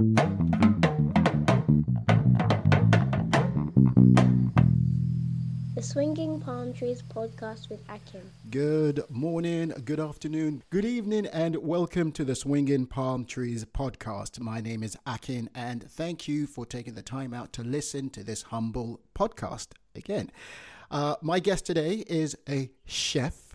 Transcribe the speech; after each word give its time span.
The 0.00 0.16
Swinging 5.82 6.40
Palm 6.40 6.72
Trees 6.72 7.02
podcast 7.02 7.68
with 7.68 7.80
Akin. 7.86 8.22
Good 8.48 9.04
morning, 9.10 9.74
good 9.84 10.00
afternoon, 10.00 10.62
good 10.70 10.86
evening, 10.86 11.26
and 11.26 11.54
welcome 11.56 12.12
to 12.12 12.24
the 12.24 12.34
Swinging 12.34 12.86
Palm 12.86 13.26
Trees 13.26 13.66
podcast. 13.66 14.40
My 14.40 14.62
name 14.62 14.82
is 14.82 14.96
Akin, 15.06 15.50
and 15.54 15.84
thank 15.90 16.26
you 16.26 16.46
for 16.46 16.64
taking 16.64 16.94
the 16.94 17.02
time 17.02 17.34
out 17.34 17.52
to 17.52 17.62
listen 17.62 18.08
to 18.10 18.24
this 18.24 18.40
humble 18.44 19.02
podcast 19.14 19.72
again. 19.94 20.32
Uh, 20.90 21.16
my 21.20 21.40
guest 21.40 21.66
today 21.66 22.04
is 22.06 22.34
a 22.48 22.70
chef. 22.86 23.54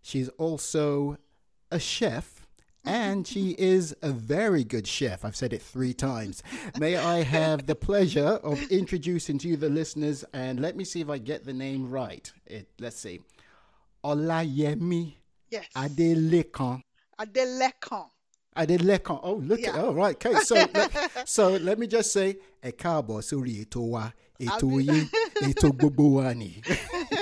She's 0.00 0.30
also 0.30 1.18
a 1.70 1.78
chef 1.78 2.43
and 2.84 3.26
she 3.26 3.54
is 3.58 3.94
a 4.02 4.10
very 4.10 4.64
good 4.64 4.86
chef. 4.86 5.24
I've 5.24 5.36
said 5.36 5.52
it 5.52 5.62
three 5.62 5.94
times. 5.94 6.42
May 6.78 6.96
I 6.96 7.22
have 7.22 7.66
the 7.66 7.74
pleasure 7.74 8.38
of 8.42 8.60
introducing 8.70 9.38
to 9.38 9.48
you 9.48 9.56
the 9.56 9.68
listeners, 9.70 10.24
and 10.32 10.60
let 10.60 10.76
me 10.76 10.84
see 10.84 11.00
if 11.00 11.08
I 11.08 11.18
get 11.18 11.44
the 11.44 11.52
name 11.52 11.90
right. 11.90 12.30
It, 12.46 12.68
let's 12.80 12.98
see. 12.98 13.20
Olayemi 14.04 15.14
Yes. 15.50 15.66
Adelekan. 15.76 16.82
Adelekan. 17.18 18.06
Adelekan. 18.56 19.20
Oh, 19.22 19.34
look 19.34 19.60
at 19.60 19.74
Yeah. 19.74 19.82
oh 19.82 19.92
right. 19.94 20.16
Okay, 20.16 20.38
so 20.40 20.54
let, 20.74 21.28
so 21.28 21.50
let 21.56 21.78
me 21.78 21.86
just 21.86 22.12
say, 22.12 22.36
ẹ 22.62 22.72
káàbọ̀ 22.72 23.22
sórí 23.22 23.64
ètò 23.64 23.80
wa, 23.90 24.12
ètò 24.40 24.80
yín, 24.82 25.08
ètò 25.42 25.70
gbogbo 25.72 26.10
wa 26.16 26.32
ni. 26.34 26.60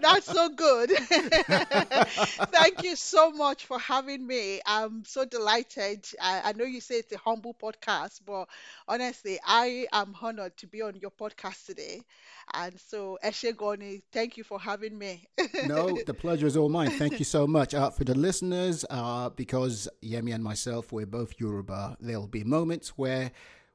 That's 0.00 0.26
so 0.26 0.48
good. 0.50 0.90
Thank 2.52 2.82
you 2.82 2.96
so 2.96 3.30
much 3.30 3.66
for 3.66 3.78
having 3.78 4.26
me. 4.26 4.60
I'm 4.66 5.04
so 5.04 5.24
delighted. 5.24 6.06
I, 6.20 6.42
I 6.46 6.52
know 6.52 6.64
you 6.64 6.80
say 6.80 6.96
it's 6.96 7.12
a 7.12 7.18
humble 7.18 7.54
podcast, 7.54 8.20
but 8.26 8.46
honestly, 8.88 9.38
I 9.46 9.86
am 9.92 10.14
honored 10.20 10.56
to 10.58 10.66
be 10.66 10.82
on 10.82 10.96
your 10.96 11.10
podcast 11.10 11.66
today. 11.66 12.04
And 12.52 12.78
so, 12.80 13.18
Eshe 13.24 13.54
Goni, 13.56 14.02
thank 14.12 14.36
you 14.36 14.44
for 14.44 14.58
having 14.60 14.96
me. 14.98 15.28
no, 15.60 16.00
the 16.06 16.14
pleasure 16.14 16.46
is 16.46 16.56
all 16.56 16.68
mine. 16.68 16.90
Thank 16.90 17.18
you 17.18 17.24
so 17.24 17.46
much. 17.46 17.74
Uh, 17.74 17.90
for 17.90 18.04
the 18.04 18.14
listeners, 18.14 18.84
uh, 18.90 19.30
because 19.30 19.88
Yemi 20.02 20.34
and 20.34 20.42
myself, 20.42 20.92
we're 20.92 21.06
both 21.06 21.34
Yoruba, 21.38 21.96
there'll 22.00 22.26
be 22.26 22.44
moments 22.44 22.90
where 22.90 23.30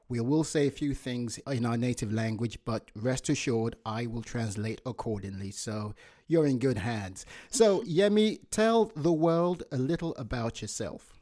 we 0.09 0.19
will 0.19 0.43
say 0.43 0.67
a 0.67 0.71
few 0.71 0.93
things 0.93 1.37
in 1.47 1.65
our 1.65 1.77
native 1.77 2.11
language, 2.11 2.59
but 2.65 2.91
rest 2.95 3.29
assured, 3.29 3.75
I 3.85 4.05
will 4.05 4.21
translate 4.21 4.81
accordingly. 4.85 5.51
So 5.51 5.95
you're 6.27 6.45
in 6.45 6.59
good 6.59 6.77
hands. 6.77 7.25
So, 7.49 7.81
Yemi, 7.81 8.39
tell 8.51 8.91
the 8.95 9.13
world 9.13 9.63
a 9.71 9.77
little 9.77 10.15
about 10.15 10.61
yourself. 10.61 11.12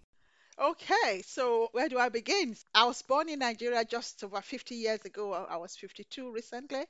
Okay, 0.61 1.23
so 1.25 1.69
where 1.71 1.89
do 1.89 1.97
I 1.97 2.09
begin? 2.09 2.55
I 2.75 2.85
was 2.85 3.01
born 3.01 3.29
in 3.29 3.39
Nigeria 3.39 3.83
just 3.83 4.23
over 4.23 4.41
50 4.41 4.75
years 4.75 5.03
ago. 5.05 5.33
I 5.33 5.57
was 5.57 5.75
52 5.75 6.31
recently. 6.31 6.85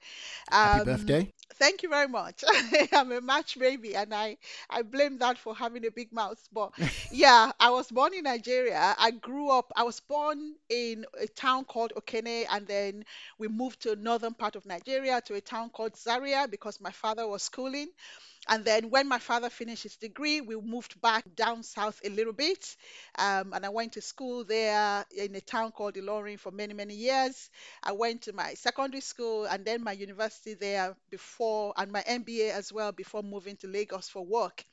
Happy 0.62 0.80
Um, 0.80 0.82
birthday. 0.82 1.32
Thank 1.56 1.84
you 1.84 1.90
very 1.90 2.08
much. 2.08 2.44
I'm 2.94 3.12
a 3.12 3.22
match 3.22 3.60
baby, 3.60 3.96
and 3.96 4.14
I 4.14 4.38
I 4.70 4.82
blame 4.84 5.18
that 5.20 5.38
for 5.38 5.56
having 5.56 5.86
a 5.86 5.92
big 5.92 6.12
mouth. 6.14 6.40
But 6.52 6.72
yeah, 7.12 7.52
I 7.60 7.70
was 7.72 7.92
born 7.92 8.14
in 8.14 8.24
Nigeria. 8.26 8.96
I 8.98 9.12
grew 9.12 9.50
up. 9.50 9.72
I 9.76 9.84
was 9.84 10.00
born 10.02 10.56
in 10.70 11.06
a 11.20 11.28
town 11.28 11.66
called 11.66 11.94
Okene, 11.96 12.46
and 12.52 12.68
then 12.68 13.06
we 13.38 13.48
moved 13.48 13.82
to 13.84 13.96
northern 13.96 14.34
part 14.34 14.56
of 14.56 14.66
Nigeria 14.66 15.22
to 15.22 15.36
a 15.36 15.42
town 15.42 15.70
called 15.70 15.96
Zaria 15.98 16.48
because 16.50 16.80
my 16.82 16.92
father 16.92 17.28
was 17.28 17.44
schooling. 17.44 17.90
And 18.52 18.64
then 18.64 18.92
when 18.92 19.08
my 19.08 19.18
father 19.18 19.50
finished 19.50 19.82
his 19.82 19.96
degree, 19.98 20.42
we 20.42 20.56
moved 20.62 21.02
back 21.02 21.24
down 21.36 21.64
south 21.64 22.00
a 22.04 22.10
little 22.10 22.34
bit. 22.34 22.76
Um, 23.18 23.52
and 23.54 23.66
I 23.66 23.70
went 23.70 23.94
to 23.94 24.02
school 24.02 24.44
there 24.44 25.04
in 25.16 25.34
a 25.36 25.42
town 25.42 25.72
called 25.72 25.96
Ilorin 25.96 26.38
for 26.40 26.52
many, 26.52 26.74
many 26.76 26.94
years. 26.94 27.50
I 27.82 27.94
went 27.94 28.22
to 28.24 28.34
my 28.34 28.54
secondary 28.54 29.02
school 29.02 29.46
and 29.46 29.66
then 29.66 29.84
my 29.84 29.94
university 29.94 30.54
there 30.54 30.96
before, 31.10 31.74
and 31.78 31.92
my 31.92 32.04
MBA 32.04 32.52
as 32.52 32.72
well 32.72 32.92
before 32.92 33.24
moving 33.24 33.58
to 33.58 33.68
Lagos 33.68 34.08
for 34.09 34.24
work. 34.24 34.66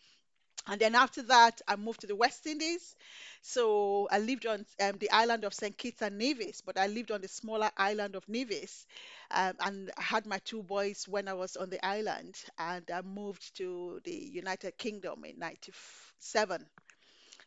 And 0.68 0.80
then 0.80 0.94
after 0.94 1.22
that, 1.22 1.60
I 1.66 1.76
moved 1.76 2.02
to 2.02 2.06
the 2.06 2.14
West 2.14 2.46
Indies. 2.46 2.94
So 3.40 4.06
I 4.10 4.18
lived 4.18 4.46
on 4.46 4.66
um, 4.82 4.98
the 4.98 5.10
island 5.10 5.44
of 5.44 5.54
St. 5.54 5.76
Kitts 5.76 6.02
and 6.02 6.18
Nevis, 6.18 6.60
but 6.60 6.78
I 6.78 6.86
lived 6.86 7.10
on 7.10 7.22
the 7.22 7.28
smaller 7.28 7.70
island 7.76 8.14
of 8.14 8.28
Nevis. 8.28 8.86
Um, 9.30 9.54
and 9.60 9.90
I 9.96 10.02
had 10.02 10.26
my 10.26 10.38
two 10.38 10.62
boys 10.62 11.06
when 11.08 11.26
I 11.26 11.32
was 11.32 11.56
on 11.56 11.70
the 11.70 11.84
island. 11.84 12.36
And 12.58 12.84
I 12.92 13.00
moved 13.02 13.56
to 13.56 14.00
the 14.04 14.14
United 14.14 14.76
Kingdom 14.76 15.24
in 15.24 15.38
97. 15.38 16.66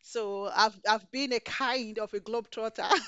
So 0.03 0.49
I've, 0.55 0.79
I've 0.89 1.09
been 1.11 1.33
a 1.33 1.39
kind 1.39 1.99
of 1.99 2.13
a 2.13 2.19
globetrotter. 2.19 2.89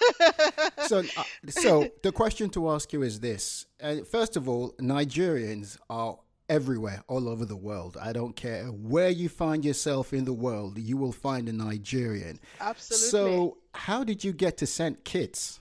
So, 0.88 1.00
uh, 1.00 1.24
so 1.48 1.90
the 2.02 2.12
question 2.12 2.50
to 2.50 2.70
ask 2.70 2.92
you 2.92 3.04
is 3.04 3.20
this: 3.20 3.68
uh, 3.82 3.98
First 4.12 4.36
of 4.36 4.50
all, 4.50 4.74
Nigerians 4.82 5.78
are 5.90 6.18
everywhere, 6.50 7.04
all 7.08 7.28
over 7.28 7.46
the 7.46 7.56
world. 7.56 7.98
I 8.00 8.14
don't 8.14 8.36
care 8.36 8.66
where 8.66 9.10
you 9.10 9.30
find 9.30 9.64
yourself 9.64 10.14
in 10.14 10.26
the 10.26 10.34
world, 10.34 10.78
you 10.78 10.98
will 10.98 11.12
find 11.12 11.48
a 11.50 11.54
Nigerian. 11.54 12.40
Absolutely. 12.60 13.08
So, 13.10 13.58
how 13.74 14.04
did 14.04 14.24
you 14.24 14.34
get 14.34 14.58
to 14.58 14.68
St. 14.68 15.04
Kitts? 15.04 15.60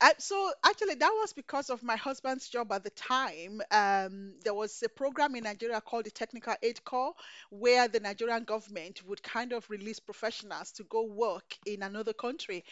Uh, 0.00 0.10
so 0.18 0.50
actually, 0.64 0.94
that 0.94 1.10
was 1.20 1.32
because 1.32 1.70
of 1.70 1.82
my 1.82 1.96
husband's 1.96 2.48
job 2.48 2.72
at 2.72 2.84
the 2.84 2.90
time. 2.90 3.60
Um, 3.70 4.34
there 4.44 4.54
was 4.54 4.82
a 4.84 4.88
program 4.88 5.34
in 5.36 5.44
Nigeria 5.44 5.80
called 5.80 6.04
the 6.06 6.10
Technical 6.10 6.54
Aid 6.62 6.84
Corps, 6.84 7.14
where 7.50 7.88
the 7.88 8.00
Nigerian 8.00 8.44
government 8.44 9.02
would 9.06 9.22
kind 9.22 9.52
of 9.52 9.68
release 9.70 9.98
professionals 10.00 10.72
to 10.72 10.84
go 10.84 11.02
work 11.04 11.56
in 11.66 11.82
another 11.82 12.12
country. 12.12 12.64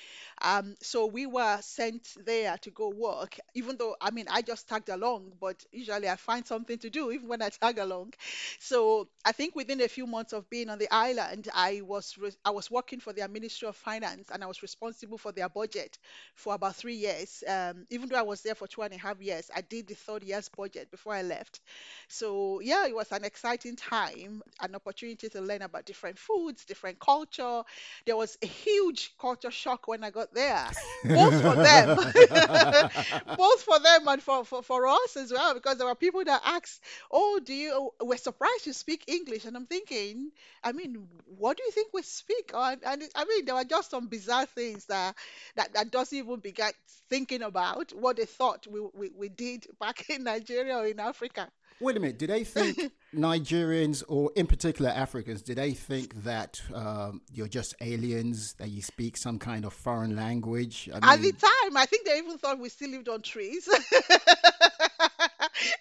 Um, 0.43 0.77
so 0.81 1.06
we 1.06 1.27
were 1.27 1.59
sent 1.62 2.09
there 2.25 2.56
to 2.59 2.71
go 2.71 2.88
work. 2.88 3.38
Even 3.54 3.77
though, 3.77 3.97
I 4.00 4.10
mean, 4.10 4.27
I 4.31 4.43
just 4.43 4.69
tagged 4.69 4.88
along, 4.88 5.33
but 5.41 5.65
usually 5.72 6.09
I 6.09 6.16
find 6.16 6.47
something 6.47 6.78
to 6.78 6.91
do 6.91 7.10
even 7.12 7.28
when 7.28 7.43
I 7.43 7.48
tag 7.50 7.78
along. 7.78 8.15
So 8.59 9.09
I 9.25 9.33
think 9.33 9.54
within 9.54 9.81
a 9.81 9.88
few 9.88 10.06
months 10.06 10.33
of 10.33 10.48
being 10.50 10.69
on 10.69 10.78
the 10.78 10.88
island, 10.91 11.48
I 11.54 11.81
was 11.83 12.16
re- 12.19 12.33
I 12.44 12.50
was 12.50 12.71
working 12.71 13.00
for 13.00 13.12
their 13.12 13.28
Ministry 13.28 13.69
of 13.69 13.77
Finance, 13.77 14.28
and 14.33 14.43
I 14.43 14.47
was 14.47 14.62
responsible 14.62 15.19
for 15.19 15.33
their 15.33 15.48
budget 15.48 15.98
for 16.34 16.54
about 16.54 16.77
three 16.77 16.94
years. 16.97 17.06
Um, 17.49 17.87
even 17.91 18.09
though 18.09 18.19
I 18.19 18.22
was 18.22 18.43
there 18.43 18.55
for 18.55 18.67
two 18.67 18.83
and 18.83 18.93
a 18.94 18.99
half 18.99 19.21
years, 19.21 19.50
I 19.55 19.61
did 19.61 19.87
the 19.89 19.94
third 19.94 20.22
year's 20.22 20.49
budget 20.49 20.91
before 20.91 21.15
I 21.15 21.22
left. 21.22 21.61
So 22.09 22.61
yeah, 22.61 22.87
it 22.87 22.94
was 22.94 23.12
an 23.12 23.25
exciting 23.25 23.77
time, 23.77 24.43
an 24.61 24.75
opportunity 24.75 25.28
to 25.31 25.41
learn 25.41 25.62
about 25.62 25.87
different 25.87 26.19
foods, 26.19 26.65
different 26.65 26.99
culture. 26.99 27.62
There 28.05 28.16
was 28.16 28.37
a 28.43 28.47
huge 28.47 29.12
culture 29.21 29.50
shock 29.50 29.89
when 29.89 30.03
I 30.05 30.11
got 30.11 30.33
there, 30.34 30.66
both 31.05 31.41
for 31.41 31.55
them, 31.55 31.97
both 33.37 33.62
for 33.62 33.78
them 33.78 34.09
and 34.09 34.22
for, 34.22 34.45
for, 34.45 34.62
for 34.62 34.87
us 34.87 35.16
as 35.16 35.33
well, 35.33 35.55
because 35.55 35.78
there 35.78 35.87
were 35.87 35.95
people 35.95 36.25
that 36.25 36.43
asked, 36.45 36.81
"Oh, 37.11 37.41
do 37.43 37.55
you?" 37.55 37.91
We're 38.00 38.16
surprised 38.16 38.66
you 38.66 38.72
speak 38.72 39.05
English, 39.06 39.45
and 39.45 39.56
I'm 39.56 39.66
thinking, 39.66 40.31
I 40.62 40.72
mean, 40.72 41.06
what 41.39 41.56
do 41.56 41.62
you 41.65 41.71
think 41.71 41.93
we 41.93 42.03
speak? 42.03 42.50
And, 42.55 42.81
and 42.84 43.03
I 43.15 43.25
mean, 43.25 43.45
there 43.45 43.55
were 43.55 43.65
just 43.65 43.91
some 43.91 44.09
bizarre 44.09 44.47
things 44.47 44.87
that 44.87 45.15
that, 45.56 45.72
that 45.75 45.91
doesn't 45.91 46.16
even 46.16 46.41
begin 46.41 46.71
thinking 47.08 47.42
about 47.42 47.92
what 47.92 48.16
they 48.16 48.24
thought 48.24 48.66
we, 48.66 48.80
we, 48.94 49.10
we 49.16 49.28
did 49.28 49.66
back 49.80 50.08
in 50.10 50.24
Nigeria 50.24 50.76
or 50.76 50.86
in 50.86 51.00
Africa. 51.00 51.48
Wait 51.78 51.97
a 51.97 52.00
minute. 52.00 52.19
Do 52.19 52.26
they 52.26 52.42
think 52.42 52.91
Nigerians, 53.14 54.02
or 54.08 54.30
in 54.34 54.47
particular 54.47 54.91
Africans, 54.91 55.42
do 55.42 55.54
they 55.54 55.72
think 55.72 56.24
that 56.24 56.60
um, 56.74 57.20
you're 57.30 57.48
just 57.48 57.74
aliens, 57.82 58.54
that 58.54 58.70
you 58.70 58.80
speak 58.80 59.16
some 59.16 59.38
kind 59.38 59.64
of 59.66 59.74
foreign 59.74 60.16
language? 60.16 60.88
I 60.92 61.14
At 61.14 61.22
the 61.22 61.32
time, 61.32 61.76
I 61.76 61.84
think 61.84 62.06
they 62.06 62.16
even 62.16 62.38
thought 62.38 62.58
we 62.58 62.70
still 62.70 62.91
lived 62.91 63.10
on 63.10 63.20
trees. 63.20 63.68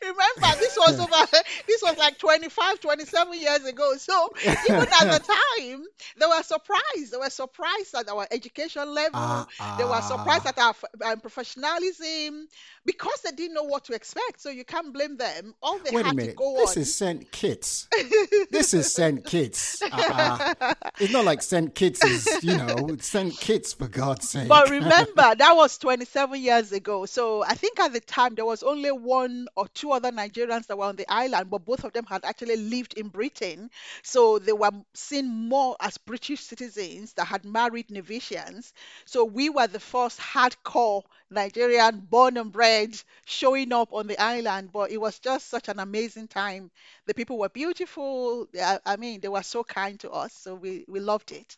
Remember, 0.01 0.59
this 0.59 0.77
was 0.77 0.99
over, 0.99 1.43
this 1.67 1.81
was 1.81 1.97
like 1.97 2.17
25, 2.17 2.79
27 2.79 3.39
years 3.39 3.65
ago. 3.65 3.93
So 3.97 4.29
even 4.43 4.81
at 4.81 5.11
the 5.11 5.19
time, 5.59 5.85
they 6.19 6.25
were 6.25 6.43
surprised. 6.43 7.11
They 7.11 7.17
were 7.17 7.29
surprised 7.29 7.95
at 7.95 8.09
our 8.09 8.27
education 8.31 8.93
level. 8.93 9.11
Ah, 9.13 9.75
they 9.77 9.83
were 9.83 10.01
surprised 10.01 10.45
ah. 10.45 10.49
at 10.49 10.59
our 10.59 11.11
um, 11.11 11.19
professionalism 11.19 12.47
because 12.85 13.21
they 13.23 13.31
didn't 13.31 13.55
know 13.55 13.63
what 13.63 13.85
to 13.85 13.93
expect. 13.93 14.41
So 14.41 14.49
you 14.49 14.63
can't 14.63 14.93
blame 14.93 15.17
them. 15.17 15.55
All 15.61 15.79
they 15.79 15.91
Wait 15.91 16.01
a 16.01 16.07
had 16.07 16.15
minute. 16.15 16.31
to 16.31 16.35
go 16.35 16.55
This 16.57 16.77
on. 16.77 16.81
is 16.81 16.95
St. 16.95 17.31
Kitts. 17.31 17.87
this 18.51 18.73
is 18.73 18.93
St. 18.93 19.25
Kitts. 19.25 19.81
Uh-uh. 19.81 20.73
It's 20.99 21.11
not 21.11 21.25
like 21.25 21.41
St. 21.41 21.73
Kitts 21.73 22.03
is, 22.03 22.43
you 22.43 22.57
know, 22.57 22.95
St. 22.99 23.35
Kitts 23.39 23.73
for 23.73 23.87
God's 23.87 24.29
sake. 24.29 24.47
But 24.47 24.69
remember, 24.69 25.35
that 25.35 25.53
was 25.55 25.77
27 25.77 26.39
years 26.41 26.71
ago. 26.71 27.05
So 27.05 27.43
I 27.43 27.53
think 27.55 27.79
at 27.79 27.93
the 27.93 27.99
time 27.99 28.35
there 28.35 28.45
was 28.45 28.63
only 28.63 28.91
one 28.91 29.47
or 29.55 29.67
two 29.75 29.91
other 29.91 30.11
Nigerians 30.11 30.65
that 30.67 30.77
were 30.77 30.85
on 30.85 30.95
the 30.95 31.11
island, 31.11 31.49
but 31.49 31.65
both 31.65 31.83
of 31.83 31.93
them 31.93 32.05
had 32.05 32.25
actually 32.25 32.55
lived 32.55 32.93
in 32.95 33.09
Britain. 33.09 33.69
So 34.03 34.39
they 34.39 34.53
were 34.53 34.71
seen 34.93 35.27
more 35.27 35.75
as 35.79 35.97
British 35.97 36.41
citizens 36.41 37.13
that 37.13 37.25
had 37.25 37.45
married 37.45 37.89
Nevisians. 37.89 38.73
So 39.05 39.23
we 39.25 39.49
were 39.49 39.67
the 39.67 39.79
first 39.79 40.19
hardcore 40.19 41.03
Nigerian 41.29 41.99
born 41.99 42.37
and 42.37 42.51
bred 42.51 42.99
showing 43.25 43.73
up 43.73 43.93
on 43.93 44.07
the 44.07 44.19
island. 44.19 44.71
But 44.71 44.91
it 44.91 44.97
was 44.99 45.19
just 45.19 45.49
such 45.49 45.67
an 45.67 45.79
amazing 45.79 46.27
time. 46.27 46.71
The 47.05 47.13
people 47.13 47.37
were 47.37 47.49
beautiful. 47.49 48.47
I, 48.59 48.79
I 48.85 48.95
mean, 48.95 49.21
they 49.21 49.27
were 49.27 49.43
so 49.43 49.63
kind 49.63 49.99
to 49.99 50.11
us. 50.11 50.33
So 50.33 50.55
we, 50.55 50.85
we 50.87 50.99
loved 50.99 51.31
it. 51.31 51.57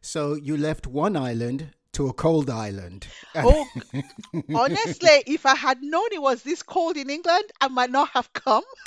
So 0.00 0.34
you 0.34 0.56
left 0.56 0.86
one 0.86 1.16
island 1.16 1.74
to 1.98 2.08
a 2.08 2.12
cold 2.12 2.48
island. 2.48 3.08
Oh, 3.34 3.66
honestly, 4.54 5.24
if 5.26 5.44
I 5.44 5.56
had 5.56 5.82
known 5.82 6.06
it 6.12 6.22
was 6.22 6.44
this 6.44 6.62
cold 6.62 6.96
in 6.96 7.10
England, 7.10 7.42
I 7.60 7.66
might 7.66 7.90
not 7.90 8.10
have 8.10 8.32
come. 8.32 8.62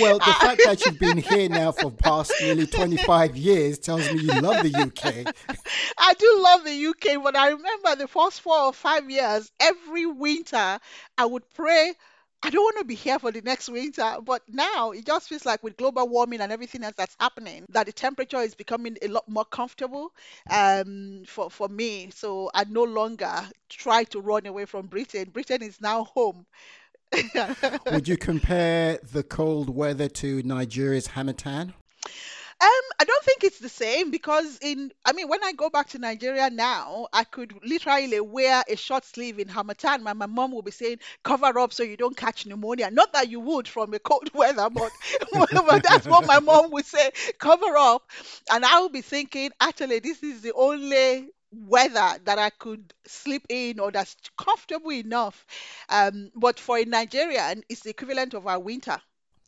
well, 0.00 0.18
the 0.18 0.34
fact 0.40 0.62
that 0.64 0.82
you've 0.84 0.98
been 0.98 1.18
here 1.30 1.48
now 1.48 1.70
for 1.70 1.92
past 1.92 2.32
nearly 2.40 2.66
25 2.66 3.36
years 3.36 3.78
tells 3.78 4.12
me 4.12 4.22
you 4.22 4.40
love 4.40 4.64
the 4.64 4.76
UK. 4.76 5.32
I 5.96 6.14
do 6.14 6.40
love 6.42 6.64
the 6.64 6.86
UK, 6.86 7.22
but 7.22 7.36
I 7.36 7.50
remember 7.50 7.94
the 7.94 8.08
first 8.08 8.40
four 8.40 8.58
or 8.58 8.72
five 8.72 9.08
years, 9.08 9.52
every 9.60 10.06
winter, 10.06 10.80
I 11.16 11.24
would 11.24 11.48
pray 11.54 11.94
I 12.44 12.50
don't 12.50 12.64
want 12.64 12.78
to 12.78 12.84
be 12.84 12.96
here 12.96 13.18
for 13.18 13.30
the 13.30 13.40
next 13.42 13.68
winter, 13.68 14.16
but 14.24 14.42
now 14.48 14.90
it 14.90 15.06
just 15.06 15.28
feels 15.28 15.46
like 15.46 15.62
with 15.62 15.76
global 15.76 16.08
warming 16.08 16.40
and 16.40 16.50
everything 16.50 16.82
else 16.82 16.94
that's 16.96 17.16
happening, 17.20 17.64
that 17.68 17.86
the 17.86 17.92
temperature 17.92 18.40
is 18.40 18.54
becoming 18.54 18.96
a 19.00 19.08
lot 19.08 19.28
more 19.28 19.44
comfortable 19.44 20.12
um, 20.50 21.22
for 21.26 21.50
for 21.50 21.68
me. 21.68 22.10
So 22.12 22.50
I 22.52 22.64
no 22.64 22.82
longer 22.82 23.32
try 23.68 24.04
to 24.04 24.20
run 24.20 24.46
away 24.46 24.64
from 24.64 24.86
Britain. 24.86 25.30
Britain 25.30 25.62
is 25.62 25.80
now 25.80 26.04
home. 26.04 26.46
Would 27.92 28.08
you 28.08 28.16
compare 28.16 28.98
the 29.12 29.22
cold 29.22 29.68
weather 29.68 30.08
to 30.08 30.42
Nigeria's 30.42 31.08
Harmattan? 31.08 31.74
Um, 32.62 32.68
I 33.00 33.04
don't 33.04 33.24
think 33.24 33.42
it's 33.44 33.58
the 33.58 33.68
same 33.68 34.12
because 34.12 34.58
in 34.62 34.92
I 35.04 35.12
mean 35.12 35.28
when 35.28 35.42
I 35.44 35.52
go 35.52 35.68
back 35.68 35.88
to 35.90 35.98
Nigeria 35.98 36.48
now, 36.48 37.08
I 37.12 37.24
could 37.24 37.52
literally 37.64 38.20
wear 38.20 38.62
a 38.68 38.76
short 38.76 39.04
sleeve 39.04 39.40
in 39.40 39.48
Harmattan. 39.48 40.02
My, 40.04 40.12
my 40.14 40.26
mom 40.26 40.52
will 40.52 40.62
be 40.62 40.70
saying, 40.70 40.98
cover 41.24 41.58
up 41.58 41.72
so 41.72 41.82
you 41.82 41.96
don't 41.96 42.16
catch 42.16 42.46
pneumonia. 42.46 42.90
Not 42.90 43.12
that 43.14 43.28
you 43.30 43.40
would 43.40 43.68
from 43.68 43.92
a 43.94 43.98
cold 43.98 44.30
weather, 44.34 44.70
but, 44.70 44.96
but 45.32 45.82
that's 45.82 46.06
what 46.08 46.24
my 46.24 46.40
mom 46.40 46.70
would 46.70 46.86
say, 46.86 47.10
cover 47.38 47.76
up. 47.76 48.08
And 48.50 48.64
I 48.64 48.78
will 48.80 48.90
be 48.90 49.02
thinking, 49.02 49.50
actually, 49.60 49.98
this 49.98 50.22
is 50.22 50.42
the 50.42 50.52
only 50.54 51.30
weather 51.52 52.18
that 52.24 52.38
I 52.38 52.50
could 52.50 52.94
sleep 53.06 53.44
in 53.48 53.80
or 53.80 53.90
that's 53.90 54.16
comfortable 54.38 54.92
enough. 54.92 55.44
Um, 55.88 56.30
but 56.36 56.60
for 56.60 56.78
a 56.78 56.84
Nigerian, 56.84 57.64
it's 57.68 57.80
the 57.82 57.90
equivalent 57.90 58.34
of 58.34 58.46
our 58.46 58.60
winter. 58.60 59.00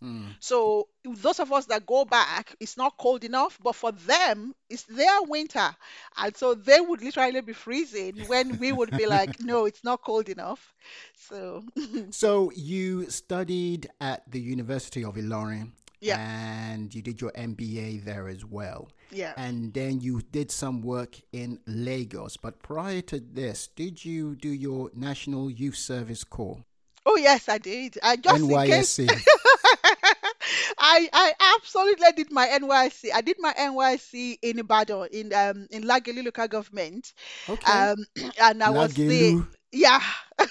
Mm. 0.05 0.35
So 0.41 0.89
those 1.05 1.41
of 1.41 1.51
us 1.53 1.65
that 1.67 1.87
go 1.87 2.05
back, 2.05 2.55
it's 2.61 2.77
not 2.77 2.99
cold 2.99 3.25
enough, 3.25 3.59
but 3.63 3.75
for 3.75 3.93
them, 3.93 4.55
it's 4.69 4.83
their 4.85 5.23
winter. 5.23 5.75
And 6.19 6.37
so 6.37 6.55
they 6.55 6.81
would 6.81 7.01
literally 7.03 7.41
be 7.41 7.55
freezing 7.55 8.19
when 8.27 8.59
we 8.59 8.71
would 8.73 8.91
be 8.91 9.07
like, 9.07 9.41
no, 9.41 9.65
it's 9.65 9.83
not 9.83 10.03
cold 10.03 10.29
enough. 10.29 10.75
So 11.17 11.65
So 12.11 12.53
you 12.55 13.09
studied 13.11 13.89
at 14.01 14.31
the 14.31 14.41
University 14.41 15.03
of 15.05 15.15
Ilorin. 15.17 15.73
Yeah. 16.01 16.19
And 16.19 16.95
you 16.95 17.01
did 17.01 17.23
your 17.23 17.33
MBA 17.33 18.05
there 18.05 18.29
as 18.29 18.45
well. 18.45 18.91
yeah. 19.11 19.33
And 19.39 19.73
then 19.73 20.01
you 20.03 20.21
did 20.21 20.51
some 20.51 20.83
work 20.83 21.19
in 21.33 21.61
Lagos. 21.67 22.37
But 22.37 22.63
prior 22.63 23.01
to 23.03 23.21
this, 23.21 23.69
did 23.75 24.05
you 24.05 24.37
do 24.37 24.51
your 24.51 24.91
National 24.95 25.51
Youth 25.51 25.77
Service 25.77 26.23
Corps? 26.23 26.63
Oh 27.07 27.17
yes, 27.17 27.49
I 27.49 27.59
did. 27.59 27.99
I 28.03 28.17
just 28.17 28.41
in 28.41 28.49
case 28.49 28.99
NYSC. 28.99 29.09
I 30.95 31.09
I 31.13 31.55
absolutely 31.57 32.13
did 32.17 32.31
my 32.33 32.47
NYSC. 32.49 33.11
I 33.15 33.21
did 33.21 33.37
my 33.39 33.53
NYSC 33.57 34.39
in 34.43 34.59
Ibadan 34.59 35.09
in 35.13 35.33
um 35.33 35.67
in 35.71 35.85
Lagelu 35.85 36.25
local 36.25 36.49
government. 36.49 37.13
Okay. 37.49 37.89
Um 37.89 37.97
and 38.41 38.63
I 38.63 38.71
was 38.71 39.01
the 39.07 39.37
yeah. 39.73 40.01
and 40.39 40.49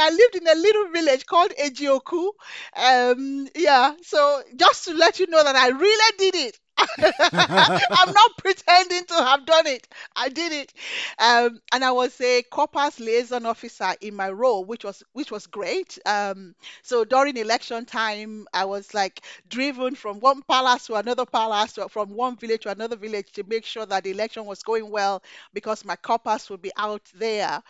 I 0.00 0.10
lived 0.10 0.36
in 0.36 0.48
a 0.48 0.54
little 0.60 0.88
village 0.90 1.26
called 1.26 1.52
Ejioku. 1.62 2.30
Um 2.76 3.48
yeah, 3.56 3.94
so 4.02 4.42
just 4.56 4.84
to 4.84 4.94
let 4.94 5.18
you 5.18 5.26
know 5.28 5.42
that 5.42 5.56
I 5.56 5.68
really 5.68 6.16
did 6.18 6.34
it. 6.36 6.58
I'm 6.98 8.12
not 8.12 8.36
pretending 8.38 9.04
to 9.06 9.14
have 9.14 9.46
done 9.46 9.66
it. 9.66 9.86
I 10.16 10.28
did 10.28 10.52
it, 10.52 10.72
um, 11.18 11.60
and 11.72 11.84
I 11.84 11.92
was 11.92 12.20
a 12.20 12.42
corpus 12.42 12.98
liaison 13.00 13.46
officer 13.46 13.92
in 14.00 14.14
my 14.14 14.30
role, 14.30 14.64
which 14.64 14.84
was 14.84 15.02
which 15.12 15.30
was 15.30 15.46
great. 15.46 15.98
Um, 16.04 16.54
so 16.82 17.04
during 17.04 17.36
election 17.36 17.84
time, 17.84 18.46
I 18.52 18.64
was 18.64 18.92
like 18.92 19.20
driven 19.48 19.94
from 19.94 20.20
one 20.20 20.42
palace 20.42 20.86
to 20.86 20.94
another 20.94 21.26
palace, 21.26 21.78
from 21.90 22.10
one 22.10 22.36
village 22.36 22.62
to 22.62 22.70
another 22.70 22.96
village 22.96 23.30
to 23.32 23.44
make 23.44 23.64
sure 23.64 23.86
that 23.86 24.04
the 24.04 24.10
election 24.10 24.44
was 24.44 24.62
going 24.62 24.90
well 24.90 25.22
because 25.52 25.84
my 25.84 25.96
corpus 25.96 26.50
would 26.50 26.62
be 26.62 26.72
out 26.76 27.02
there. 27.14 27.62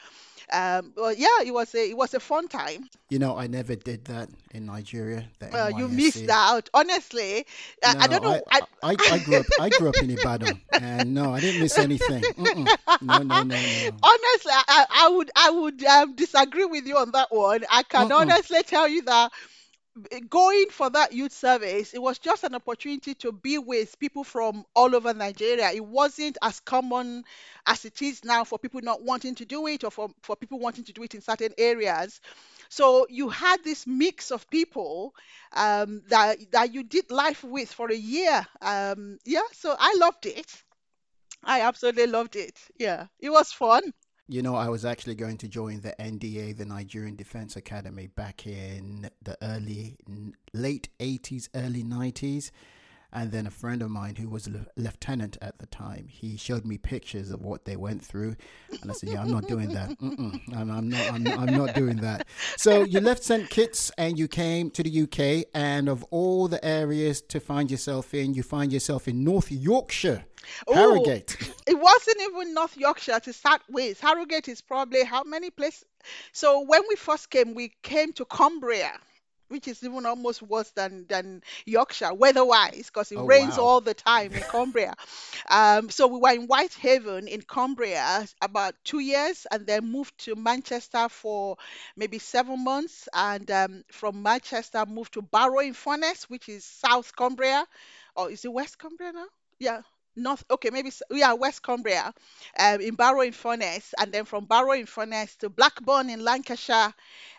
Um, 0.52 0.92
but 0.94 1.18
yeah, 1.18 1.40
it 1.44 1.52
was 1.52 1.74
a 1.74 1.90
it 1.90 1.96
was 1.96 2.14
a 2.14 2.20
fun 2.20 2.48
time. 2.48 2.88
You 3.08 3.18
know, 3.18 3.36
I 3.36 3.46
never 3.46 3.74
did 3.74 4.04
that 4.06 4.28
in 4.50 4.66
Nigeria. 4.66 5.28
Uh, 5.52 5.70
you 5.74 5.88
missed 5.88 6.28
out, 6.28 6.68
honestly. 6.74 7.46
I, 7.82 7.94
I 8.00 8.06
don't 8.06 8.22
know. 8.22 8.40
I, 8.50 8.60
I, 8.82 8.96
I 9.10 9.18
grew 9.18 9.38
up. 9.40 9.46
I 9.58 9.70
grew 9.70 9.88
up 9.88 10.02
in 10.02 10.10
Ibadan, 10.10 10.60
and 10.78 11.14
no, 11.14 11.32
I 11.32 11.40
didn't 11.40 11.60
miss 11.60 11.78
anything. 11.78 12.28
Mm-mm. 12.36 12.70
No, 13.00 13.22
no, 13.22 13.42
no, 13.42 13.62
no. 13.62 13.90
honestly, 14.02 14.52
I, 14.52 14.86
I 14.90 15.08
would 15.08 15.30
I 15.36 15.50
would 15.50 15.84
um, 15.84 16.14
disagree 16.14 16.64
with 16.64 16.86
you 16.86 16.96
on 16.96 17.10
that 17.12 17.32
one. 17.32 17.64
I 17.70 17.82
can 17.82 18.10
Uh-uh. 18.10 18.12
honestly 18.12 18.62
tell 18.62 18.88
you 18.88 19.02
that 19.02 19.32
going 20.28 20.66
for 20.70 20.90
that 20.90 21.12
youth 21.12 21.32
service, 21.32 21.94
it 21.94 22.02
was 22.02 22.18
just 22.18 22.44
an 22.44 22.54
opportunity 22.54 23.14
to 23.14 23.32
be 23.32 23.58
with 23.58 23.98
people 23.98 24.24
from 24.24 24.64
all 24.74 24.94
over 24.94 25.14
Nigeria. 25.14 25.70
It 25.70 25.84
wasn't 25.84 26.38
as 26.42 26.60
common 26.60 27.24
as 27.66 27.84
it 27.84 28.02
is 28.02 28.24
now 28.24 28.44
for 28.44 28.58
people 28.58 28.80
not 28.82 29.02
wanting 29.02 29.34
to 29.36 29.44
do 29.44 29.66
it 29.68 29.84
or 29.84 29.90
for, 29.90 30.10
for 30.22 30.36
people 30.36 30.58
wanting 30.58 30.84
to 30.84 30.92
do 30.92 31.02
it 31.02 31.14
in 31.14 31.20
certain 31.20 31.52
areas. 31.58 32.20
So 32.68 33.06
you 33.08 33.28
had 33.28 33.62
this 33.62 33.86
mix 33.86 34.30
of 34.32 34.48
people 34.50 35.14
um, 35.52 36.02
that 36.08 36.38
that 36.52 36.74
you 36.74 36.82
did 36.82 37.10
life 37.10 37.44
with 37.44 37.72
for 37.72 37.90
a 37.90 37.96
year. 37.96 38.46
Um, 38.60 39.18
yeah, 39.24 39.42
so 39.52 39.74
I 39.78 39.94
loved 39.98 40.26
it. 40.26 40.50
I 41.44 41.62
absolutely 41.62 42.06
loved 42.06 42.36
it. 42.36 42.58
Yeah, 42.78 43.06
it 43.20 43.30
was 43.30 43.52
fun. 43.52 43.94
You 44.26 44.40
know, 44.40 44.54
I 44.54 44.70
was 44.70 44.86
actually 44.86 45.16
going 45.16 45.36
to 45.38 45.48
join 45.48 45.82
the 45.82 45.94
NDA, 46.00 46.56
the 46.56 46.64
Nigerian 46.64 47.14
Defense 47.14 47.56
Academy, 47.56 48.06
back 48.06 48.46
in 48.46 49.10
the 49.22 49.36
early, 49.42 49.98
late 50.54 50.88
80s, 50.98 51.50
early 51.54 51.84
90s. 51.84 52.50
And 53.14 53.30
then 53.30 53.46
a 53.46 53.50
friend 53.50 53.80
of 53.80 53.90
mine 53.90 54.16
who 54.16 54.28
was 54.28 54.48
a 54.48 54.66
lieutenant 54.76 55.38
at 55.40 55.58
the 55.58 55.66
time, 55.66 56.08
he 56.08 56.36
showed 56.36 56.64
me 56.64 56.78
pictures 56.78 57.30
of 57.30 57.42
what 57.42 57.64
they 57.64 57.76
went 57.76 58.04
through, 58.04 58.34
and 58.82 58.90
I 58.90 58.94
said, 58.94 59.10
"Yeah, 59.10 59.22
I'm 59.22 59.30
not 59.30 59.46
doing 59.46 59.72
that. 59.72 59.96
I'm, 60.00 60.70
I'm 60.70 60.88
not. 60.88 61.12
I'm, 61.12 61.26
I'm 61.28 61.56
not 61.56 61.74
doing 61.74 61.96
that." 61.98 62.26
So 62.56 62.82
you 62.82 63.00
left 63.00 63.22
St 63.22 63.48
Kitts 63.48 63.92
and 63.96 64.18
you 64.18 64.26
came 64.26 64.70
to 64.72 64.82
the 64.82 65.02
UK, 65.02 65.48
and 65.54 65.88
of 65.88 66.04
all 66.10 66.48
the 66.48 66.62
areas 66.64 67.22
to 67.22 67.38
find 67.40 67.70
yourself 67.70 68.14
in, 68.14 68.34
you 68.34 68.42
find 68.42 68.72
yourself 68.72 69.06
in 69.06 69.22
North 69.22 69.50
Yorkshire, 69.52 70.24
Ooh. 70.68 70.74
Harrogate. 70.74 71.36
It 71.66 71.78
wasn't 71.78 72.20
even 72.20 72.52
North 72.52 72.76
Yorkshire 72.76 73.20
to 73.20 73.32
start 73.32 73.62
with. 73.70 74.00
Harrogate 74.00 74.48
is 74.48 74.60
probably 74.60 75.04
how 75.04 75.24
many 75.24 75.50
places? 75.50 75.84
So 76.32 76.60
when 76.60 76.82
we 76.88 76.96
first 76.96 77.30
came, 77.30 77.54
we 77.54 77.72
came 77.82 78.12
to 78.14 78.24
Cumbria, 78.24 78.98
which 79.54 79.68
is 79.68 79.82
even 79.84 80.06
almost 80.06 80.42
worse 80.42 80.70
than 80.72 81.06
than 81.08 81.42
Yorkshire 81.66 82.14
weather-wise, 82.14 82.86
because 82.92 83.12
it 83.12 83.16
Oh, 83.16 83.24
rains 83.24 83.56
wow. 83.56 83.58
all 83.58 83.80
the 83.80 83.94
time 83.94 84.36
in 84.36 84.44
Cumbria. 84.44 84.94
Um, 85.48 85.90
so 85.90 86.06
we 86.08 86.18
were 86.20 86.32
in 86.32 86.46
Whitehaven 86.46 87.28
in 87.28 87.42
Cumbria 87.42 88.26
about 88.42 88.74
two 88.84 89.00
years, 89.00 89.46
and 89.50 89.66
then 89.66 89.90
moved 89.90 90.16
to 90.26 90.34
Manchester 90.36 91.08
for 91.08 91.56
maybe 91.96 92.18
seven 92.18 92.64
months, 92.64 93.08
and 93.14 93.50
um, 93.50 93.84
from 93.92 94.22
Manchester 94.22 94.84
moved 94.86 95.14
to 95.14 95.22
Barrow 95.22 95.60
in 95.60 95.74
Furness, 95.74 96.28
which 96.30 96.48
is 96.48 96.64
South 96.64 97.14
Cumbria, 97.16 97.66
or 98.16 98.30
is 98.30 98.44
it 98.44 98.52
West 98.52 98.78
Cumbria 98.78 99.12
now? 99.12 99.26
Yeah. 99.58 99.82
North, 100.16 100.44
okay, 100.50 100.70
maybe 100.70 100.88
s- 100.88 101.02
yeah, 101.10 101.32
West 101.34 101.62
Cumbria, 101.62 102.12
um, 102.58 102.80
in 102.80 102.94
Barrow 102.94 103.20
in 103.22 103.32
Furness, 103.32 103.94
and 103.98 104.12
then 104.12 104.24
from 104.24 104.44
Barrow 104.46 104.72
in 104.72 104.86
Furness 104.86 105.36
to 105.36 105.48
Blackburn 105.48 106.10
in 106.10 106.20
Lancashire, 106.24 106.94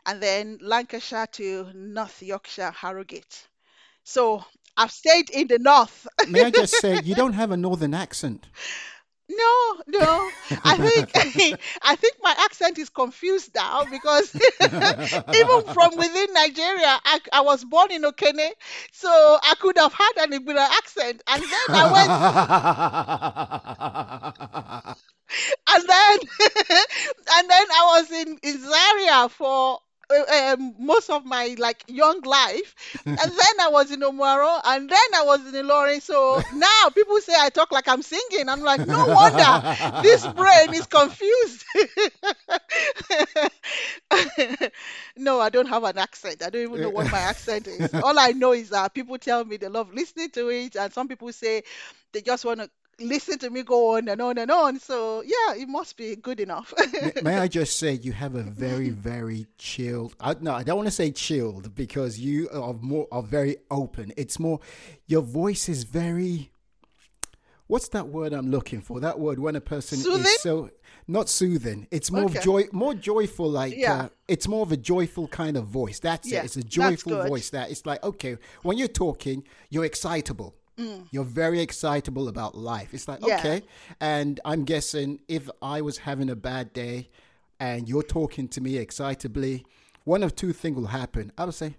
and 0.05 0.21
then 0.21 0.57
Lancashire 0.61 1.27
to 1.27 1.71
North 1.73 2.21
Yorkshire, 2.21 2.71
Harrogate. 2.71 3.47
So 4.03 4.45
I've 4.77 4.91
stayed 4.91 5.29
in 5.29 5.47
the 5.47 5.59
north. 5.59 6.07
May 6.25 6.43
I 6.43 6.51
just 6.51 6.75
say, 6.79 6.95
you 6.95 7.15
don't 7.15 7.33
have 7.33 7.51
a 7.51 7.57
northern 7.57 7.93
accent. 7.93 8.47
No, 9.29 9.81
no. 9.87 10.33
I 10.63 10.77
think 10.77 11.09
I 11.83 11.95
think 11.95 12.15
my 12.21 12.35
accent 12.45 12.77
is 12.77 12.89
confused 12.89 13.55
now 13.55 13.85
because 13.85 14.35
even 14.61 15.63
from 15.73 15.97
within 15.97 16.27
Nigeria, 16.33 16.99
I, 17.03 17.19
I 17.33 17.41
was 17.41 17.65
born 17.65 17.91
in 17.91 18.03
Okene, 18.03 18.49
so 18.91 19.09
I 19.41 19.55
could 19.59 19.77
have 19.79 19.93
had 19.93 20.11
an 20.17 20.31
Igbo 20.31 20.55
accent, 20.57 21.23
and 21.27 21.41
then 21.41 21.69
I 21.69 21.91
went 21.91 22.15
and 25.69 25.83
then 25.89 26.19
and 27.37 27.49
then 27.49 27.65
I 27.71 27.97
was 27.97 28.11
in 28.11 28.37
in 28.43 28.61
Zaria 28.61 29.29
for 29.29 29.79
um, 30.09 30.75
most 30.79 31.09
of 31.09 31.25
my 31.25 31.55
like 31.57 31.83
young 31.87 32.21
life, 32.21 32.75
and 33.21 33.31
then 33.31 33.55
I 33.61 33.69
was 33.69 33.91
in 33.91 34.01
Omaro, 34.01 34.59
and 34.63 34.89
then 34.89 35.09
I 35.15 35.23
was 35.23 35.45
in 35.45 35.53
Ilorin. 35.53 36.01
So 36.01 36.43
now 36.51 36.89
people 36.93 37.19
say 37.21 37.33
I 37.37 37.49
talk 37.49 37.71
like 37.71 37.87
I'm 37.87 38.01
singing. 38.01 38.49
I'm 38.49 38.61
like, 38.61 38.85
no 38.85 39.07
wonder 39.07 39.61
this 40.01 40.27
brain 40.27 40.73
is 40.73 40.85
confused. 40.87 41.63
no, 45.17 45.39
I 45.39 45.49
don't 45.49 45.67
have 45.67 45.83
an 45.83 45.97
accent. 45.97 46.41
I 46.43 46.49
don't 46.49 46.61
even 46.63 46.81
know 46.81 46.89
what 46.89 47.09
my 47.09 47.19
accent 47.19 47.67
is. 47.67 47.93
All 48.01 48.17
I 48.19 48.31
know 48.31 48.53
is 48.53 48.69
that 48.69 48.93
people 48.93 49.17
tell 49.17 49.43
me 49.43 49.57
they 49.57 49.67
love 49.67 49.93
listening 49.93 50.29
to 50.31 50.49
it, 50.49 50.75
and 50.75 50.93
some 50.93 51.07
people 51.07 51.31
say 51.31 51.63
they 52.13 52.21
just 52.21 52.45
want 52.45 52.59
to 52.59 52.69
listen 52.99 53.37
to 53.39 53.49
me 53.49 53.63
go 53.63 53.95
on 53.95 54.07
and 54.07 54.21
on 54.21 54.37
and 54.37 54.49
on. 54.51 54.79
So 54.79 55.21
yeah, 55.23 55.55
it 55.61 55.67
must 55.67 55.97
be 55.97 56.15
good 56.15 56.39
enough. 56.39 56.73
may, 56.93 57.11
may 57.23 57.37
I 57.45 57.47
just 57.47 57.77
say 57.79 57.93
you 57.93 58.11
have 58.13 58.35
a 58.35 58.43
very 58.43 58.89
very 58.89 59.47
chilled. 59.57 60.15
I, 60.19 60.35
no, 60.39 60.53
I 60.53 60.63
don't 60.63 60.77
want 60.77 60.87
to 60.87 60.91
say 60.91 61.11
chilled 61.11 61.75
because 61.75 62.19
you 62.19 62.49
are 62.51 62.73
more 62.73 63.07
are 63.11 63.23
very 63.23 63.57
open. 63.71 64.13
It's 64.17 64.39
more 64.39 64.59
your 65.07 65.21
voice 65.21 65.69
is 65.69 65.83
very. 65.83 66.51
What's 67.67 67.87
that 67.89 68.09
word 68.09 68.31
I'm 68.31 68.51
looking 68.51 68.79
for? 68.81 68.99
That 68.99 69.19
word 69.19 69.39
when 69.39 69.55
a 69.55 69.61
person 69.61 69.97
Soothing? 69.97 70.21
is 70.21 70.39
so 70.41 70.69
not 71.07 71.29
soothing. 71.29 71.87
It's 71.89 72.11
more 72.11 72.25
Okay. 72.25 72.39
joy, 72.41 72.63
more 72.71 72.93
joyful. 72.93 73.49
Like 73.49 73.75
Yeah. 73.75 73.93
uh, 74.03 74.09
it's 74.27 74.47
more 74.47 74.61
of 74.61 74.71
a 74.71 74.77
joyful 74.77 75.27
kind 75.27 75.57
of 75.57 75.65
voice. 75.65 75.97
That's 75.99 76.31
Yeah, 76.31 76.41
it. 76.41 76.45
It's 76.45 76.57
a 76.57 76.63
joyful 76.63 77.23
voice. 77.27 77.49
That 77.49 77.71
it's 77.71 77.83
like 77.85 78.03
okay, 78.03 78.37
when 78.61 78.77
you're 78.77 78.87
talking, 78.87 79.43
you're 79.71 79.85
excitable. 79.85 80.53
You're 81.11 81.23
very 81.23 81.61
excitable 81.61 82.27
about 82.27 82.55
life. 82.55 82.93
It's 82.93 83.07
like 83.07 83.21
Mm. 83.21 83.27
Yeah. 83.29 83.39
okay, 83.39 83.61
and 84.01 84.39
I'm 84.45 84.63
guessing 84.65 85.19
if 85.27 85.49
I 85.61 85.81
was 85.81 85.99
having 85.99 86.29
a 86.29 86.35
bad 86.35 86.73
day, 86.73 87.09
and 87.59 87.87
you're 87.87 88.03
talking 88.03 88.47
to 88.49 88.61
me 88.61 88.73
excitably, 88.85 89.63
one 90.03 90.21
of 90.23 90.35
two 90.35 90.51
things 90.53 90.75
will 90.75 90.87
happen. 90.87 91.31
I 91.37 91.45
would 91.45 91.53
say, 91.55 91.77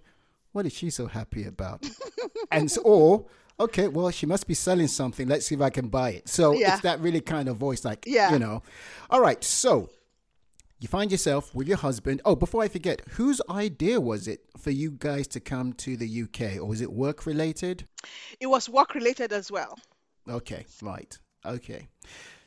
"What 0.51 0.65
is 0.65 0.73
she 0.73 0.89
so 0.89 1.05
happy 1.07 1.43
about?" 1.45 1.85
and 2.51 2.71
so, 2.71 2.81
or 2.81 3.25
okay, 3.59 3.87
well, 3.87 4.09
she 4.11 4.25
must 4.25 4.47
be 4.47 4.53
selling 4.53 4.87
something. 4.87 5.27
Let's 5.27 5.45
see 5.47 5.55
if 5.55 5.61
I 5.61 5.69
can 5.69 5.87
buy 5.89 6.11
it. 6.11 6.27
So 6.29 6.53
Yeah. 6.53 6.73
it's 6.73 6.81
that 6.83 6.99
really 6.99 7.21
kind 7.21 7.47
of 7.49 7.57
voice, 7.57 7.85
like 7.85 8.03
Yeah. 8.07 8.31
you 8.33 8.39
know. 8.39 8.63
All 9.09 9.21
right, 9.21 9.43
so 9.43 9.89
you 10.79 10.87
find 10.87 11.11
yourself 11.11 11.53
with 11.55 11.67
your 11.67 11.77
husband. 11.77 12.21
Oh, 12.25 12.35
before 12.35 12.63
I 12.63 12.67
forget, 12.67 13.01
whose 13.11 13.41
idea 13.49 13.99
was 13.99 14.27
it 14.27 14.41
for 14.57 14.71
you 14.71 14.91
guys 14.91 15.27
to 15.29 15.39
come 15.39 15.73
to 15.73 15.97
the 15.97 16.23
UK, 16.23 16.57
or 16.57 16.65
was 16.65 16.81
it 16.81 16.91
work 16.91 17.25
related? 17.25 17.87
It 18.39 18.47
was 18.47 18.69
work 18.69 18.93
related 18.95 19.31
as 19.33 19.51
well. 19.51 19.77
Okay, 20.29 20.65
right. 20.81 21.17
Okay. 21.45 21.87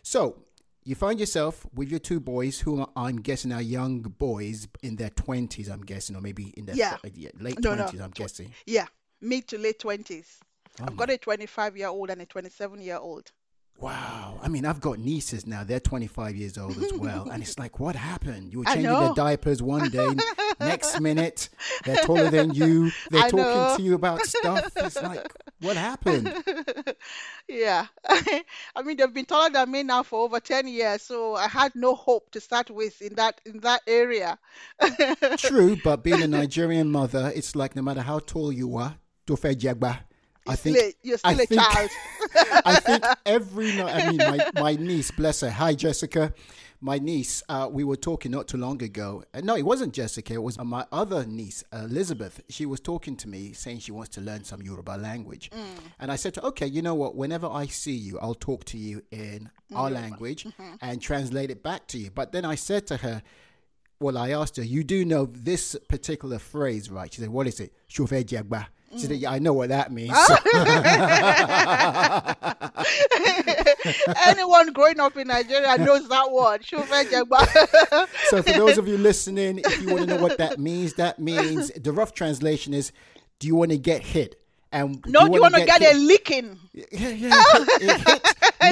So 0.02 0.44
you 0.84 0.94
find 0.94 1.18
yourself 1.18 1.66
with 1.74 1.90
your 1.90 1.98
two 2.00 2.20
boys, 2.20 2.60
who 2.60 2.80
are, 2.80 2.88
I'm 2.96 3.16
guessing 3.20 3.52
are 3.52 3.60
young 3.62 4.00
boys 4.00 4.68
in 4.82 4.96
their 4.96 5.10
20s, 5.10 5.70
I'm 5.70 5.82
guessing, 5.82 6.14
or 6.16 6.20
maybe 6.20 6.54
in 6.56 6.66
their 6.66 6.76
Yeah. 6.76 6.96
th- 7.02 7.32
late 7.40 7.58
No, 7.60 7.74
no, 7.74 7.84
20s, 7.84 8.00
I'm 8.00 8.10
guessing. 8.10 8.52
Yeah, 8.66 8.86
mid 9.20 9.48
to 9.48 9.58
late 9.58 9.78
twenties. 9.80 10.38
Oh 10.80 10.84
I've 10.86 10.96
got 10.96 11.10
a 11.10 11.18
25 11.18 11.76
year 11.76 11.88
old 11.88 12.10
and 12.10 12.22
a 12.22 12.26
27 12.26 12.80
year 12.80 12.96
old. 12.96 13.32
Wow. 13.80 14.38
I 14.42 14.48
mean, 14.48 14.66
I've 14.66 14.80
got 14.80 14.98
nieces 14.98 15.46
now. 15.46 15.64
They're 15.64 15.80
25 15.80 16.36
years 16.36 16.58
old 16.58 16.76
as 16.82 16.92
well. 16.92 17.28
and 17.30 17.42
it's 17.42 17.58
like, 17.58 17.80
what 17.80 17.96
happened? 17.96 18.52
You 18.52 18.60
were 18.60 18.64
changing 18.66 18.84
their 18.84 19.14
diapers 19.14 19.62
one 19.62 19.88
day, 19.88 20.08
next 20.60 21.00
minute, 21.08 21.48
they're 21.84 21.96
taller 22.04 22.30
than 22.30 22.52
you. 22.54 22.90
They're 23.10 23.24
I 23.24 23.28
talking 23.30 23.38
know. 23.46 23.74
to 23.76 23.82
you 23.82 23.94
about 23.94 24.20
stuff. 24.26 24.70
It's 24.76 25.02
like, 25.02 25.32
what 25.60 25.76
happened? 25.76 26.32
Yeah, 27.48 27.86
I 28.06 28.82
mean 28.84 28.96
they've 28.96 29.12
been 29.12 29.24
taller 29.24 29.50
than 29.50 29.70
me 29.70 29.82
now 29.82 30.02
for 30.02 30.20
over 30.24 30.40
10 30.40 30.68
years, 30.68 31.02
so 31.02 31.34
I 31.34 31.48
had 31.48 31.74
no 31.74 31.94
hope 31.94 32.30
to 32.32 32.40
start 32.40 32.70
with 32.70 33.00
in 33.02 33.14
that 33.16 33.40
in 33.44 33.60
that 33.60 33.82
area. 33.86 34.38
True, 35.38 35.76
but 35.82 36.02
being 36.04 36.22
a 36.22 36.28
Nigerian 36.28 36.90
mother, 36.90 37.32
it's 37.34 37.56
like 37.56 37.74
no 37.76 37.82
matter 37.82 38.02
how 38.02 38.20
tall 38.20 38.52
you 38.52 38.76
are, 38.76 38.96
Jagba. 39.26 40.00
I 40.46 40.56
think 40.56 40.76
Still 40.76 40.88
a- 40.88 40.94
you're 41.02 41.18
I 41.24 41.32
still 41.34 41.44
a 41.44 41.46
think- 41.46 41.60
child. 41.60 41.90
I 42.64 42.74
think 42.80 43.04
every 43.26 43.72
night. 43.76 43.94
I 43.94 44.08
mean, 44.10 44.16
my, 44.18 44.50
my 44.60 44.74
niece, 44.76 45.10
bless 45.10 45.40
her. 45.42 45.50
Hi, 45.50 45.74
Jessica. 45.74 46.32
My 46.82 46.98
niece. 46.98 47.42
Uh, 47.48 47.68
we 47.70 47.84
were 47.84 47.96
talking 47.96 48.30
not 48.32 48.48
too 48.48 48.56
long 48.56 48.82
ago. 48.82 49.22
Uh, 49.34 49.42
no, 49.42 49.54
it 49.54 49.62
wasn't 49.66 49.92
Jessica. 49.92 50.32
It 50.32 50.42
was 50.42 50.58
my 50.58 50.86
other 50.90 51.26
niece, 51.26 51.62
Elizabeth. 51.74 52.40
She 52.48 52.64
was 52.64 52.80
talking 52.80 53.16
to 53.16 53.28
me, 53.28 53.52
saying 53.52 53.80
she 53.80 53.92
wants 53.92 54.08
to 54.10 54.22
learn 54.22 54.44
some 54.44 54.62
Yoruba 54.62 54.92
language. 54.92 55.50
And 55.98 56.10
I 56.10 56.16
said 56.16 56.32
to 56.34 56.40
her, 56.40 56.46
okay, 56.48 56.66
you 56.66 56.80
know 56.80 56.94
what? 56.94 57.16
Whenever 57.16 57.46
I 57.46 57.66
see 57.66 57.92
you, 57.92 58.18
I'll 58.20 58.34
talk 58.34 58.64
to 58.66 58.78
you 58.78 59.02
in 59.10 59.50
our 59.74 59.90
language 59.90 60.46
and 60.80 61.02
translate 61.02 61.50
it 61.50 61.62
back 61.62 61.86
to 61.88 61.98
you. 61.98 62.10
But 62.10 62.32
then 62.32 62.46
I 62.46 62.54
said 62.54 62.86
to 62.88 62.96
her, 62.96 63.22
well, 64.00 64.16
I 64.16 64.30
asked 64.30 64.56
her, 64.56 64.62
you 64.64 64.82
do 64.82 65.04
know 65.04 65.26
this 65.26 65.76
particular 65.88 66.38
phrase, 66.38 66.90
right? 66.90 67.12
She 67.12 67.20
said, 67.20 67.28
what 67.28 67.46
is 67.46 67.60
it? 67.60 67.74
Shofe 67.90 68.24
jagba. 68.24 68.66
She 68.92 69.06
said, 69.06 69.16
yeah, 69.18 69.30
I 69.30 69.38
know 69.38 69.52
what 69.52 69.68
that 69.68 69.92
means. 69.92 70.10
Oh. 70.12 70.36
Anyone 74.26 74.72
growing 74.72 74.98
up 74.98 75.16
in 75.16 75.28
Nigeria 75.28 75.78
knows 75.78 76.08
that 76.08 76.30
word. 76.32 76.64
So, 78.30 78.42
for 78.42 78.52
those 78.52 78.78
of 78.78 78.88
you 78.88 78.96
listening, 78.98 79.60
if 79.64 79.82
you 79.82 79.90
want 79.90 80.08
to 80.08 80.14
know 80.16 80.22
what 80.22 80.38
that 80.38 80.58
means, 80.58 80.94
that 80.94 81.18
means 81.18 81.70
the 81.70 81.92
rough 81.92 82.14
translation 82.14 82.74
is, 82.74 82.92
"Do 83.38 83.46
you 83.46 83.54
want 83.54 83.70
to 83.70 83.78
get 83.78 84.02
hit?" 84.02 84.40
And 84.72 85.04
No, 85.06 85.26
do 85.26 85.34
you 85.34 85.40
want 85.40 85.54
to 85.54 85.64
get 85.64 85.82
hit? 85.82 85.94
a 85.94 85.98
licking? 85.98 86.58
Yeah, 86.72 87.08
yeah. 87.08 87.30
Oh. 87.32 87.66
hit, 87.80 88.00
hit, 88.08 88.22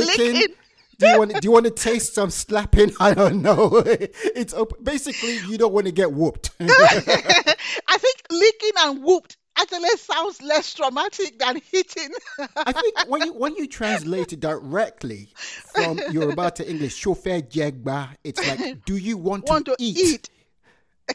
licking. 0.00 0.32
Licking. 0.34 0.54
Do 0.98 1.06
you 1.08 1.18
want? 1.18 1.32
Do 1.32 1.40
you 1.46 1.52
want 1.52 1.64
to 1.66 1.70
taste 1.70 2.14
some 2.14 2.30
slapping? 2.30 2.92
I 3.00 3.14
don't 3.14 3.40
know. 3.42 3.82
It's 3.86 4.52
op- 4.52 4.82
basically 4.82 5.38
you 5.48 5.56
don't 5.56 5.72
want 5.72 5.86
to 5.86 5.92
get 5.92 6.12
whooped. 6.12 6.50
I 6.60 7.98
think 7.98 8.16
licking 8.30 8.72
and 8.80 9.02
whooped 9.02 9.36
actually 9.58 9.88
sounds 9.96 10.40
less 10.42 10.74
traumatic 10.74 11.38
than 11.38 11.60
hitting. 11.70 12.10
I 12.56 12.72
think 12.72 12.96
when 13.08 13.22
you 13.26 13.32
when 13.32 13.56
you 13.56 13.66
translate 13.66 14.32
it 14.32 14.40
directly 14.40 15.28
from 15.74 15.98
Yoruba 16.10 16.50
to 16.52 16.68
English, 16.68 16.94
chauffeur 16.96 17.40
jegba, 17.40 18.10
it's 18.24 18.46
like, 18.46 18.84
do 18.84 18.96
you 18.96 19.16
want 19.16 19.46
to, 19.46 19.52
Want 19.52 19.66
to 19.66 19.76
eat 19.78 20.30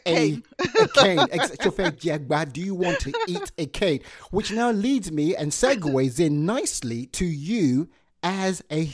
a 0.06 0.10
a, 0.10 0.14
cane. 0.14 0.42
a 0.80 0.88
cane. 0.88 1.18
Ex- 1.30 1.56
chauffeur 1.62 1.90
jegba, 1.90 2.52
do 2.52 2.60
you 2.60 2.74
want 2.74 2.98
to 3.00 3.12
eat 3.28 3.52
a 3.58 3.66
cane? 3.66 4.00
Which 4.30 4.50
now 4.52 4.70
leads 4.70 5.10
me 5.12 5.36
and 5.36 5.50
segues 5.52 6.18
in 6.20 6.44
nicely 6.46 7.06
to 7.06 7.24
you 7.24 7.88
as 8.22 8.62
a 8.70 8.90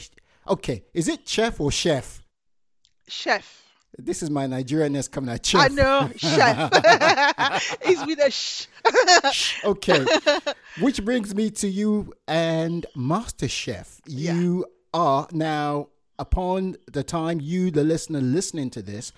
okay. 0.47 0.83
Is 0.93 1.07
it 1.07 1.27
chef 1.27 1.59
or 1.59 1.71
chef? 1.71 2.21
Chef. 3.07 3.60
This 4.05 4.23
is 4.23 4.29
my 4.29 4.45
Nigerianness 4.45 5.09
coming 5.09 5.29
out. 5.29 5.53
I 5.55 5.67
know, 5.67 6.09
chef. 6.15 6.69
it's 7.81 8.05
with 8.05 8.19
a 8.19 8.31
sh. 8.31 8.67
Okay. 9.63 10.05
Which 10.79 11.03
brings 11.05 11.35
me 11.35 11.49
to 11.51 11.67
you 11.67 12.13
and 12.27 12.85
MasterChef. 12.95 13.99
Yeah. 14.05 14.33
You 14.33 14.65
are 14.93 15.27
now, 15.31 15.89
upon 16.17 16.77
the 16.91 17.03
time 17.03 17.39
you, 17.39 17.71
the 17.71 17.83
listener, 17.83 18.21
listening 18.21 18.69
to 18.71 18.81
this, 18.81 19.13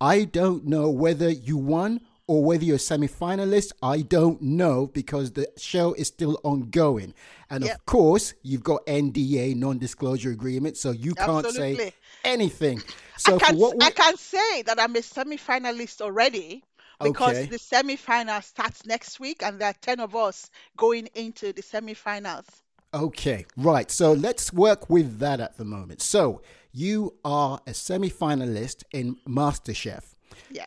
I 0.00 0.24
don't 0.24 0.66
know 0.66 0.90
whether 0.90 1.28
you 1.28 1.56
won 1.56 2.00
or 2.28 2.44
whether 2.44 2.64
you're 2.64 2.76
a 2.76 2.78
semi 2.78 3.08
finalist. 3.08 3.72
I 3.82 4.02
don't 4.02 4.40
know 4.40 4.86
because 4.86 5.32
the 5.32 5.48
show 5.56 5.94
is 5.94 6.06
still 6.06 6.38
ongoing. 6.44 7.14
And 7.50 7.64
of 7.64 7.84
course, 7.86 8.34
you've 8.42 8.62
got 8.62 8.86
NDA, 8.86 9.56
non 9.56 9.78
disclosure 9.78 10.30
agreement, 10.30 10.76
so 10.76 10.92
you 10.92 11.14
can't 11.14 11.46
say 11.50 11.92
anything. 12.22 12.82
So, 13.16 13.34
I 13.34 13.38
can, 13.38 13.58
what 13.58 13.76
we, 13.76 13.84
I 13.84 13.90
can 13.90 14.16
say 14.16 14.62
that 14.62 14.78
I'm 14.78 14.94
a 14.94 15.02
semi-finalist 15.02 16.00
already 16.00 16.62
because 17.02 17.36
Okay. 17.36 17.46
the 17.46 17.58
semi-final 17.58 18.42
starts 18.42 18.86
next 18.86 19.18
week, 19.18 19.42
and 19.42 19.60
there 19.60 19.70
are 19.70 19.74
ten 19.80 19.98
of 19.98 20.14
us 20.14 20.50
going 20.76 21.08
into 21.14 21.52
the 21.52 21.62
semi-finals. 21.62 22.46
Okay, 22.94 23.46
right. 23.56 23.90
So 23.90 24.12
let's 24.12 24.52
work 24.52 24.88
with 24.88 25.18
that 25.18 25.40
at 25.40 25.56
the 25.56 25.64
moment. 25.64 26.00
So 26.00 26.42
you 26.72 27.14
are 27.24 27.60
a 27.66 27.74
semi 27.74 28.10
finalist 28.10 28.84
in 28.92 29.16
MasterChef. 29.26 30.02
Yeah. 30.50 30.66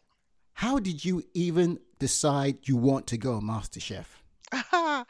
How 0.61 0.77
did 0.77 1.03
you 1.03 1.23
even 1.33 1.79
decide 1.97 2.67
you 2.67 2.77
want 2.77 3.07
to 3.07 3.17
go 3.17 3.39
MasterChef? 3.39 4.20
um, 4.73 5.05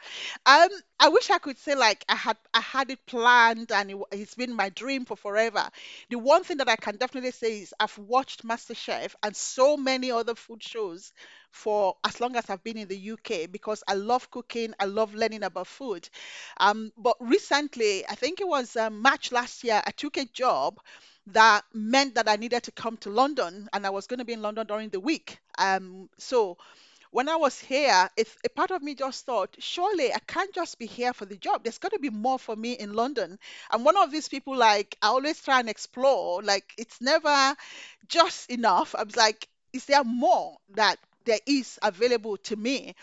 I 0.45 1.09
wish 1.09 1.31
I 1.31 1.39
could 1.39 1.57
say 1.57 1.73
like 1.73 2.05
I 2.07 2.15
had 2.15 2.37
I 2.53 2.61
had 2.61 2.91
it 2.91 3.03
planned 3.07 3.71
and 3.71 3.89
it, 3.89 3.97
it's 4.11 4.35
been 4.35 4.53
my 4.53 4.69
dream 4.69 5.03
for 5.05 5.17
forever. 5.17 5.67
The 6.09 6.19
one 6.19 6.43
thing 6.43 6.57
that 6.57 6.69
I 6.69 6.75
can 6.75 6.97
definitely 6.97 7.31
say 7.31 7.61
is 7.61 7.73
I've 7.79 7.97
watched 7.97 8.45
MasterChef 8.45 9.15
and 9.23 9.35
so 9.35 9.77
many 9.77 10.11
other 10.11 10.35
food 10.35 10.61
shows 10.61 11.11
for 11.49 11.95
as 12.03 12.19
long 12.21 12.35
as 12.35 12.49
I've 12.51 12.63
been 12.63 12.77
in 12.77 12.87
the 12.87 12.97
UK 12.97 13.47
because 13.47 13.83
I 13.87 13.95
love 13.95 14.29
cooking, 14.29 14.75
I 14.79 14.85
love 14.85 15.15
learning 15.15 15.41
about 15.43 15.65
food. 15.67 16.07
Um, 16.57 16.91
but 16.95 17.17
recently, 17.19 18.07
I 18.07 18.13
think 18.15 18.41
it 18.41 18.47
was 18.47 18.75
um, 18.75 19.01
March 19.01 19.31
last 19.31 19.63
year, 19.63 19.81
I 19.85 19.91
took 19.91 20.17
a 20.17 20.25
job 20.25 20.79
that 21.27 21.63
meant 21.73 22.15
that 22.15 22.29
I 22.29 22.35
needed 22.35 22.63
to 22.63 22.71
come 22.71 22.97
to 22.97 23.09
London 23.09 23.69
and 23.73 23.85
I 23.85 23.89
was 23.89 24.07
going 24.07 24.19
to 24.19 24.25
be 24.25 24.33
in 24.33 24.41
London 24.41 24.67
during 24.67 24.89
the 24.89 24.99
week. 24.99 25.39
Um, 25.57 26.09
so 26.17 26.57
when 27.11 27.29
I 27.29 27.35
was 27.35 27.59
here, 27.59 28.09
a 28.17 28.49
part 28.55 28.71
of 28.71 28.81
me 28.81 28.95
just 28.95 29.25
thought, 29.25 29.55
surely 29.59 30.13
I 30.13 30.19
can't 30.19 30.53
just 30.53 30.79
be 30.79 30.85
here 30.85 31.13
for 31.13 31.25
the 31.25 31.35
job. 31.35 31.63
There's 31.63 31.77
got 31.77 31.91
to 31.91 31.99
be 31.99 32.09
more 32.09 32.39
for 32.39 32.55
me 32.55 32.73
in 32.73 32.93
London. 32.93 33.37
I'm 33.69 33.83
one 33.83 33.97
of 33.97 34.11
these 34.11 34.29
people 34.29 34.55
like 34.55 34.97
I 35.01 35.07
always 35.07 35.41
try 35.41 35.59
and 35.59 35.69
explore. 35.69 36.41
Like 36.41 36.73
it's 36.77 37.01
never 37.01 37.55
just 38.07 38.49
enough. 38.49 38.95
I 38.95 39.03
was 39.03 39.15
like, 39.15 39.47
is 39.73 39.85
there 39.85 40.03
more 40.03 40.57
that 40.75 40.97
there 41.25 41.39
is 41.45 41.77
available 41.83 42.37
to 42.37 42.55
me? 42.55 42.95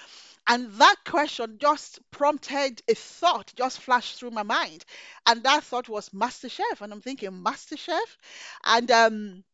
And 0.48 0.72
that 0.74 0.96
question 1.04 1.58
just 1.60 2.00
prompted 2.10 2.82
a 2.88 2.94
thought, 2.94 3.52
just 3.56 3.80
flashed 3.80 4.18
through 4.18 4.30
my 4.30 4.42
mind. 4.42 4.84
And 5.26 5.42
that 5.42 5.62
thought 5.64 5.88
was 5.90 6.08
MasterChef. 6.10 6.80
And 6.80 6.92
I'm 6.92 7.02
thinking, 7.02 7.30
MasterChef? 7.30 8.16
And 8.64 8.90
um, 8.90 9.44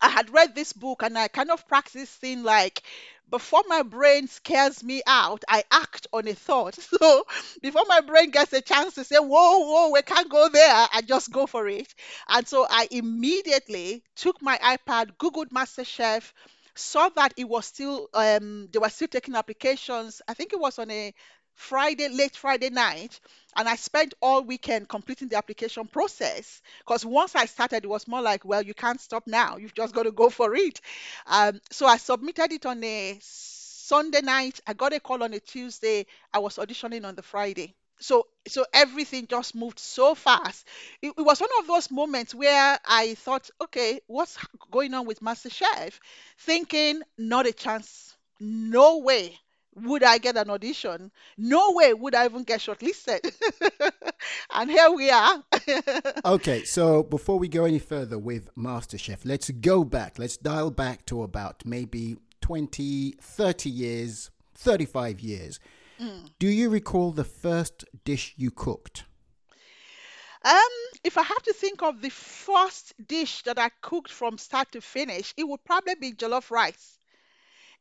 I 0.00 0.08
had 0.10 0.30
read 0.30 0.54
this 0.54 0.72
book 0.72 1.02
and 1.02 1.18
I 1.18 1.28
kind 1.28 1.50
of 1.50 1.66
practiced 1.68 2.12
thing 2.20 2.42
like 2.42 2.82
before 3.30 3.62
my 3.68 3.82
brain 3.82 4.26
scares 4.26 4.82
me 4.82 5.02
out, 5.06 5.44
I 5.48 5.62
act 5.70 6.06
on 6.12 6.26
a 6.28 6.34
thought. 6.34 6.74
So 7.00 7.24
before 7.62 7.84
my 7.88 8.00
brain 8.00 8.30
gets 8.30 8.52
a 8.52 8.60
chance 8.60 8.94
to 8.94 9.04
say, 9.04 9.16
whoa, 9.16 9.58
whoa, 9.60 9.90
we 9.90 10.02
can't 10.02 10.28
go 10.28 10.48
there, 10.48 10.88
I 10.92 11.00
just 11.02 11.30
go 11.32 11.46
for 11.46 11.66
it. 11.68 11.94
And 12.28 12.46
so 12.46 12.66
I 12.68 12.88
immediately 12.90 14.02
took 14.16 14.42
my 14.42 14.58
iPad, 14.58 15.16
Googled 15.16 15.50
MasterChef, 15.50 16.32
saw 16.74 17.08
that 17.10 17.34
it 17.36 17.48
was 17.48 17.66
still 17.66 18.08
um 18.14 18.68
they 18.72 18.78
were 18.78 18.88
still 18.88 19.08
taking 19.08 19.34
applications. 19.34 20.22
I 20.28 20.34
think 20.34 20.52
it 20.52 20.60
was 20.60 20.78
on 20.78 20.90
a 20.90 21.14
Friday, 21.60 22.08
late 22.08 22.36
Friday 22.36 22.70
night, 22.70 23.20
and 23.54 23.68
I 23.68 23.76
spent 23.76 24.14
all 24.22 24.42
weekend 24.42 24.88
completing 24.88 25.28
the 25.28 25.36
application 25.36 25.86
process. 25.86 26.62
Because 26.80 27.04
once 27.04 27.36
I 27.36 27.44
started, 27.46 27.84
it 27.84 27.88
was 27.88 28.08
more 28.08 28.22
like, 28.22 28.44
well, 28.44 28.62
you 28.62 28.74
can't 28.74 29.00
stop 29.00 29.26
now. 29.26 29.56
You've 29.58 29.74
just 29.74 29.94
got 29.94 30.04
to 30.04 30.10
go 30.12 30.30
for 30.30 30.54
it. 30.56 30.80
Um, 31.26 31.60
so 31.70 31.86
I 31.86 31.98
submitted 31.98 32.50
it 32.52 32.66
on 32.66 32.82
a 32.82 33.18
Sunday 33.20 34.22
night. 34.22 34.60
I 34.66 34.72
got 34.72 34.94
a 34.94 35.00
call 35.00 35.22
on 35.22 35.34
a 35.34 35.40
Tuesday. 35.40 36.06
I 36.32 36.38
was 36.38 36.56
auditioning 36.56 37.04
on 37.06 37.14
the 37.14 37.22
Friday. 37.22 37.74
So, 38.00 38.26
so 38.48 38.64
everything 38.72 39.26
just 39.26 39.54
moved 39.54 39.78
so 39.78 40.14
fast. 40.14 40.66
It, 41.02 41.12
it 41.16 41.20
was 41.22 41.40
one 41.40 41.50
of 41.60 41.66
those 41.66 41.90
moments 41.90 42.34
where 42.34 42.78
I 42.86 43.14
thought, 43.14 43.50
okay, 43.60 44.00
what's 44.06 44.38
going 44.70 44.94
on 44.94 45.06
with 45.06 45.20
MasterChef? 45.20 45.92
Thinking, 46.38 47.02
not 47.18 47.46
a 47.46 47.52
chance. 47.52 48.16
No 48.40 48.98
way 48.98 49.38
would 49.74 50.02
I 50.02 50.18
get 50.18 50.36
an 50.36 50.50
audition. 50.50 51.10
No 51.38 51.72
way 51.72 51.94
would 51.94 52.14
I 52.14 52.24
even 52.24 52.42
get 52.42 52.60
shortlisted. 52.60 53.32
and 54.54 54.70
here 54.70 54.90
we 54.90 55.10
are. 55.10 55.42
Okay, 56.24 56.64
so 56.64 57.02
before 57.02 57.38
we 57.38 57.48
go 57.48 57.64
any 57.64 57.78
further 57.78 58.18
with 58.18 58.54
MasterChef, 58.54 59.20
let's 59.24 59.50
go 59.50 59.84
back. 59.84 60.18
Let's 60.18 60.36
dial 60.36 60.70
back 60.70 61.06
to 61.06 61.22
about 61.22 61.64
maybe 61.64 62.16
20, 62.40 63.14
30 63.20 63.70
years, 63.70 64.30
35 64.54 65.20
years. 65.20 65.60
Do 66.38 66.48
you 66.48 66.70
recall 66.70 67.12
the 67.12 67.24
first 67.24 67.84
dish 68.04 68.32
you 68.38 68.50
cooked? 68.50 69.04
Um, 70.42 70.54
if 71.04 71.18
I 71.18 71.22
have 71.22 71.42
to 71.42 71.52
think 71.52 71.82
of 71.82 72.00
the 72.00 72.08
first 72.08 72.94
dish 73.06 73.42
that 73.42 73.58
I 73.58 73.68
cooked 73.82 74.10
from 74.10 74.38
start 74.38 74.72
to 74.72 74.80
finish, 74.80 75.34
it 75.36 75.46
would 75.46 75.62
probably 75.64 75.96
be 75.96 76.12
jollof 76.12 76.50
rice. 76.50 76.99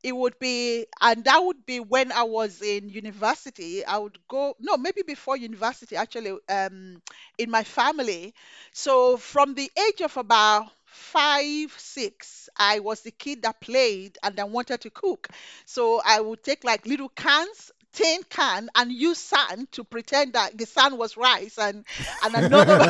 It 0.02 0.14
would 0.16 0.40
be, 0.40 0.86
and 1.02 1.24
that 1.26 1.40
would 1.44 1.66
be 1.66 1.80
when 1.82 2.12
I 2.14 2.24
was 2.24 2.62
in 2.62 2.90
university. 2.90 3.84
I 3.86 3.98
would 3.98 4.18
go, 4.30 4.56
no, 4.60 4.78
maybe 4.78 5.02
before 5.02 5.36
university, 5.36 5.96
actually, 5.98 6.38
um, 6.48 7.02
in 7.38 7.52
my 7.52 7.64
family. 7.64 8.34
So 8.72 9.18
from 9.18 9.56
the 9.56 9.70
age 9.88 10.02
of 10.02 10.16
about 10.16 10.72
five, 10.86 11.74
six, 11.78 12.50
I 12.56 12.80
was 12.80 13.02
the 13.02 13.12
kid 13.12 13.42
that 13.44 13.60
played 13.62 14.18
and 14.24 14.40
i 14.40 14.44
wanted 14.46 14.82
to 14.82 14.90
cook. 14.90 15.28
So 15.66 16.02
I 16.04 16.22
would 16.22 16.44
take 16.44 16.64
like 16.64 16.86
little 16.86 17.10
cans, 17.10 17.72
tin 17.94 18.22
can, 18.30 18.70
and 18.76 18.92
use 18.92 19.18
sand 19.18 19.72
to 19.74 19.84
pretend 19.84 20.34
that 20.34 20.58
the 20.58 20.66
sand 20.66 20.98
was 20.98 21.18
rice, 21.18 21.58
and 21.58 21.86
and 22.24 22.36
another, 22.46 22.74
and 22.74 22.82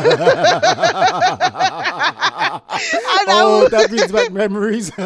oh, 3.27 3.61
would 3.63 3.71
that 3.71 3.89
brings 3.89 4.11
back 4.11 4.31
memories. 4.31 4.91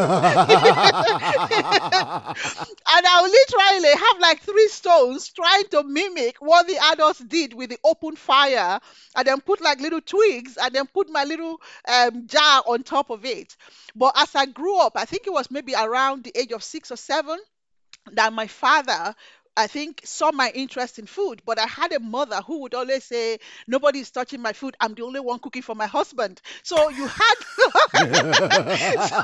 And 2.86 3.06
I'll 3.08 3.24
literally 3.24 3.90
have 3.90 4.20
like 4.20 4.42
three 4.42 4.68
stones 4.68 5.30
trying 5.30 5.64
to 5.72 5.84
mimic 5.84 6.38
what 6.40 6.68
the 6.68 6.78
adults 6.92 7.20
did 7.20 7.54
with 7.54 7.70
the 7.70 7.78
open 7.84 8.16
fire, 8.16 8.80
and 9.16 9.28
then 9.28 9.42
put 9.42 9.62
like 9.62 9.80
little 9.80 10.02
twigs, 10.02 10.58
and 10.62 10.74
then 10.74 10.86
put 10.88 11.10
my 11.10 11.24
little 11.24 11.60
um, 11.88 12.28
jar 12.28 12.64
on 12.68 12.84
top 12.84 13.10
of 13.10 13.26
it. 13.26 13.56
But 13.96 14.14
as 14.18 14.36
I 14.36 14.46
grew 14.46 14.80
up, 14.80 14.94
I 14.96 15.06
think 15.06 15.28
it 15.28 15.34
was 15.34 15.50
maybe 15.50 15.74
around 15.74 16.24
the 16.24 16.38
age 16.38 16.52
of 16.52 16.64
six 16.64 16.92
or 16.92 16.98
seven, 16.98 17.40
that 18.12 18.34
my 18.34 18.48
father 18.48 19.16
I 19.56 19.68
think 19.68 20.02
saw 20.04 20.32
my 20.32 20.50
interest 20.54 21.00
in 21.00 21.06
food, 21.06 21.42
but 21.46 21.60
I 21.60 21.68
had 21.68 21.92
a 21.94 22.00
mother 22.00 22.42
who 22.42 22.62
would 22.62 22.74
always 22.74 23.04
say, 23.04 23.40
"Nobody 23.68 24.00
is 24.00 24.12
touching 24.12 24.42
my 24.42 24.54
food. 24.54 24.76
I'm 24.80 24.94
the 24.96 25.04
only 25.04 25.20
one 25.20 25.40
cooking 25.40 25.62
for 25.62 25.76
my 25.76 25.88
husband." 25.88 26.42
So 26.64 26.90
you 26.90 27.08
had, 27.08 27.36
so, 29.08 29.22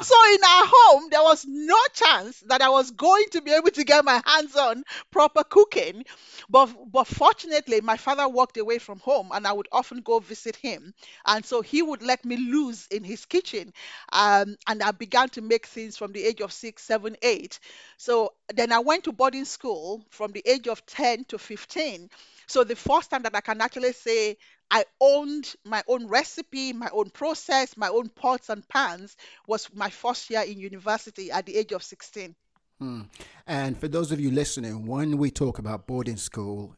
so 0.00 0.14
in 0.34 0.44
our 0.44 0.64
home 0.66 1.08
there 1.10 1.22
was 1.22 1.44
no 1.46 1.78
chance 1.94 2.40
that 2.46 2.60
I 2.62 2.70
was 2.70 2.90
going 2.90 3.24
to 3.32 3.40
be 3.42 3.52
able 3.52 3.70
to 3.70 3.84
get 3.84 4.04
my 4.04 4.20
hands 4.26 4.56
on 4.56 4.84
proper 5.10 5.44
cooking. 5.44 6.04
But 6.48 6.70
but 6.90 7.06
fortunately, 7.06 7.80
my 7.80 7.96
father 7.96 8.28
walked 8.28 8.56
away 8.56 8.78
from 8.78 8.98
home, 9.00 9.30
and 9.32 9.46
I 9.46 9.52
would 9.52 9.68
often 9.72 10.00
go 10.00 10.18
visit 10.18 10.56
him, 10.56 10.94
and 11.26 11.44
so 11.44 11.60
he 11.62 11.82
would 11.82 12.02
let 12.02 12.24
me 12.24 12.36
loose 12.36 12.86
in 12.88 13.04
his 13.04 13.24
kitchen, 13.26 13.72
um, 14.12 14.56
and 14.66 14.82
I 14.82 14.90
began 14.92 15.28
to 15.30 15.40
make 15.42 15.66
things 15.66 15.96
from 15.96 16.12
the 16.12 16.24
age 16.24 16.40
of 16.40 16.52
six, 16.52 16.82
seven, 16.82 17.16
eight 17.22 17.58
so 17.96 18.32
then 18.54 18.72
I 18.72 18.78
went 18.80 19.04
to 19.04 19.12
boarding 19.20 19.44
school 19.44 20.02
from 20.08 20.32
the 20.32 20.42
age 20.46 20.66
of 20.66 20.86
10 20.86 21.24
to 21.24 21.36
15. 21.36 22.08
So 22.46 22.64
the 22.64 22.74
first 22.74 23.10
time 23.10 23.22
that 23.24 23.36
I 23.36 23.42
can 23.42 23.60
actually 23.60 23.92
say 23.92 24.38
I 24.70 24.86
owned 24.98 25.54
my 25.62 25.82
own 25.88 26.08
recipe, 26.08 26.72
my 26.72 26.88
own 26.90 27.10
process, 27.10 27.76
my 27.76 27.88
own 27.88 28.08
pots 28.08 28.48
and 28.48 28.66
pans 28.66 29.18
was 29.46 29.68
my 29.74 29.90
first 29.90 30.30
year 30.30 30.40
in 30.40 30.58
university 30.58 31.30
at 31.30 31.44
the 31.44 31.58
age 31.58 31.72
of 31.72 31.82
16. 31.82 32.34
Hmm. 32.78 33.02
and 33.46 33.76
for 33.76 33.88
those 33.88 34.10
of 34.10 34.20
you 34.20 34.30
listening, 34.30 34.86
when 34.86 35.18
we 35.18 35.30
talk 35.30 35.58
about 35.58 35.86
boarding 35.86 36.16
school, 36.16 36.74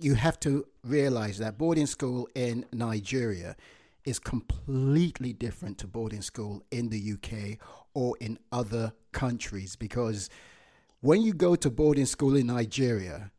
you 0.00 0.14
have 0.14 0.40
to 0.40 0.64
realize 0.84 1.36
that 1.36 1.58
boarding 1.58 1.84
school 1.84 2.30
in 2.34 2.64
Nigeria 2.72 3.56
is 4.06 4.18
completely 4.18 5.34
different 5.34 5.76
to 5.78 5.86
boarding 5.86 6.22
school 6.22 6.62
in 6.70 6.88
the 6.88 7.12
UK 7.12 7.58
or 7.92 8.16
in 8.20 8.38
other 8.52 8.94
countries 9.12 9.76
because 9.76 10.30
when 11.00 11.22
you 11.22 11.32
go 11.32 11.54
to 11.56 11.70
boarding 11.70 12.06
school 12.06 12.36
in 12.36 12.48
Nigeria, 12.48 13.30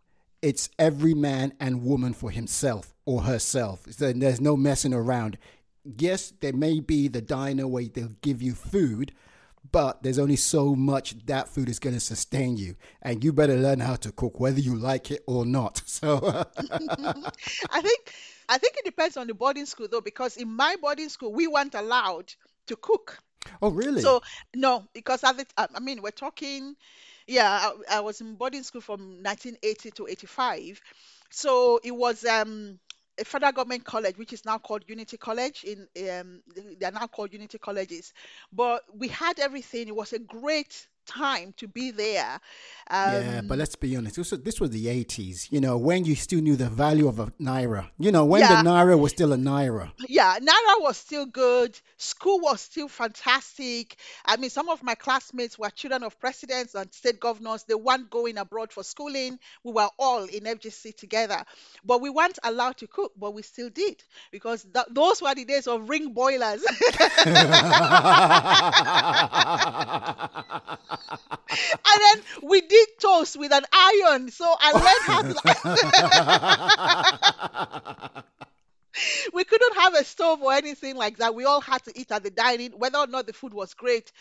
it's 0.42 0.70
every 0.80 1.14
man 1.14 1.54
and 1.60 1.84
woman 1.84 2.14
for 2.14 2.32
himself 2.32 2.94
or 3.06 3.22
herself. 3.22 3.84
There's 3.84 4.42
no 4.42 4.56
messing 4.56 4.94
around. 4.94 5.38
Yes, 5.84 6.34
there 6.40 6.54
may 6.54 6.80
be 6.80 7.08
the 7.08 7.22
diner 7.22 7.68
where 7.68 7.84
they'll 7.86 8.16
give 8.22 8.42
you 8.42 8.54
food, 8.54 9.14
but 9.72 10.02
there's 10.04 10.20
only 10.20 10.36
so 10.36 10.76
much 10.76 11.16
that 11.26 11.50
food 11.50 11.68
is 11.70 11.80
going 11.80 11.96
to 11.96 12.00
sustain 12.00 12.58
you. 12.58 12.76
And 13.02 13.24
you 13.24 13.34
better 13.34 13.56
learn 13.56 13.80
how 13.80 13.96
to 13.98 14.12
cook, 14.12 14.40
whether 14.40 14.60
you 14.60 14.76
like 14.76 15.12
it 15.12 15.24
or 15.28 15.46
not. 15.46 15.82
So, 15.90 16.18
I 16.58 17.82
think 17.82 18.14
I 18.48 18.58
think 18.58 18.78
it 18.78 18.86
depends 18.86 19.18
on 19.18 19.28
the 19.28 19.34
boarding 19.34 19.66
school 19.66 19.88
though, 19.92 20.00
because 20.02 20.38
in 20.38 20.48
my 20.48 20.78
boarding 20.82 21.10
school 21.10 21.34
we 21.34 21.46
weren't 21.48 21.76
allowed 21.76 22.34
to 22.68 22.78
cook. 22.78 23.20
oh, 23.62 23.70
really? 23.70 24.02
So 24.02 24.22
no, 24.56 24.86
because 24.94 25.24
at 25.26 25.38
the, 25.38 25.46
I 25.58 25.80
mean 25.82 26.02
we're 26.02 26.12
talking, 26.12 26.76
yeah, 27.30 27.72
I, 27.90 27.98
I 27.98 28.00
was 28.02 28.22
in 28.22 28.36
boarding 28.36 28.64
school 28.64 28.82
from 28.82 29.24
1980 29.24 29.92
to 29.92 30.08
85. 30.08 30.82
So 31.32 31.80
it 31.84 31.92
was 31.92 32.26
um 32.26 32.80
a 33.20 33.26
federal 33.26 33.52
government 33.52 33.84
college, 33.86 34.18
which 34.18 34.34
is 34.34 34.46
now 34.46 34.58
called 34.58 34.84
Unity 34.88 35.18
College. 35.18 35.64
In 35.66 35.88
um, 36.10 36.42
they 36.80 36.86
are 36.86 36.92
now 36.92 37.08
called 37.08 37.34
Unity 37.34 37.58
colleges, 37.60 38.14
but 38.54 38.84
we 38.98 39.10
had 39.10 39.40
everything. 39.40 39.88
It 39.88 39.96
was 39.96 40.14
a 40.14 40.20
great 40.20 40.88
time 41.10 41.54
to 41.58 41.68
be 41.68 41.92
there. 41.92 42.40
Yeah, 42.92 43.42
but 43.42 43.54
Um, 43.54 43.60
let's 43.60 43.76
be 43.76 43.96
honest. 43.96 44.16
This 44.16 44.32
was, 44.32 44.42
this 44.42 44.60
was 44.60 44.70
the 44.72 44.86
80s, 44.88 45.48
you 45.52 45.60
know, 45.62 45.78
when 45.78 46.06
you 46.06 46.16
still 46.16 46.42
knew 46.42 46.56
the 46.56 46.70
value 46.70 47.08
of 47.08 47.20
a 47.20 47.28
naira. 47.40 47.90
You 48.00 48.12
know, 48.12 48.26
when 48.26 48.42
the 48.42 48.70
naira 48.70 48.98
was 48.98 49.12
still 49.12 49.32
a 49.34 49.38
naira. 49.38 49.92
yeah, 50.08 50.38
Naira 50.40 50.82
was 50.82 50.98
still 50.98 51.26
good. 51.26 51.80
School 51.98 52.40
was 52.40 52.62
still 52.62 52.88
fantastic. 52.88 53.98
I 54.26 54.38
mean, 54.38 54.50
some 54.50 54.70
of 54.70 54.82
my 54.82 54.96
classmates 54.96 55.60
were 55.60 55.70
children 55.70 56.04
of 56.04 56.20
presidents 56.20 56.74
and 56.76 56.92
state 56.94 57.20
governors. 57.20 57.64
They 57.64 57.76
weren't 57.76 58.10
going 58.10 58.38
abroad 58.38 58.72
for 58.72 58.84
schooling. 58.84 59.38
We 59.64 59.72
were 59.74 59.90
all 60.00 60.24
in 60.24 60.44
FGC 60.46 60.96
together. 60.96 61.44
But 61.86 62.02
we 62.02 62.10
weren't 62.10 62.40
allowed 62.44 62.78
to 62.78 62.88
cook, 62.88 63.12
but 63.18 63.34
we 63.34 63.42
still 63.44 63.70
did 63.70 64.04
because 64.32 64.64
th- 64.74 64.86
those 64.92 65.22
were 65.22 65.36
the 65.36 65.46
days 65.46 65.68
of 65.68 65.88
ring 65.90 66.14
boilers. 66.14 66.64
and 71.50 72.02
then 72.02 72.24
we 72.44 72.62
did 72.62 72.88
toast 73.00 73.38
with 73.38 73.52
an 73.54 73.64
iron. 73.72 74.30
So 74.32 74.46
I 74.60 74.72
learned 74.74 75.06
how 75.06 75.22
to. 78.14 78.24
we 79.34 79.44
couldn't 79.44 79.76
have 79.76 79.94
a 79.94 80.04
stove 80.04 80.42
or 80.42 80.54
anything 80.54 80.96
like 80.96 81.18
that. 81.18 81.36
We 81.36 81.46
all 81.46 81.62
had 81.62 81.84
to 81.86 81.92
eat 82.00 82.12
at 82.12 82.24
the 82.24 82.30
dining, 82.32 82.72
whether 82.74 82.98
or 82.98 83.08
not 83.08 83.28
the 83.28 83.34
food 83.34 83.54
was 83.54 83.74
great. 83.74 84.12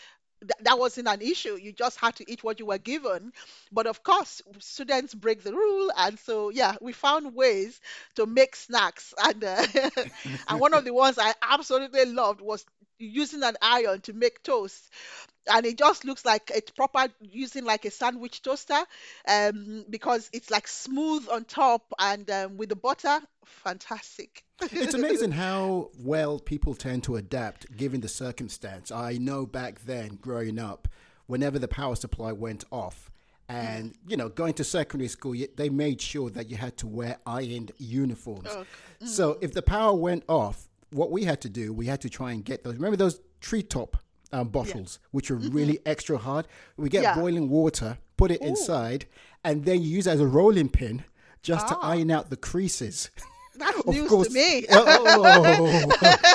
th- 0.41 0.51
That 0.61 0.79
wasn't 0.79 1.07
an 1.07 1.21
issue. 1.21 1.57
You 1.61 1.71
just 1.73 1.99
had 1.99 2.15
to 2.17 2.31
eat 2.31 2.43
what 2.43 2.59
you 2.59 2.65
were 2.67 2.77
given. 2.77 3.31
But 3.71 3.87
of 3.87 4.03
course, 4.03 4.41
students 4.59 5.13
break 5.13 5.43
the 5.43 5.53
rule, 5.53 5.91
and 5.97 6.19
so 6.19 6.49
yeah, 6.49 6.75
we 6.81 6.93
found 6.93 7.35
ways 7.35 7.79
to 8.15 8.25
make 8.25 8.55
snacks. 8.55 9.13
And 9.23 9.43
uh, 9.43 9.65
and 10.47 10.59
one 10.59 10.73
of 10.73 10.85
the 10.85 10.93
ones 10.93 11.17
I 11.19 11.33
absolutely 11.41 12.05
loved 12.05 12.41
was 12.41 12.65
using 12.99 13.43
an 13.43 13.55
iron 13.61 14.01
to 14.01 14.13
make 14.13 14.43
toast 14.43 14.89
and 15.51 15.65
it 15.65 15.77
just 15.77 16.05
looks 16.05 16.25
like 16.25 16.51
it's 16.53 16.71
proper 16.71 17.07
using 17.21 17.63
like 17.65 17.85
a 17.85 17.91
sandwich 17.91 18.41
toaster 18.41 18.79
um 19.27 19.85
because 19.89 20.29
it's 20.33 20.51
like 20.51 20.67
smooth 20.67 21.27
on 21.31 21.45
top 21.45 21.93
and 21.97 22.29
um, 22.29 22.57
with 22.57 22.69
the 22.69 22.75
butter 22.75 23.19
fantastic 23.45 24.43
it's 24.61 24.93
amazing 24.93 25.31
how 25.31 25.89
well 25.97 26.39
people 26.39 26.75
tend 26.75 27.03
to 27.03 27.15
adapt 27.15 27.75
given 27.75 28.01
the 28.01 28.07
circumstance 28.07 28.91
i 28.91 29.13
know 29.13 29.45
back 29.45 29.79
then 29.85 30.17
growing 30.21 30.59
up 30.59 30.87
whenever 31.25 31.57
the 31.57 31.67
power 31.67 31.95
supply 31.95 32.31
went 32.31 32.63
off 32.71 33.09
and 33.47 33.95
you 34.07 34.15
know 34.15 34.29
going 34.29 34.53
to 34.53 34.63
secondary 34.63 35.07
school 35.07 35.35
they 35.55 35.69
made 35.69 35.99
sure 35.99 36.29
that 36.29 36.49
you 36.49 36.57
had 36.57 36.77
to 36.77 36.85
wear 36.85 37.17
ironed 37.25 37.71
uniforms 37.77 38.47
oh. 38.51 38.65
mm. 39.01 39.07
so 39.07 39.37
if 39.41 39.53
the 39.53 39.61
power 39.61 39.95
went 39.95 40.23
off 40.29 40.68
what 40.91 41.11
we 41.11 41.23
had 41.23 41.41
to 41.41 41.49
do 41.49 41.71
we 41.71 41.85
had 41.85 42.01
to 42.01 42.09
try 42.09 42.31
and 42.31 42.43
get 42.43 42.63
those 42.63 42.75
remember 42.75 42.97
those 42.97 43.19
treetop 43.41 43.97
um, 44.31 44.49
bottles, 44.49 44.99
yeah. 45.01 45.07
which 45.11 45.31
are 45.31 45.37
mm-hmm. 45.37 45.55
really 45.55 45.79
extra 45.85 46.17
hard. 46.17 46.47
We 46.77 46.89
get 46.89 47.03
yeah. 47.03 47.15
boiling 47.15 47.49
water, 47.49 47.97
put 48.17 48.31
it 48.31 48.41
Ooh. 48.41 48.47
inside, 48.47 49.05
and 49.43 49.65
then 49.65 49.81
you 49.81 49.89
use 49.89 50.07
it 50.07 50.11
as 50.11 50.19
a 50.19 50.27
rolling 50.27 50.69
pin 50.69 51.03
just 51.41 51.67
to 51.69 51.75
ah. 51.75 51.91
iron 51.91 52.11
out 52.11 52.29
the 52.29 52.37
creases. 52.37 53.09
That's 53.55 53.77
of 53.79 53.87
news 53.87 54.07
course, 54.09 54.27
to 54.29 54.33
me. 54.33 54.65
oh, 54.71 55.91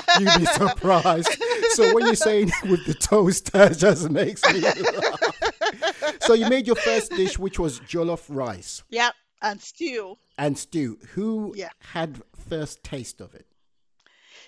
you'd 0.20 0.38
be 0.38 0.44
surprised. 0.44 1.34
So 1.70 1.94
when 1.94 2.04
you're 2.04 2.16
saying 2.16 2.52
with 2.68 2.84
the 2.84 2.92
toast, 2.92 3.50
that 3.52 3.78
just 3.78 4.10
makes 4.10 4.44
me 4.52 4.60
laugh. 4.60 6.20
So 6.20 6.34
you 6.34 6.50
made 6.50 6.66
your 6.66 6.76
first 6.76 7.12
dish, 7.12 7.38
which 7.38 7.58
was 7.58 7.80
jollof 7.80 8.24
rice. 8.28 8.82
Yep, 8.90 9.14
and 9.40 9.58
stew. 9.58 10.18
And 10.36 10.58
stew. 10.58 10.98
Who 11.12 11.54
yeah. 11.56 11.70
had 11.92 12.20
first 12.46 12.84
taste 12.84 13.22
of 13.22 13.34
it? 13.34 13.46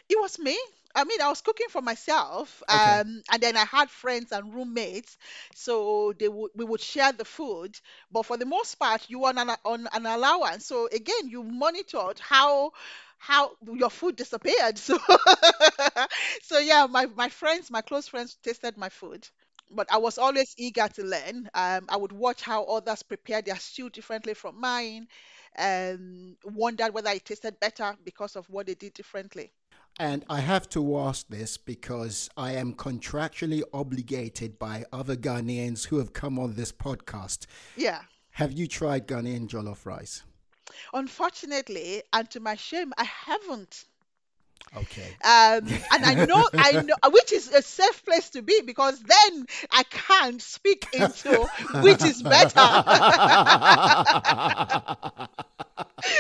It 0.09 0.19
was 0.21 0.39
me. 0.39 0.59
I 0.95 1.05
mean, 1.05 1.21
I 1.21 1.29
was 1.29 1.43
cooking 1.43 1.69
for 1.69 1.83
myself, 1.83 2.63
okay. 2.71 3.01
um, 3.01 3.23
and 3.31 3.43
then 3.43 3.57
I 3.57 3.65
had 3.67 3.91
friends 3.91 4.33
and 4.33 4.55
roommates, 4.55 5.19
so 5.55 6.15
they 6.19 6.29
would 6.29 6.53
we 6.55 6.65
would 6.65 6.81
share 6.81 7.13
the 7.13 7.25
food. 7.25 7.79
But 8.11 8.23
for 8.25 8.39
the 8.39 8.47
most 8.47 8.77
part, 8.77 9.05
you 9.11 9.19
were 9.21 9.29
on 9.29 9.37
an, 9.39 9.51
on 9.65 9.87
an 9.93 10.07
allowance. 10.07 10.65
So 10.65 10.87
again, 10.91 11.29
you 11.29 11.43
monitored 11.43 12.19
how 12.19 12.73
how 13.19 13.57
your 13.63 13.91
food 13.91 14.17
disappeared. 14.17 14.79
So 14.87 14.99
so 16.43 16.59
yeah, 16.59 16.87
my 16.89 17.07
my 17.07 17.29
friends, 17.29 17.71
my 17.71 17.83
close 17.83 18.09
friends, 18.09 18.37
tasted 18.43 18.77
my 18.77 18.89
food. 18.89 19.29
But 19.71 19.91
I 19.93 19.99
was 19.99 20.17
always 20.17 20.55
eager 20.57 20.87
to 20.89 21.03
learn. 21.05 21.51
Um, 21.53 21.87
I 21.89 21.97
would 21.97 22.13
watch 22.13 22.41
how 22.43 22.65
others 22.65 23.03
prepared 23.03 23.47
their 23.47 23.59
stew 23.59 23.91
differently 23.91 24.35
from 24.35 24.61
mine, 24.61 25.09
and 25.57 26.37
wondered 26.45 26.95
whether 26.95 27.11
it 27.11 27.25
tasted 27.25 27.59
better 27.61 27.97
because 28.05 28.37
of 28.37 28.49
what 28.49 28.67
they 28.67 28.75
did 28.75 28.95
differently. 28.95 29.51
And 29.99 30.25
I 30.29 30.41
have 30.41 30.69
to 30.71 30.99
ask 30.99 31.27
this 31.29 31.57
because 31.57 32.29
I 32.37 32.53
am 32.53 32.75
contractually 32.75 33.63
obligated 33.73 34.59
by 34.59 34.85
other 34.93 35.17
Ghanaians 35.17 35.87
who 35.87 35.97
have 35.99 36.13
come 36.13 36.39
on 36.39 36.55
this 36.55 36.71
podcast. 36.71 37.47
Yeah. 37.77 38.03
Have 38.33 38.53
you 38.53 38.67
tried 38.67 39.09
Ghanaian 39.09 39.49
jollof 39.49 39.87
rice? 39.87 40.23
Unfortunately, 40.93 42.03
and 42.13 42.29
to 42.31 42.41
my 42.41 42.57
shame, 42.57 42.93
I 42.99 43.05
haven't. 43.05 43.87
Okay. 44.77 45.09
Um, 45.25 45.67
and 45.93 46.05
I 46.05 46.27
know, 46.27 46.47
I 46.53 46.83
know, 46.83 46.95
which 47.11 47.33
is 47.33 47.51
a 47.51 47.63
safe 47.63 48.05
place 48.05 48.29
to 48.31 48.43
be 48.43 48.61
because 48.67 49.01
then 49.01 49.47
I 49.71 49.85
can't 49.85 50.43
speak 50.43 50.87
into 50.93 51.49
which 51.81 52.05
is 52.05 52.23
better. 52.23 52.61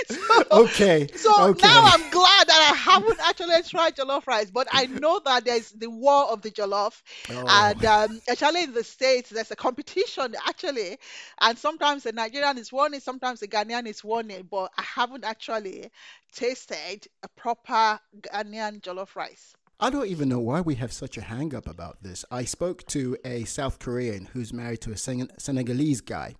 so, 0.09 0.42
okay. 0.53 1.07
So 1.14 1.51
okay. 1.51 1.66
now 1.66 1.83
I'm 1.85 2.11
glad 2.11 2.49
that 2.49 2.70
I 2.72 2.77
haven't 2.77 3.20
actually 3.20 3.62
tried 3.68 3.96
jollof 3.96 4.27
rice, 4.27 4.51
but 4.51 4.68
I 4.72 4.87
know 4.87 5.20
that 5.25 5.44
there's 5.44 5.70
the 5.72 5.90
war 5.90 6.31
of 6.31 6.40
the 6.40 6.51
jollof, 6.51 7.03
oh. 7.31 7.44
and 7.49 7.85
um, 7.85 8.20
actually 8.29 8.62
in 8.64 8.72
the 8.72 8.85
states 8.85 9.29
there's 9.31 9.51
a 9.51 9.57
competition 9.57 10.35
actually, 10.46 10.96
and 11.42 11.59
sometimes 11.59 12.05
the 12.05 12.12
Nigerian 12.12 12.57
is 12.57 12.72
winning, 12.72 13.01
sometimes 13.01 13.40
the 13.40 13.49
Ghanaian 13.49 13.87
is 13.87 14.03
winning, 14.03 14.49
but 14.51 14.70
I 14.79 14.83
haven't 14.83 15.25
actually 15.25 15.90
tasted 16.37 17.09
a 17.22 17.29
proper 17.29 17.99
Ghanaian 18.20 18.81
jollof 18.81 19.16
rice. 19.16 19.55
I 19.81 19.90
don't 19.90 20.07
even 20.07 20.29
know 20.29 20.40
why 20.40 20.61
we 20.61 20.75
have 20.77 20.92
such 20.92 21.18
a 21.18 21.22
hang 21.22 21.55
up 21.55 21.66
about 21.66 22.03
this. 22.03 22.25
I 22.31 22.44
spoke 22.44 22.87
to 22.88 23.16
a 23.25 23.44
South 23.44 23.79
Korean 23.79 24.27
who's 24.33 24.53
married 24.53 24.81
to 24.83 24.92
a 24.92 24.96
Senegalese 24.96 26.01
guy. 26.01 26.35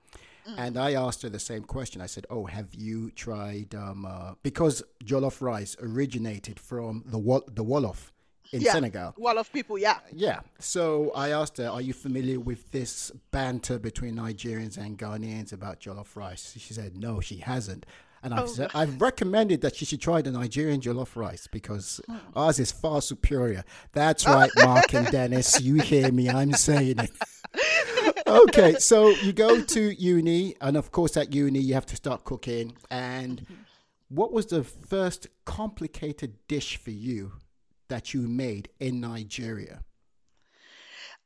Mm. 0.49 0.55
And 0.59 0.79
I 0.79 0.95
asked 0.95 1.23
her 1.23 1.29
the 1.29 1.41
same 1.41 1.65
question. 1.65 2.01
I 2.01 2.07
said, 2.07 2.25
"Oh, 2.31 2.45
have 2.45 2.73
you 2.75 3.11
tried?" 3.11 3.75
Um, 3.75 4.07
uh, 4.07 4.35
because 4.43 4.83
jollof 5.05 5.41
rice 5.41 5.77
originated 5.81 6.61
from 6.61 7.03
the 7.07 7.19
Wol- 7.19 7.49
the 7.49 7.65
Wolof 7.65 8.13
in 8.53 8.61
yeah, 8.61 8.73
Senegal. 8.73 9.15
Wolof 9.19 9.53
people, 9.53 9.77
yeah. 9.77 9.99
Yeah. 10.13 10.41
So 10.61 11.11
I 11.17 11.31
asked 11.31 11.57
her, 11.57 11.69
"Are 11.69 11.81
you 11.81 11.93
familiar 11.93 12.39
with 12.39 12.71
this 12.71 13.11
banter 13.33 13.79
between 13.79 14.15
Nigerians 14.15 14.79
and 14.79 14.97
Ghanaians 14.97 15.53
about 15.53 15.81
jollof 15.81 16.15
rice?" 16.15 16.55
She 16.57 16.73
said, 16.73 16.97
"No, 16.97 17.21
she 17.21 17.39
hasn't." 17.39 17.85
And 18.27 18.35
I've, 18.35 18.43
oh. 18.43 18.47
said, 18.47 18.71
I've 18.75 19.01
recommended 19.01 19.61
that 19.61 19.77
she 19.77 19.85
should 19.85 20.01
try 20.01 20.21
the 20.21 20.33
Nigerian 20.33 20.81
jollof 20.81 21.15
rice 21.15 21.47
because 21.47 22.01
oh. 22.11 22.21
ours 22.35 22.59
is 22.59 22.73
far 22.73 23.01
superior. 23.01 23.63
That's 23.93 24.27
right, 24.27 24.51
Mark 24.57 24.93
and 24.95 25.07
Dennis. 25.13 25.61
You 25.61 25.77
hear 25.77 26.11
me? 26.11 26.29
I'm 26.29 26.53
saying 26.53 26.97
it. 26.99 27.13
okay, 28.27 28.81
so 28.81 29.11
you 29.11 29.33
go 29.33 29.63
to 29.63 30.03
uni, 30.03 30.57
and 30.61 30.77
of 30.77 30.91
course, 30.91 31.17
at 31.17 31.33
uni, 31.33 31.61
you 31.61 31.75
have 31.75 31.87
to 31.87 31.95
start 31.95 32.25
cooking. 32.25 32.75
And 32.91 33.43
mm-hmm. 33.43 33.55
what 34.09 34.33
was 34.33 34.47
the 34.47 34.65
first 34.65 35.29
complicated 35.45 36.35
dish 36.49 36.79
for 36.79 36.91
you 36.91 37.31
that 37.87 38.13
you 38.13 38.23
made 38.23 38.71
in 38.81 39.01
Nigeria? 39.01 39.85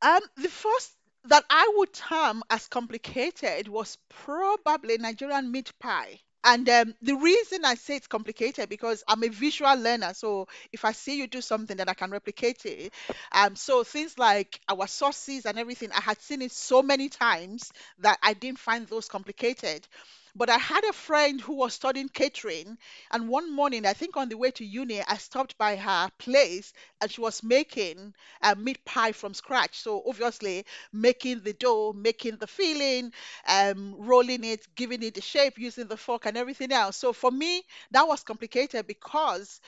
Um, 0.02 0.20
the 0.36 0.50
first 0.50 0.92
that 1.24 1.44
I 1.48 1.72
would 1.76 1.94
term 1.94 2.42
as 2.50 2.68
complicated 2.68 3.68
was 3.68 3.96
probably 4.10 4.98
Nigerian 4.98 5.50
meat 5.50 5.72
pie. 5.80 6.20
And 6.42 6.68
um, 6.70 6.94
the 7.02 7.14
reason 7.16 7.64
I 7.64 7.74
say 7.74 7.96
it's 7.96 8.06
complicated 8.06 8.68
because 8.70 9.04
I'm 9.06 9.22
a 9.24 9.28
visual 9.28 9.74
learner. 9.76 10.14
So 10.14 10.48
if 10.72 10.84
I 10.86 10.92
see 10.92 11.18
you 11.18 11.26
do 11.26 11.40
something, 11.42 11.76
then 11.76 11.88
I 11.88 11.94
can 11.94 12.10
replicate 12.10 12.64
it. 12.64 12.92
Um, 13.32 13.56
so 13.56 13.84
things 13.84 14.18
like 14.18 14.60
our 14.68 14.86
sauces 14.86 15.44
and 15.44 15.58
everything, 15.58 15.90
I 15.92 16.00
had 16.00 16.20
seen 16.22 16.40
it 16.42 16.52
so 16.52 16.82
many 16.82 17.10
times 17.10 17.72
that 17.98 18.18
I 18.22 18.32
didn't 18.32 18.58
find 18.58 18.86
those 18.86 19.06
complicated. 19.08 19.86
But 20.34 20.50
I 20.50 20.58
had 20.58 20.84
a 20.84 20.92
friend 20.92 21.40
who 21.40 21.54
was 21.54 21.74
studying 21.74 22.08
catering, 22.08 22.78
and 23.10 23.28
one 23.28 23.52
morning, 23.54 23.86
I 23.86 23.92
think 23.92 24.16
on 24.16 24.28
the 24.28 24.36
way 24.36 24.50
to 24.52 24.64
uni, 24.64 25.02
I 25.02 25.16
stopped 25.18 25.56
by 25.58 25.76
her 25.76 26.10
place 26.18 26.72
and 27.00 27.10
she 27.10 27.20
was 27.20 27.42
making 27.42 28.14
a 28.42 28.56
meat 28.56 28.84
pie 28.84 29.12
from 29.12 29.34
scratch. 29.34 29.78
So, 29.80 30.02
obviously, 30.06 30.66
making 30.92 31.40
the 31.40 31.52
dough, 31.52 31.92
making 31.92 32.36
the 32.38 32.46
filling, 32.48 33.12
um, 33.46 33.94
rolling 33.98 34.44
it, 34.44 34.66
giving 34.74 35.02
it 35.02 35.14
the 35.14 35.20
shape, 35.20 35.58
using 35.58 35.86
the 35.86 35.96
fork, 35.96 36.26
and 36.26 36.36
everything 36.36 36.72
else. 36.72 36.96
So, 36.96 37.12
for 37.12 37.30
me, 37.30 37.62
that 37.92 38.06
was 38.08 38.22
complicated 38.22 38.86
because 38.86 39.60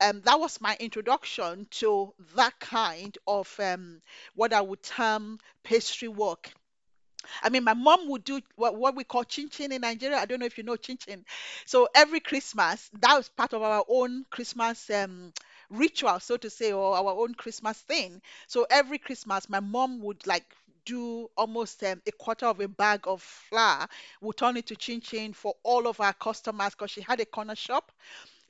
um, 0.00 0.22
that 0.22 0.40
was 0.40 0.60
my 0.60 0.76
introduction 0.80 1.66
to 1.70 2.14
that 2.36 2.58
kind 2.60 3.16
of 3.26 3.52
um, 3.60 4.02
what 4.34 4.52
I 4.52 4.60
would 4.60 4.82
term 4.82 5.38
pastry 5.64 6.08
work. 6.08 6.52
I 7.42 7.48
mean, 7.50 7.64
my 7.64 7.74
mom 7.74 8.08
would 8.08 8.24
do 8.24 8.40
what, 8.56 8.76
what 8.76 8.94
we 8.96 9.04
call 9.04 9.24
chin 9.24 9.48
chin 9.48 9.72
in 9.72 9.82
Nigeria. 9.82 10.18
I 10.18 10.24
don't 10.26 10.40
know 10.40 10.46
if 10.46 10.58
you 10.58 10.64
know 10.64 10.76
chin 10.76 10.98
chin. 10.98 11.24
So 11.66 11.88
every 11.94 12.20
Christmas, 12.20 12.90
that 13.00 13.16
was 13.16 13.28
part 13.28 13.52
of 13.52 13.62
our 13.62 13.84
own 13.88 14.24
Christmas 14.30 14.88
um, 14.90 15.32
ritual, 15.70 16.20
so 16.20 16.36
to 16.36 16.50
say, 16.50 16.72
or 16.72 16.96
our 16.96 17.12
own 17.12 17.34
Christmas 17.34 17.78
thing. 17.78 18.22
So 18.46 18.66
every 18.70 18.98
Christmas, 18.98 19.48
my 19.48 19.60
mom 19.60 20.00
would 20.02 20.26
like 20.26 20.44
do 20.84 21.28
almost 21.36 21.82
um, 21.84 22.00
a 22.06 22.12
quarter 22.12 22.46
of 22.46 22.60
a 22.60 22.68
bag 22.68 23.00
of 23.06 23.20
flour. 23.22 23.86
We'll 24.20 24.32
turn 24.32 24.56
it 24.56 24.66
to 24.68 24.76
chin 24.76 25.00
chin 25.00 25.32
for 25.34 25.54
all 25.62 25.86
of 25.86 26.00
our 26.00 26.14
customers 26.14 26.70
because 26.70 26.90
she 26.90 27.02
had 27.02 27.20
a 27.20 27.26
corner 27.26 27.54
shop. 27.54 27.92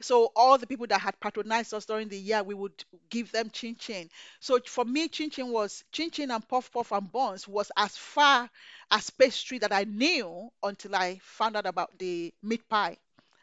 So 0.00 0.30
all 0.36 0.58
the 0.58 0.66
people 0.66 0.86
that 0.88 1.00
had 1.00 1.18
patronized 1.20 1.74
us 1.74 1.84
during 1.84 2.08
the 2.08 2.18
year, 2.18 2.42
we 2.42 2.54
would 2.54 2.84
give 3.10 3.32
them 3.32 3.50
chin 3.50 3.76
chin. 3.76 4.08
So 4.40 4.58
for 4.64 4.84
me, 4.84 5.08
chin 5.08 5.30
chin 5.30 5.50
was 5.50 5.84
chin 5.92 6.10
chin 6.10 6.30
and 6.30 6.46
puff 6.46 6.70
puff 6.72 6.92
and 6.92 7.10
buns 7.10 7.48
was 7.48 7.72
as 7.76 7.96
far 7.96 8.48
as 8.90 9.10
pastry 9.10 9.58
that 9.58 9.72
I 9.72 9.84
knew 9.84 10.50
until 10.62 10.94
I 10.94 11.20
found 11.22 11.56
out 11.56 11.66
about 11.66 11.98
the 11.98 12.32
meat 12.42 12.68
pie, 12.68 12.96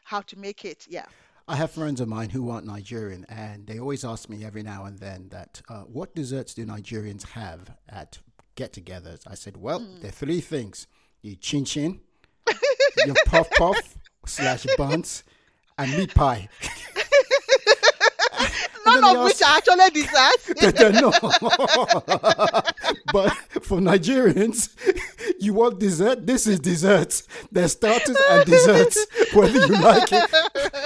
how 0.04 0.22
to 0.22 0.38
make 0.38 0.64
it. 0.64 0.86
Yeah. 0.88 1.06
I 1.48 1.54
have 1.54 1.70
friends 1.70 2.00
of 2.00 2.08
mine 2.08 2.30
who 2.30 2.50
aren't 2.50 2.66
Nigerian, 2.66 3.24
and 3.28 3.68
they 3.68 3.78
always 3.78 4.04
ask 4.04 4.28
me 4.28 4.44
every 4.44 4.64
now 4.64 4.84
and 4.86 4.98
then 4.98 5.28
that 5.28 5.62
uh, 5.68 5.82
what 5.82 6.12
desserts 6.12 6.54
do 6.54 6.66
Nigerians 6.66 7.24
have 7.28 7.70
at 7.88 8.18
get-togethers? 8.56 9.20
I 9.28 9.34
said, 9.36 9.56
well, 9.56 9.78
mm. 9.78 10.00
there 10.00 10.08
are 10.08 10.12
three 10.12 10.40
things: 10.40 10.88
your 11.22 11.36
chin 11.36 11.64
chin, 11.64 12.00
your 13.04 13.14
puff 13.26 13.48
puff 13.50 13.96
slash 14.26 14.66
buns, 14.76 15.22
and 15.78 15.96
meat 15.96 16.14
pie. 16.14 16.48
None 18.86 19.16
of 19.16 19.24
which 19.24 19.42
are 19.42 19.56
actually 19.56 19.90
desserts. 19.90 20.48
no. 21.00 21.10
but 23.12 23.30
for 23.62 23.80
Nigerians, 23.80 24.70
you 25.40 25.54
want 25.54 25.80
dessert? 25.80 26.24
This 26.26 26.46
is 26.46 26.60
dessert. 26.60 27.22
There's 27.50 27.72
starters 27.72 28.16
and 28.30 28.46
desserts, 28.46 29.06
whether 29.34 29.66
you 29.66 29.72
like 29.80 30.08
it. 30.12 30.30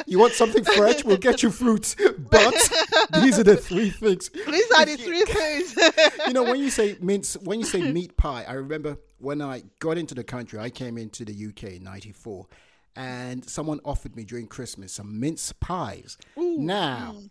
You 0.07 0.19
want 0.19 0.33
something 0.33 0.65
fresh? 0.65 1.05
We'll 1.05 1.19
get 1.19 1.43
you 1.43 1.51
fruits. 1.51 1.95
But 2.19 2.55
these 3.21 3.39
are 3.39 3.45
the 3.45 3.57
three 3.57 3.91
things. 3.91 4.31
These 4.31 4.71
are 4.73 4.87
the 4.87 4.97
three 4.97 5.23
things. 5.23 5.77
you 6.27 6.33
know, 6.33 6.45
when 6.45 6.61
you 6.61 6.71
say 6.71 6.97
mince, 7.01 7.35
when 7.35 7.61
you 7.61 7.67
say 7.67 7.93
meat 7.93 8.17
pie, 8.17 8.45
I 8.49 8.55
remember 8.55 8.97
when 9.19 9.43
I 9.43 9.63
got 9.79 9.99
into 9.99 10.15
the 10.15 10.25
country, 10.25 10.59
I 10.59 10.71
came 10.71 10.97
into 10.97 11.27
the 11.27 11.47
UK 11.49 11.65
in 11.75 11.85
94, 11.85 12.47
and 12.97 13.49
someone 13.49 13.81
offered 13.85 14.17
me 14.17 14.25
during 14.25 14.47
Christmas 14.47 14.93
some 14.93 15.21
mince 15.21 15.53
pies. 15.53 16.17
now, 16.37 17.15
mm. 17.17 17.31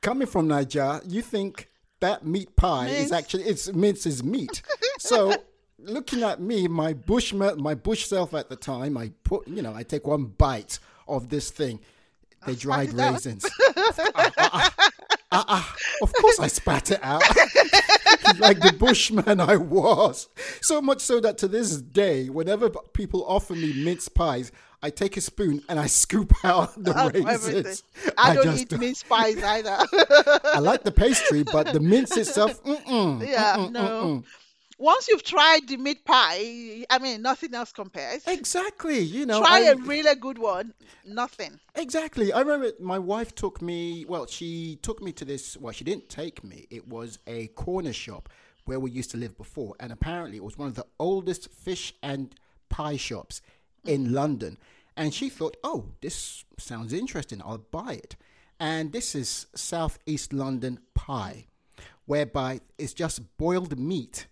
coming 0.00 0.26
from 0.26 0.48
Nigeria, 0.48 1.00
you 1.06 1.22
think 1.22 1.68
that 2.00 2.26
meat 2.26 2.54
pie 2.56 2.86
Mince. 2.86 3.06
is 3.06 3.12
actually, 3.12 3.44
it's 3.44 3.72
mince 3.72 4.06
is 4.06 4.22
meat. 4.22 4.62
so, 4.98 5.34
looking 5.78 6.22
at 6.22 6.40
me, 6.40 6.68
my 6.68 6.92
bush, 6.92 7.32
my 7.32 7.74
bush 7.74 8.06
self 8.06 8.34
at 8.34 8.48
the 8.48 8.56
time, 8.56 8.96
I 8.96 9.12
put, 9.24 9.46
you 9.48 9.62
know, 9.62 9.74
I 9.74 9.82
take 9.82 10.06
one 10.06 10.24
bite 10.24 10.78
of 11.08 11.28
this 11.28 11.50
thing. 11.50 11.80
They 12.46 12.54
dried 12.56 12.90
it 12.90 13.00
out. 13.00 13.12
raisins. 13.14 13.48
Uh-uh. 15.32 15.62
Of 16.02 16.12
course, 16.14 16.40
I 16.40 16.48
spat 16.48 16.90
it 16.90 17.00
out 17.02 17.22
like 18.38 18.60
the 18.60 18.72
bushman 18.72 19.40
I 19.40 19.56
was. 19.56 20.28
So 20.60 20.80
much 20.80 21.00
so 21.00 21.20
that 21.20 21.38
to 21.38 21.48
this 21.48 21.80
day, 21.80 22.28
whenever 22.28 22.70
people 22.70 23.24
offer 23.26 23.54
me 23.54 23.72
mince 23.72 24.08
pies, 24.08 24.52
I 24.82 24.90
take 24.90 25.16
a 25.16 25.20
spoon 25.20 25.62
and 25.68 25.78
I 25.78 25.86
scoop 25.86 26.32
out 26.44 26.74
the 26.82 26.92
raisins. 26.92 27.84
I 28.18 28.34
don't 28.34 28.44
just 28.44 28.72
eat 28.72 28.78
mince 28.78 29.02
pies 29.02 29.42
either. 29.42 29.78
I 30.44 30.58
like 30.58 30.82
the 30.82 30.92
pastry, 30.92 31.44
but 31.44 31.72
the 31.72 31.80
mince 31.80 32.16
itself, 32.16 32.62
mm-mm, 32.64 33.26
yeah, 33.26 33.56
mm-mm, 33.56 33.70
no. 33.70 33.80
mm-mm. 33.80 34.24
Once 34.82 35.06
you've 35.06 35.22
tried 35.22 35.68
the 35.68 35.76
meat 35.76 36.04
pie, 36.04 36.84
I 36.90 36.98
mean, 37.00 37.22
nothing 37.22 37.54
else 37.54 37.70
compares. 37.70 38.26
Exactly. 38.26 38.98
You 38.98 39.26
know, 39.26 39.38
Try 39.38 39.58
I- 39.58 39.70
a 39.70 39.76
really 39.76 40.16
good 40.16 40.38
one. 40.38 40.74
Nothing. 41.06 41.60
Exactly. 41.76 42.32
I 42.32 42.40
remember 42.40 42.72
my 42.80 42.98
wife 42.98 43.32
took 43.32 43.62
me, 43.62 44.04
well, 44.08 44.26
she 44.26 44.80
took 44.82 45.00
me 45.00 45.12
to 45.12 45.24
this, 45.24 45.56
well, 45.56 45.72
she 45.72 45.84
didn't 45.84 46.08
take 46.08 46.42
me. 46.42 46.66
It 46.68 46.88
was 46.88 47.20
a 47.28 47.46
corner 47.48 47.92
shop 47.92 48.28
where 48.64 48.80
we 48.80 48.90
used 48.90 49.12
to 49.12 49.16
live 49.18 49.36
before. 49.36 49.76
And 49.78 49.92
apparently 49.92 50.36
it 50.38 50.42
was 50.42 50.58
one 50.58 50.66
of 50.66 50.74
the 50.74 50.86
oldest 50.98 51.48
fish 51.52 51.94
and 52.02 52.34
pie 52.68 52.96
shops 52.96 53.40
in 53.84 54.08
mm. 54.08 54.12
London. 54.12 54.58
And 54.96 55.14
she 55.14 55.28
thought, 55.28 55.56
oh, 55.62 55.90
this 56.00 56.44
sounds 56.58 56.92
interesting. 56.92 57.40
I'll 57.40 57.58
buy 57.58 57.92
it. 58.02 58.16
And 58.58 58.90
this 58.90 59.14
is 59.14 59.46
Southeast 59.54 60.32
London 60.32 60.80
pie, 60.94 61.46
whereby 62.06 62.62
it's 62.78 62.94
just 62.94 63.36
boiled 63.38 63.78
meat 63.78 64.26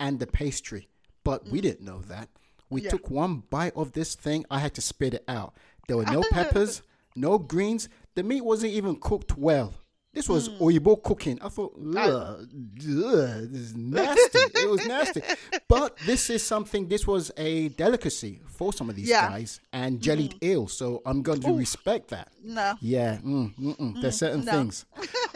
and 0.00 0.18
the 0.18 0.26
pastry. 0.26 0.88
But 1.24 1.46
we 1.48 1.58
mm. 1.58 1.62
didn't 1.62 1.84
know 1.84 2.00
that. 2.02 2.28
We 2.70 2.82
Yeah. 2.82 2.90
took 2.90 3.10
one 3.10 3.42
bite 3.50 3.74
of 3.76 3.92
this 3.92 4.14
thing. 4.14 4.44
I 4.50 4.58
had 4.58 4.74
to 4.74 4.80
spit 4.80 5.14
it 5.14 5.24
out. 5.28 5.54
There 5.86 5.96
were 5.96 6.04
no 6.12 6.22
peppers, 6.30 6.82
no 7.16 7.38
greens. 7.38 7.88
The 8.14 8.22
meat 8.22 8.44
wasn't 8.44 8.72
even 8.72 8.96
cooked 8.96 9.36
well. 9.36 9.74
This 10.12 10.28
was 10.28 10.48
hmm. 10.48 10.62
Oyibo 10.62 11.02
cooking. 11.02 11.38
I 11.42 11.48
thought, 11.48 11.74
ugh, 11.96 12.48
this 12.50 13.60
is 13.60 13.76
nasty. 13.76 14.38
it 14.38 14.68
was 14.68 14.86
nasty. 14.86 15.22
But 15.68 15.98
this 16.06 16.30
is 16.30 16.42
something, 16.42 16.88
this 16.88 17.06
was 17.06 17.30
a 17.36 17.68
delicacy 17.68 18.40
for 18.46 18.72
some 18.72 18.88
of 18.88 18.96
these 18.96 19.08
Yeah. 19.08 19.28
guys 19.28 19.60
and 19.72 19.96
mm-hmm. 19.96 20.02
jellied 20.02 20.42
eel. 20.42 20.66
So 20.66 21.02
I'm 21.04 21.22
going 21.22 21.40
to 21.42 21.52
respect 21.52 22.08
that. 22.08 22.32
No. 22.42 22.74
Yeah, 22.80 23.18
mm, 23.18 23.54
mm-mm. 23.54 24.00
there's 24.00 24.14
mm-hmm. 24.16 24.26
certain 24.26 24.44
no. 24.44 24.52
things. 24.52 24.84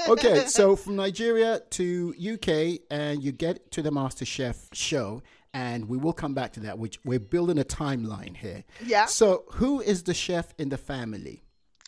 Okay, 0.09 0.47
so 0.47 0.75
from 0.75 0.97
Nigeria 0.97 1.61
to 1.71 2.13
UK, 2.19 2.81
and 2.91 3.23
you 3.23 3.31
get 3.31 3.71
to 3.71 3.83
the 3.83 3.91
MasterChef 3.91 4.57
show, 4.73 5.23
and 5.55 5.89
we 5.89 5.97
will 5.97 6.13
come 6.13 6.35
back 6.35 6.53
to 6.55 6.61
that. 6.61 6.77
Which 6.77 6.99
we're 7.05 7.21
building 7.21 7.59
a 7.59 7.65
timeline 7.65 8.37
here. 8.37 8.65
Yeah. 8.85 9.07
So, 9.07 9.45
who 9.53 9.81
is 9.81 10.03
the 10.03 10.15
chef 10.15 10.55
in 10.59 10.71
the 10.71 10.79
family? 10.79 11.45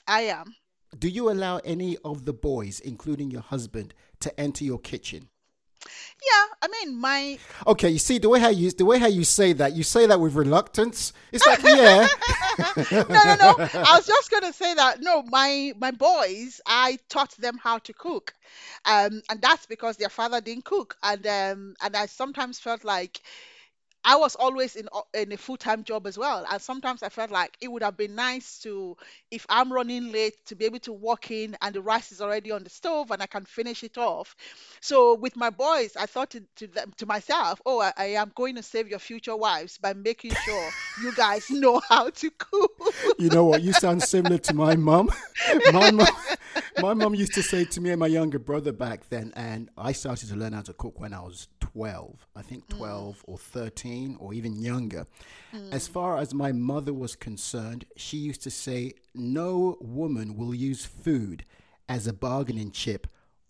I 0.07 0.23
am. 0.23 0.55
Do 0.99 1.09
you 1.09 1.31
allow 1.31 1.59
any 1.59 1.97
of 2.05 2.25
the 2.25 2.33
boys, 2.33 2.81
including 2.81 3.31
your 3.31 3.43
husband, 3.43 3.95
to 4.21 4.41
enter 4.41 4.65
your 4.65 4.79
kitchen? 4.79 5.29
Yeah, 5.87 6.45
I 6.63 6.69
mean, 6.69 6.97
my 6.97 7.39
Okay, 7.67 7.91
you 7.91 7.99
see 7.99 8.19
the 8.19 8.29
way 8.29 8.41
how 8.41 8.49
you 8.49 8.71
the 8.71 8.85
way 8.85 8.99
how 8.99 9.07
you 9.07 9.25
say 9.25 9.53
that. 9.55 9.75
You 9.75 9.83
say 9.83 10.07
that 10.07 10.19
with 10.19 10.35
reluctance. 10.35 11.13
It's 11.33 11.47
like, 11.47 11.63
yeah, 11.63 12.07
no, 12.93 13.05
no, 13.09 13.35
no. 13.35 13.55
I 13.59 13.97
was 13.97 14.07
just 14.07 14.31
gonna 14.31 14.53
say 14.53 14.73
that. 14.75 15.03
No, 15.03 15.23
my 15.23 15.75
my 15.79 15.91
boys, 15.91 16.61
I 16.67 16.99
taught 17.11 17.33
them 17.33 17.59
how 17.59 17.79
to 17.79 17.93
cook, 17.93 18.33
um, 18.87 19.23
and 19.29 19.43
that's 19.43 19.67
because 19.67 19.97
their 19.97 20.09
father 20.09 20.41
didn't 20.41 20.65
cook, 20.65 20.97
and 21.03 21.27
um, 21.27 21.75
and 21.83 21.97
I 21.97 22.07
sometimes 22.07 22.59
felt 22.59 22.85
like 22.85 23.21
I 24.05 24.17
was 24.17 24.35
always 24.37 24.77
in 24.77 24.89
in 25.15 25.33
a 25.33 25.37
full 25.37 25.57
time 25.57 25.83
job 25.83 26.07
as 26.07 26.19
well, 26.19 26.47
and 26.51 26.61
sometimes 26.61 27.03
I 27.03 27.09
felt 27.09 27.31
like 27.31 27.57
it 27.61 27.69
would 27.69 27.83
have 27.83 27.97
been 27.97 28.15
nice 28.15 28.59
to, 28.61 28.97
if 29.31 29.47
I'm 29.49 29.73
running 29.73 30.13
late, 30.13 30.35
to 30.47 30.55
be 30.55 30.67
able 30.67 30.81
to 30.81 30.93
walk 30.93 31.31
in 31.31 31.57
and 31.63 31.75
the 31.75 31.81
rice 31.81 32.13
is 32.13 32.21
already 32.21 32.51
on 32.51 32.65
the 32.65 32.71
stove 32.71 33.11
and 33.11 33.23
I 33.23 33.27
can 33.27 33.45
finish 33.45 33.83
it 33.83 33.97
off. 33.97 34.37
So 34.81 35.15
with 35.15 35.37
my 35.37 35.51
boys, 35.51 35.97
I 35.97 36.07
thought 36.07 36.31
to 36.31 36.43
to, 36.57 36.67
them, 36.67 36.93
to 36.99 37.07
myself, 37.07 37.61
oh, 37.65 37.81
I, 37.81 37.93
I 37.97 38.05
am 38.07 38.33
going 38.35 38.57
to 38.57 38.63
save 38.63 38.89
your 38.89 38.99
future 38.99 39.37
wives 39.37 39.79
by 39.79 39.95
making 39.95 40.33
sure 40.45 40.71
you 41.03 41.15
guys 41.15 41.47
know 41.51 41.81
how 41.89 42.11
to 42.11 42.31
cook. 42.31 42.73
you 43.19 43.31
know 43.31 43.45
what? 43.45 43.63
You 43.63 43.73
sound 43.73 44.03
similar 44.03 44.39
to 44.39 44.55
my 44.55 44.77
mum. 44.77 45.11
my 45.73 45.91
mum, 45.91 46.09
my 46.81 46.95
mum 46.95 47.15
used 47.15 47.35
to 47.35 47.43
say 47.43 47.65
to 47.65 47.81
me 47.81 47.91
and 47.91 48.01
my 48.01 48.07
younger 48.07 48.39
brother 48.39 48.73
back 48.73 49.09
then, 49.09 49.33
and 49.35 49.71
I 49.77 49.93
started 49.93 50.29
to 50.29 50.37
learn 50.37 50.53
how 50.53 50.63
to 50.63 50.73
cook 50.73 51.01
when 51.01 51.15
I 51.15 51.21
was 51.21 51.49
twelve. 51.75 52.27
I 52.37 52.43
think 52.43 52.67
mm. 52.67 52.77
twelve 52.79 53.25
or 53.27 53.37
thirteen 53.39 54.17
or 54.21 54.33
even 54.33 54.57
younger. 54.57 55.07
Mm. 55.53 55.73
As 55.73 55.89
far 55.89 56.19
as 56.19 56.33
my 56.33 56.53
mother 56.53 56.93
was 56.93 57.17
concerned, 57.17 57.85
she 57.97 58.17
used 58.17 58.43
to 58.43 58.51
say, 58.51 58.93
"No 59.15 59.77
woman 59.81 60.37
will 60.37 60.55
use 60.55 60.85
food 60.85 61.45
as 61.89 62.07
a 62.07 62.13
bargaining 62.13 62.71
chip 62.71 63.07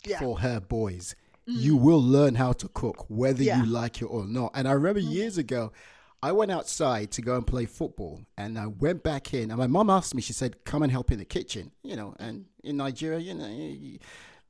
Yeah. 0.06 0.18
for 0.20 0.38
her 0.40 0.60
boys." 0.60 1.14
You 1.46 1.76
mm. 1.76 1.82
will 1.82 2.02
learn 2.02 2.37
how 2.37 2.52
to 2.54 2.68
cook, 2.68 3.04
whether 3.08 3.42
Yeah. 3.42 3.58
you 3.60 3.66
like 3.66 4.00
it 4.00 4.06
or 4.06 4.24
not. 4.26 4.52
And 4.54 4.66
I 4.66 4.72
remember 4.72 5.00
years 5.00 5.37
ago, 5.37 5.72
I 6.22 6.32
went 6.32 6.50
outside 6.50 7.10
to 7.10 7.20
go 7.20 7.37
and 7.37 7.46
play 7.46 7.66
football, 7.66 8.24
and 8.38 8.58
I 8.58 8.68
went 8.68 9.02
back 9.02 9.34
in. 9.34 9.50
And 9.50 9.58
my 9.58 9.66
mom 9.66 9.90
asked 9.90 10.14
me, 10.14 10.22
she 10.22 10.32
said, 10.32 10.64
"Come 10.64 10.82
and 10.82 10.90
help 10.90 11.12
in 11.12 11.18
the 11.18 11.26
kitchen," 11.26 11.72
you 11.82 11.96
know. 11.96 12.14
And 12.18 12.46
in 12.62 12.78
Nigeria, 12.78 13.18
you 13.18 13.34
know, 13.34 13.46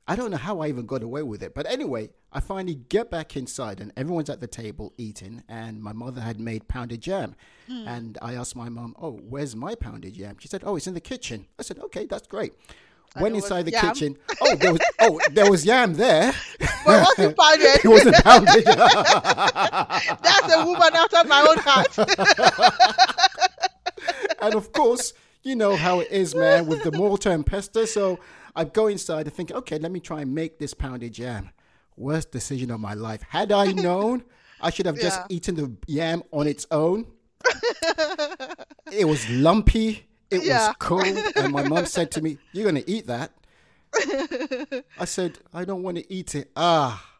I 0.07 0.15
don't 0.15 0.29
know 0.29 0.37
how 0.37 0.59
I 0.59 0.67
even 0.67 0.85
got 0.85 1.01
away 1.01 1.23
with 1.23 1.41
it, 1.41 1.55
but 1.55 1.65
anyway, 1.65 2.11
I 2.31 2.39
finally 2.39 2.75
get 2.75 3.09
back 3.09 3.35
inside, 3.35 3.79
and 3.79 3.91
everyone's 3.97 4.29
at 4.29 4.39
the 4.39 4.47
table 4.47 4.93
eating. 4.97 5.41
And 5.49 5.81
my 5.81 5.93
mother 5.93 6.21
had 6.21 6.39
made 6.39 6.67
pounded 6.67 7.07
yam, 7.07 7.35
hmm. 7.67 7.87
and 7.87 8.17
I 8.21 8.35
asked 8.35 8.55
my 8.55 8.69
mom, 8.69 8.95
"Oh, 9.01 9.13
where's 9.13 9.55
my 9.55 9.73
pounded 9.73 10.15
yam?" 10.15 10.37
She 10.39 10.47
said, 10.47 10.61
"Oh, 10.63 10.75
it's 10.75 10.85
in 10.85 10.93
the 10.93 11.01
kitchen." 11.01 11.47
I 11.57 11.63
said, 11.63 11.79
"Okay, 11.79 12.05
that's 12.05 12.27
great." 12.27 12.53
Went 13.19 13.35
inside 13.35 13.65
the 13.65 13.71
yam. 13.71 13.87
kitchen. 13.87 14.17
Oh, 14.41 14.55
there 14.55 14.73
was 14.73 14.81
oh 14.99 15.19
there 15.31 15.49
was 15.49 15.65
yam 15.65 15.93
there. 15.93 16.33
But 16.85 17.17
it 17.17 17.35
pounded? 17.35 17.79
it 17.83 17.87
wasn't 17.87 18.15
pounded. 18.23 18.63
That's 18.65 20.53
a 20.53 20.63
woman 20.63 20.93
after 20.93 21.23
my 21.27 21.41
own 21.41 21.57
heart. 21.57 21.97
and 24.39 24.53
of 24.53 24.71
course, 24.71 25.13
you 25.41 25.55
know 25.55 25.75
how 25.75 26.01
it 26.01 26.11
is, 26.11 26.35
man, 26.35 26.67
with 26.67 26.83
the 26.83 26.91
mortar 26.91 27.31
and 27.31 27.43
pesto. 27.43 27.85
So 27.85 28.19
I 28.55 28.63
go 28.65 28.87
inside 28.87 29.25
and 29.27 29.33
think, 29.35 29.51
okay, 29.51 29.77
let 29.77 29.91
me 29.91 29.99
try 29.99 30.21
and 30.21 30.33
make 30.33 30.59
this 30.59 30.73
pounded 30.73 31.17
yam. 31.17 31.49
Worst 31.97 32.31
decision 32.31 32.71
of 32.71 32.79
my 32.79 32.93
life. 32.93 33.21
Had 33.29 33.51
I 33.51 33.71
known, 33.87 34.23
I 34.61 34.69
should 34.69 34.85
have 34.85 34.99
just 34.99 35.19
Yeah. 35.19 35.25
eaten 35.35 35.55
the 35.55 35.71
yam 35.87 36.23
on 36.31 36.47
its 36.47 36.65
own. 36.71 37.05
it 38.91 39.07
was 39.07 39.29
lumpy. 39.29 40.05
It 40.31 40.43
Yeah. 40.43 40.67
was 40.67 40.75
cold. 40.79 41.17
And 41.35 41.51
my 41.53 41.67
mom 41.67 41.85
said 41.85 42.11
to 42.11 42.21
me, 42.21 42.37
You're 42.53 42.63
going 42.71 42.83
to 42.83 42.89
eat 42.89 43.07
that? 43.07 43.31
I 44.99 45.05
said, 45.05 45.39
I 45.53 45.63
don't 45.63 45.83
want 45.83 45.97
to 45.97 46.13
eat 46.13 46.35
it. 46.35 46.51
Ah. 46.55 47.11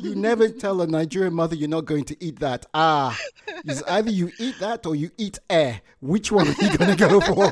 You 0.00 0.14
never 0.14 0.48
tell 0.48 0.80
a 0.80 0.86
Nigerian 0.86 1.34
mother 1.34 1.54
you're 1.54 1.68
not 1.68 1.84
going 1.84 2.04
to 2.04 2.16
eat 2.24 2.40
that. 2.40 2.64
Ah, 2.72 3.18
it's 3.66 3.82
either 3.82 4.10
you 4.10 4.32
eat 4.38 4.58
that 4.58 4.86
or 4.86 4.94
you 4.96 5.10
eat 5.18 5.38
air. 5.50 5.82
Which 6.00 6.32
one 6.32 6.48
are 6.48 6.54
you 6.58 6.76
going 6.78 6.96
to 6.96 7.08
go 7.08 7.20
for? 7.20 7.44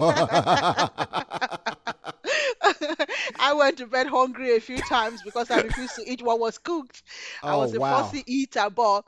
I 3.38 3.54
went 3.54 3.78
to 3.78 3.86
bed 3.86 4.06
hungry 4.06 4.56
a 4.56 4.60
few 4.60 4.82
times 4.82 5.22
because 5.22 5.50
I 5.50 5.58
refused 5.58 5.96
to 5.96 6.08
eat 6.10 6.22
what 6.22 6.38
was 6.40 6.58
cooked. 6.58 7.02
I 7.46 7.54
Oh, 7.54 7.56
was 7.56 7.72
a 7.74 7.80
wow. 7.80 7.80
fussy 7.80 8.22
eater, 8.26 8.70
but 8.70 9.04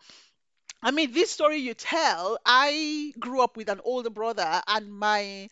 I 0.82 0.90
mean, 0.90 1.12
this 1.12 1.30
story 1.30 1.58
you 1.58 1.74
tell, 1.74 2.38
I 2.44 3.12
grew 3.18 3.40
up 3.42 3.56
with 3.56 3.68
an 3.68 3.80
older 3.84 4.10
brother, 4.10 4.62
and 4.66 4.92
my 4.92 5.48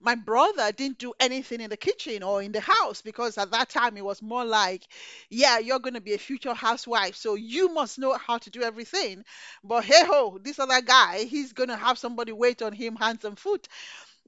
my 0.00 0.14
brother 0.14 0.72
didn't 0.72 0.98
do 0.98 1.12
anything 1.20 1.60
in 1.60 1.70
the 1.70 1.76
kitchen 1.76 2.22
or 2.22 2.42
in 2.42 2.52
the 2.52 2.60
house 2.60 3.00
because 3.02 3.38
at 3.38 3.50
that 3.52 3.68
time 3.70 3.96
it 3.96 4.04
was 4.04 4.22
more 4.22 4.44
like, 4.44 4.86
yeah, 5.30 5.58
you're 5.58 5.78
going 5.78 5.94
to 5.94 6.00
be 6.00 6.14
a 6.14 6.18
future 6.18 6.54
housewife, 6.54 7.16
so 7.16 7.34
you 7.34 7.72
must 7.72 7.98
know 7.98 8.12
how 8.14 8.38
to 8.38 8.50
do 8.50 8.62
everything. 8.62 9.24
But 9.64 9.84
hey 9.84 10.04
ho, 10.04 10.38
this 10.42 10.58
other 10.58 10.80
guy, 10.82 11.24
he's 11.24 11.52
going 11.52 11.70
to 11.70 11.76
have 11.76 11.98
somebody 11.98 12.32
wait 12.32 12.62
on 12.62 12.72
him 12.72 12.96
hands 12.96 13.24
and 13.24 13.38
foot. 13.38 13.68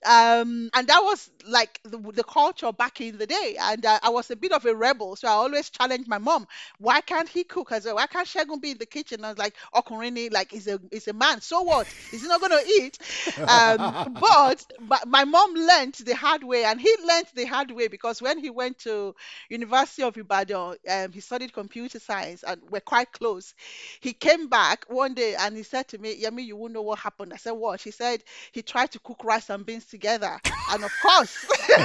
Um, 0.05 0.71
and 0.75 0.87
that 0.89 1.01
was 1.03 1.31
like 1.47 1.81
the, 1.85 1.99
the 1.99 2.25
culture 2.25 2.73
back 2.73 3.01
in 3.01 3.19
the 3.19 3.27
day. 3.27 3.57
And 3.61 3.85
uh, 3.85 3.99
I 4.03 4.11
was 4.11 4.31
a 4.31 4.37
bit 4.37 4.53
of 4.53 4.65
a 4.65 4.75
rebel, 4.75 5.17
so 5.17 5.29
I 5.29 5.33
always 5.33 5.71
challenged 5.71 6.09
my 6.09 6.19
mom. 6.19 6.47
Why 6.79 7.01
can't 7.01 7.29
he 7.29 7.45
cook? 7.45 7.73
I 7.73 7.81
said, 7.81 7.93
why 7.95 8.07
can't 8.07 8.27
Shagun 8.27 8.61
be 8.61 8.73
in 8.73 8.79
the 8.79 8.87
kitchen? 8.87 9.25
I 9.25 9.31
was 9.31 9.39
like, 9.39 9.55
Okurini, 9.75 10.33
like 10.33 10.51
he's 10.51 10.67
a 10.69 10.81
he's 10.91 11.09
a 11.09 11.13
man. 11.13 11.41
So 11.41 11.63
what? 11.63 11.95
Is 12.13 12.23
he 12.23 12.29
not 12.29 12.41
gonna 12.41 12.61
eat? 12.67 12.99
Um, 13.47 13.95
but 14.21 14.65
but 14.81 15.07
my 15.07 15.25
mom 15.25 15.55
learned 15.55 15.95
the 15.95 16.15
hard 16.15 16.45
way, 16.45 16.65
and 16.65 16.81
he 16.81 16.95
learned 17.07 17.27
the 17.35 17.45
hard 17.45 17.71
way 17.71 17.89
because 17.89 18.21
when 18.23 18.39
he 18.39 18.51
went 18.51 18.79
to 18.81 19.15
University 19.49 20.03
of 20.03 20.17
Ibadan, 20.17 20.77
um, 20.89 21.13
he 21.13 21.21
studied 21.21 21.53
computer 21.53 21.99
science, 21.99 22.43
and 22.43 22.61
we're 22.71 22.81
quite 22.81 23.13
close. 23.13 23.55
He 24.01 24.13
came 24.13 24.49
back 24.49 24.85
one 24.89 25.15
day 25.15 25.35
and 25.35 25.57
he 25.57 25.63
said 25.63 25.89
to 25.89 25.99
me, 25.99 26.21
Yemi, 26.23 26.45
you 26.45 26.57
won't 26.57 26.73
know 26.73 26.83
what 26.83 26.99
happened. 26.99 27.33
I 27.33 27.37
said, 27.37 27.53
what? 27.53 27.81
He 27.83 27.91
said 27.91 28.23
he 28.53 28.63
tried 28.63 28.93
to 28.93 28.99
cook 29.01 29.25
rice 29.25 29.51
and 29.51 29.65
beans 29.65 29.85
together. 29.89 30.39
And 30.71 30.85
of 30.85 30.91
course, 31.03 31.47
you 31.69 31.77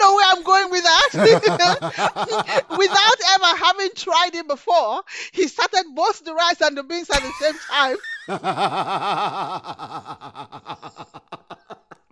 know 0.00 0.14
where 0.14 0.26
I'm 0.32 0.42
going 0.42 0.70
with 0.70 0.82
that. 0.84 1.10
Without 2.70 3.18
ever 3.34 3.56
having 3.64 3.90
tried 3.94 4.34
it 4.34 4.46
before, 4.48 5.02
he 5.32 5.46
started 5.48 5.84
both 5.94 6.24
the 6.24 6.34
rice 6.34 6.60
and 6.60 6.76
the 6.76 6.82
beans 6.82 7.08
at 7.10 7.22
the 7.22 7.32
same 7.40 7.54
time. 7.70 7.96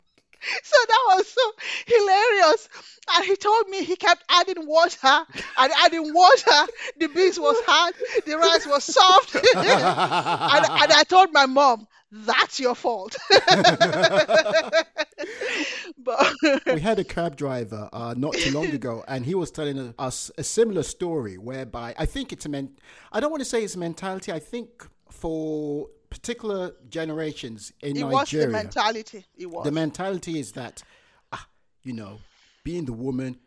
So 0.64 0.76
that 0.88 1.16
was 1.16 1.28
so 1.28 1.52
hilarious. 1.86 2.68
And 3.14 3.24
he 3.24 3.36
told 3.36 3.68
me 3.68 3.84
he 3.84 3.96
kept 3.96 4.24
adding 4.28 4.66
water 4.66 5.26
and 5.58 5.72
adding 5.84 6.12
water. 6.14 6.66
The 6.98 7.08
beans 7.08 7.38
was 7.38 7.56
hard, 7.66 7.94
the 8.26 8.36
rice 8.36 8.66
was 8.66 8.84
soft. 8.84 9.34
and, 9.34 9.44
and 10.82 10.92
I 10.92 11.04
told 11.08 11.32
my 11.32 11.46
mom, 11.46 11.86
that's 12.10 12.60
your 12.60 12.74
fault. 12.74 13.16
but 15.98 16.34
we 16.66 16.80
had 16.80 16.98
a 16.98 17.04
cab 17.04 17.36
driver 17.36 17.88
uh, 17.92 18.14
not 18.16 18.34
too 18.34 18.52
long 18.52 18.66
ago, 18.66 19.02
and 19.08 19.24
he 19.24 19.34
was 19.34 19.50
telling 19.50 19.94
us 19.98 20.30
a 20.36 20.44
similar 20.44 20.82
story 20.82 21.38
whereby 21.38 21.94
I 21.98 22.04
think 22.04 22.32
it's 22.32 22.44
a 22.44 22.50
men. 22.50 22.76
I 23.12 23.20
don't 23.20 23.30
want 23.30 23.40
to 23.40 23.48
say 23.48 23.64
it's 23.64 23.76
mentality. 23.76 24.30
I 24.30 24.40
think 24.40 24.86
for 25.10 25.88
particular 26.12 26.72
generations 26.88 27.72
in 27.82 27.96
it 27.96 28.00
Nigeria, 28.04 28.12
was 28.12 28.30
the 28.30 28.48
mentality. 28.48 29.24
It 29.36 29.46
was. 29.50 29.64
the 29.64 29.72
mentality 29.72 30.38
is 30.38 30.52
that, 30.52 30.82
ah, 31.32 31.46
you 31.82 31.92
know, 31.92 32.18
being 32.64 32.84
the 32.84 32.92
woman, 32.92 33.38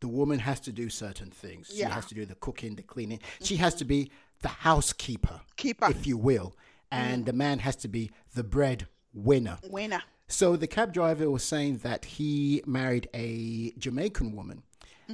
the 0.00 0.08
woman 0.08 0.38
has 0.38 0.60
to 0.60 0.72
do 0.72 0.88
certain 0.88 1.30
things. 1.30 1.68
She 1.68 1.78
Yeah. 1.78 1.86
Mm-hmm. 1.86 1.94
has 1.94 2.06
to 2.06 2.14
do 2.14 2.24
the 2.26 2.34
cooking, 2.36 2.76
the 2.76 2.82
cleaning. 2.82 3.20
She 3.42 3.56
has 3.56 3.74
to 3.76 3.84
be 3.84 4.10
the 4.42 4.48
housekeeper, 4.48 5.40
Keeper. 5.56 5.88
if 5.90 6.06
you 6.06 6.16
will, 6.16 6.54
Mm. 6.92 6.96
and 6.98 7.26
the 7.26 7.32
man 7.32 7.58
has 7.60 7.76
to 7.76 7.88
be 7.88 8.10
the 8.34 8.42
bread 8.44 8.86
winner. 9.12 9.58
Winner. 9.68 10.02
So 10.28 10.56
the 10.56 10.66
cab 10.66 10.92
driver 10.92 11.28
was 11.30 11.42
saying 11.42 11.78
that 11.78 12.04
he 12.04 12.62
married 12.66 13.08
a 13.14 13.72
Jamaican 13.78 14.34
woman. 14.36 14.62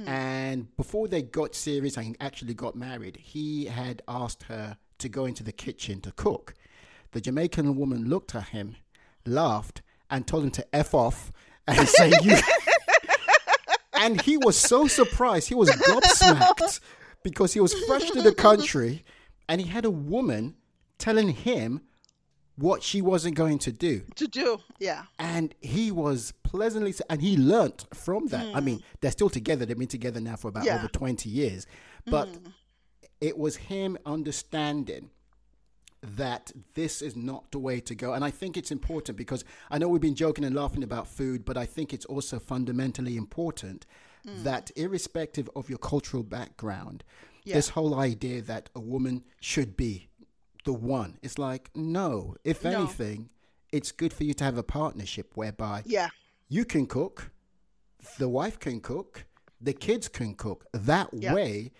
And 0.05 0.75
before 0.77 1.07
they 1.07 1.23
got 1.23 1.55
serious 1.55 1.97
and 1.97 2.15
actually 2.21 2.53
got 2.53 2.75
married, 2.75 3.17
he 3.17 3.65
had 3.65 4.03
asked 4.07 4.43
her 4.43 4.77
to 4.99 5.09
go 5.09 5.25
into 5.25 5.43
the 5.43 5.51
kitchen 5.51 6.01
to 6.01 6.11
cook. 6.11 6.53
The 7.11 7.21
Jamaican 7.21 7.75
woman 7.75 8.05
looked 8.09 8.35
at 8.35 8.49
him, 8.49 8.75
laughed, 9.25 9.81
and 10.09 10.25
told 10.27 10.43
him 10.43 10.51
to 10.51 10.75
F 10.75 10.93
off 10.93 11.31
and 11.67 11.87
say, 11.97 12.11
You. 12.21 12.37
and 13.93 14.21
he 14.21 14.37
was 14.37 14.57
so 14.57 14.87
surprised. 14.87 15.49
He 15.49 15.55
was 15.55 15.69
gobsmacked 15.69 16.79
because 17.23 17.53
he 17.53 17.59
was 17.59 17.73
fresh 17.85 18.09
to 18.11 18.21
the 18.21 18.33
country 18.33 19.03
and 19.49 19.61
he 19.61 19.67
had 19.67 19.85
a 19.85 19.89
woman 19.89 20.55
telling 20.97 21.29
him 21.29 21.81
what 22.55 22.81
she 22.81 23.01
wasn't 23.01 23.35
going 23.35 23.59
to 23.59 23.71
do 23.71 24.01
To 24.15 24.27
do. 24.27 24.59
Yeah. 24.79 25.03
and 25.19 25.53
he 25.61 25.91
was 25.91 26.33
pleasantly 26.43 26.93
and 27.09 27.21
he 27.21 27.37
learnt 27.37 27.85
from 27.93 28.27
that 28.27 28.55
i 28.55 28.59
mean 28.59 28.81
they're 29.01 29.11
still 29.11 29.29
together 29.29 29.65
they've 29.65 29.77
been 29.77 29.87
together 29.87 30.19
now 30.19 30.35
for 30.35 30.47
about. 30.47 30.65
Yeah. 30.65 30.77
over 30.79 30.87
20 30.87 31.29
years 31.29 31.67
but 32.07 32.27
mm. 32.29 32.51
it 33.21 33.37
was 33.37 33.57
him 33.57 33.97
understanding 34.07 35.11
that 36.15 36.51
this 36.73 37.01
is 37.01 37.15
not 37.15 37.51
the 37.51 37.59
way 37.59 37.79
to 37.79 37.93
go 37.95 38.13
and 38.13 38.23
i 38.23 38.29
think 38.31 38.55
it's 38.55 38.71
important 38.71 39.17
because 39.17 39.43
i 39.69 39.77
know 39.77 39.87
we've 39.87 40.01
been 40.01 40.15
joking 40.15 40.43
and 40.45 40.55
laughing 40.55 40.83
about 40.83 41.07
food 41.07 41.43
but 41.43 41.57
i 41.57 41.65
think 41.65 41.93
it's 41.93 42.05
also 42.05 42.39
fundamentally 42.39 43.17
important 43.17 43.85
Hmm. 44.25 44.43
that 44.43 44.71
irrespective 44.75 45.47
of 45.55 45.69
your 45.69 45.77
cultural 45.77 46.23
background 46.23 47.03
this 47.45 47.69
whole 47.69 47.95
idea 47.95 48.41
that 48.41 48.69
a 48.75 48.79
woman 48.79 49.23
should 49.39 49.77
be 49.77 50.09
the 50.65 50.73
one 50.73 51.17
it's 51.21 51.37
like 51.37 51.69
no 51.75 52.35
if 52.43 52.63
No. 52.63 52.71
anything 52.71 53.29
it's 53.71 53.91
good 53.91 54.11
for 54.11 54.23
you 54.23 54.33
to 54.33 54.43
have 54.43 54.57
a 54.57 54.63
partnership 54.63 55.31
whereby 55.35 55.83
Yeah. 55.85 56.09
you 56.49 56.65
can 56.65 56.87
cook, 56.87 57.31
the 58.17 58.27
wife 58.29 58.59
can 58.59 58.79
cook, 58.81 59.25
the 59.61 59.73
kids 59.73 60.07
can 60.07 60.35
cook. 60.35 60.65
That 60.73 61.09
Yeah. 61.13 61.33
way, 61.33 61.71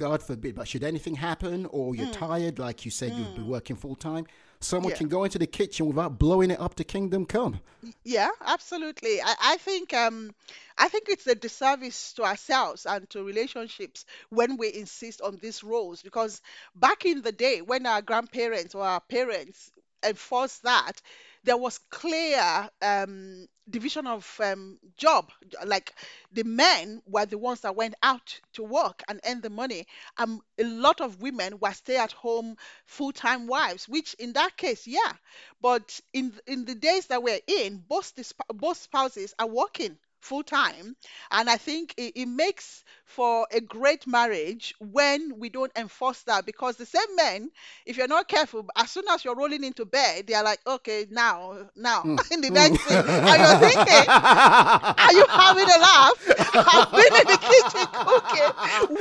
God 0.00 0.22
forbid, 0.22 0.54
but 0.54 0.66
should 0.66 0.82
anything 0.82 1.14
happen 1.14 1.66
or 1.66 1.92
Mm. 1.92 1.98
you're 1.98 2.12
tired, 2.12 2.58
like 2.58 2.84
you 2.84 2.90
said, 2.90 3.12
you'll 3.16 3.36
be 3.36 3.42
working 3.42 3.76
full 3.76 3.94
time, 3.96 4.24
someone 4.60 4.90
Yeah. 4.90 4.96
can 4.98 5.08
go 5.08 5.24
into 5.24 5.38
the 5.38 5.46
kitchen 5.46 5.86
without 5.86 6.18
blowing 6.18 6.50
it 6.50 6.58
up 6.58 6.74
to 6.76 6.84
kingdom 6.84 7.26
come. 7.26 7.60
Yeah, 8.04 8.30
absolutely. 8.44 9.20
I, 9.22 9.34
I 9.42 9.56
think 9.58 9.92
um 9.94 10.34
I 10.78 10.88
think 10.88 11.04
it's 11.08 11.26
a 11.26 11.34
disservice 11.34 12.12
to 12.14 12.24
ourselves 12.24 12.86
and 12.86 13.08
to 13.10 13.22
relationships 13.22 14.04
when 14.30 14.56
we 14.56 14.72
insist 14.72 15.20
on 15.22 15.38
these 15.42 15.62
roles 15.62 16.02
because 16.02 16.40
back 16.74 17.04
in 17.04 17.22
the 17.22 17.32
day 17.32 17.60
when 17.62 17.86
our 17.86 18.02
grandparents 18.02 18.74
or 18.74 18.84
our 18.84 19.00
parents 19.00 19.70
enforced 20.04 20.62
that, 20.62 21.00
there 21.44 21.56
was 21.56 21.78
clear 21.90 22.68
um 22.82 23.46
division 23.68 24.06
of 24.06 24.40
um 24.42 24.78
job. 24.96 25.30
Like 25.64 25.94
the 26.32 26.42
men 26.44 27.02
were 27.06 27.26
the 27.26 27.38
ones 27.38 27.60
that 27.60 27.76
went 27.76 27.94
out 28.02 28.40
to 28.54 28.62
work 28.64 29.02
and 29.08 29.20
earn 29.26 29.40
the 29.40 29.50
money. 29.50 29.86
Um 30.18 30.40
a 30.58 30.64
lot 30.64 31.00
of 31.00 31.22
women 31.22 31.58
were 31.60 31.72
stay 31.72 31.96
at 31.96 32.12
home 32.12 32.56
full-time 32.86 33.46
wives, 33.46 33.88
which 33.88 34.14
in 34.14 34.32
that 34.34 34.56
case, 34.56 34.86
yeah. 34.86 35.12
But 35.60 36.00
in 36.12 36.38
in 36.46 36.64
the 36.64 36.74
days 36.74 37.06
that 37.06 37.22
we're 37.22 37.40
in, 37.46 37.78
both 37.78 38.14
the 38.14 38.24
sp- 38.24 38.48
both 38.54 38.78
spouses 38.78 39.34
are 39.38 39.46
working 39.48 39.98
full 40.20 40.42
time, 40.42 40.96
and 41.30 41.48
I 41.50 41.56
think 41.56 41.94
it, 41.96 42.12
it 42.14 42.26
makes 42.26 42.84
for 43.10 43.46
a 43.50 43.60
great 43.60 44.06
marriage 44.06 44.72
when 44.78 45.38
we 45.38 45.48
don't 45.48 45.72
enforce 45.76 46.22
that 46.22 46.46
because 46.46 46.76
the 46.76 46.86
same 46.86 47.16
men, 47.16 47.50
if 47.84 47.96
you're 47.96 48.06
not 48.06 48.28
careful, 48.28 48.64
as 48.76 48.90
soon 48.90 49.04
as 49.10 49.24
you're 49.24 49.34
rolling 49.34 49.64
into 49.64 49.84
bed, 49.84 50.28
they're 50.28 50.44
like, 50.44 50.60
okay, 50.66 51.06
now, 51.10 51.68
now, 51.74 52.02
hmm, 52.02 52.16
in 52.30 52.40
the 52.40 52.48
hmm. 52.48 52.54
next 52.54 52.80
thing, 52.82 52.96
and 52.96 53.40
you're 53.42 53.58
thinking, 53.58 54.04
are 54.08 55.12
you 55.12 55.26
having 55.28 55.64
a 55.64 55.78
laugh? 55.80 56.14
I've 56.54 56.90
been 56.92 57.14
in 57.20 57.26
the 57.26 57.38
kitchen 57.40 57.86
cooking, 57.92 58.50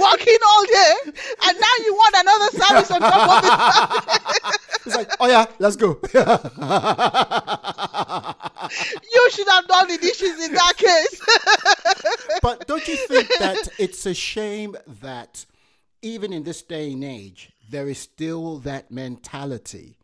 working 0.02 0.42
all 0.48 0.66
day, 0.66 0.94
and 1.46 1.60
now 1.60 1.76
you 1.86 1.94
want 1.94 2.16
another 2.18 2.50
service 2.58 2.92
on 2.92 3.02
top 3.02 3.30
of 3.30 3.44
it. 3.46 4.60
It's 4.86 4.96
like, 4.96 5.12
oh 5.20 5.28
yeah, 5.28 5.46
let's 5.60 5.76
go. 5.76 6.00
You 9.12 9.30
should 9.32 9.48
have 9.50 9.68
done 9.68 9.88
the 9.88 9.98
dishes 9.98 10.46
in 10.46 10.54
that 10.54 10.74
case. 10.78 12.40
but 12.42 12.68
don't 12.68 12.88
you 12.88 12.96
think 12.96 13.28
that 13.40 13.68
it's 13.78 14.06
a 14.06 14.14
shame 14.14 14.76
that 15.02 15.46
even 16.02 16.34
in 16.34 16.44
this 16.44 16.62
day 16.62 16.92
and 16.94 17.04
age, 17.04 17.52
there 17.70 17.88
is 17.88 18.00
still 18.00 18.58
that 18.60 18.92
mentality, 18.92 19.98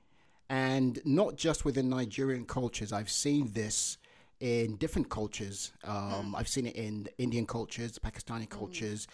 and 0.49 0.99
not 1.06 1.36
just 1.36 1.65
within 1.65 1.89
Nigerian 1.89 2.45
cultures. 2.45 2.93
I've 2.93 3.10
seen 3.10 3.51
this 3.54 3.97
in 4.39 4.75
different 4.75 5.10
cultures. 5.10 5.71
Um, 5.84 6.36
I've 6.38 6.47
seen 6.47 6.67
it 6.67 6.75
in 6.75 7.08
Indian 7.17 7.45
cultures, 7.45 7.97
Pakistani 7.97 8.47
cultures, 8.49 9.08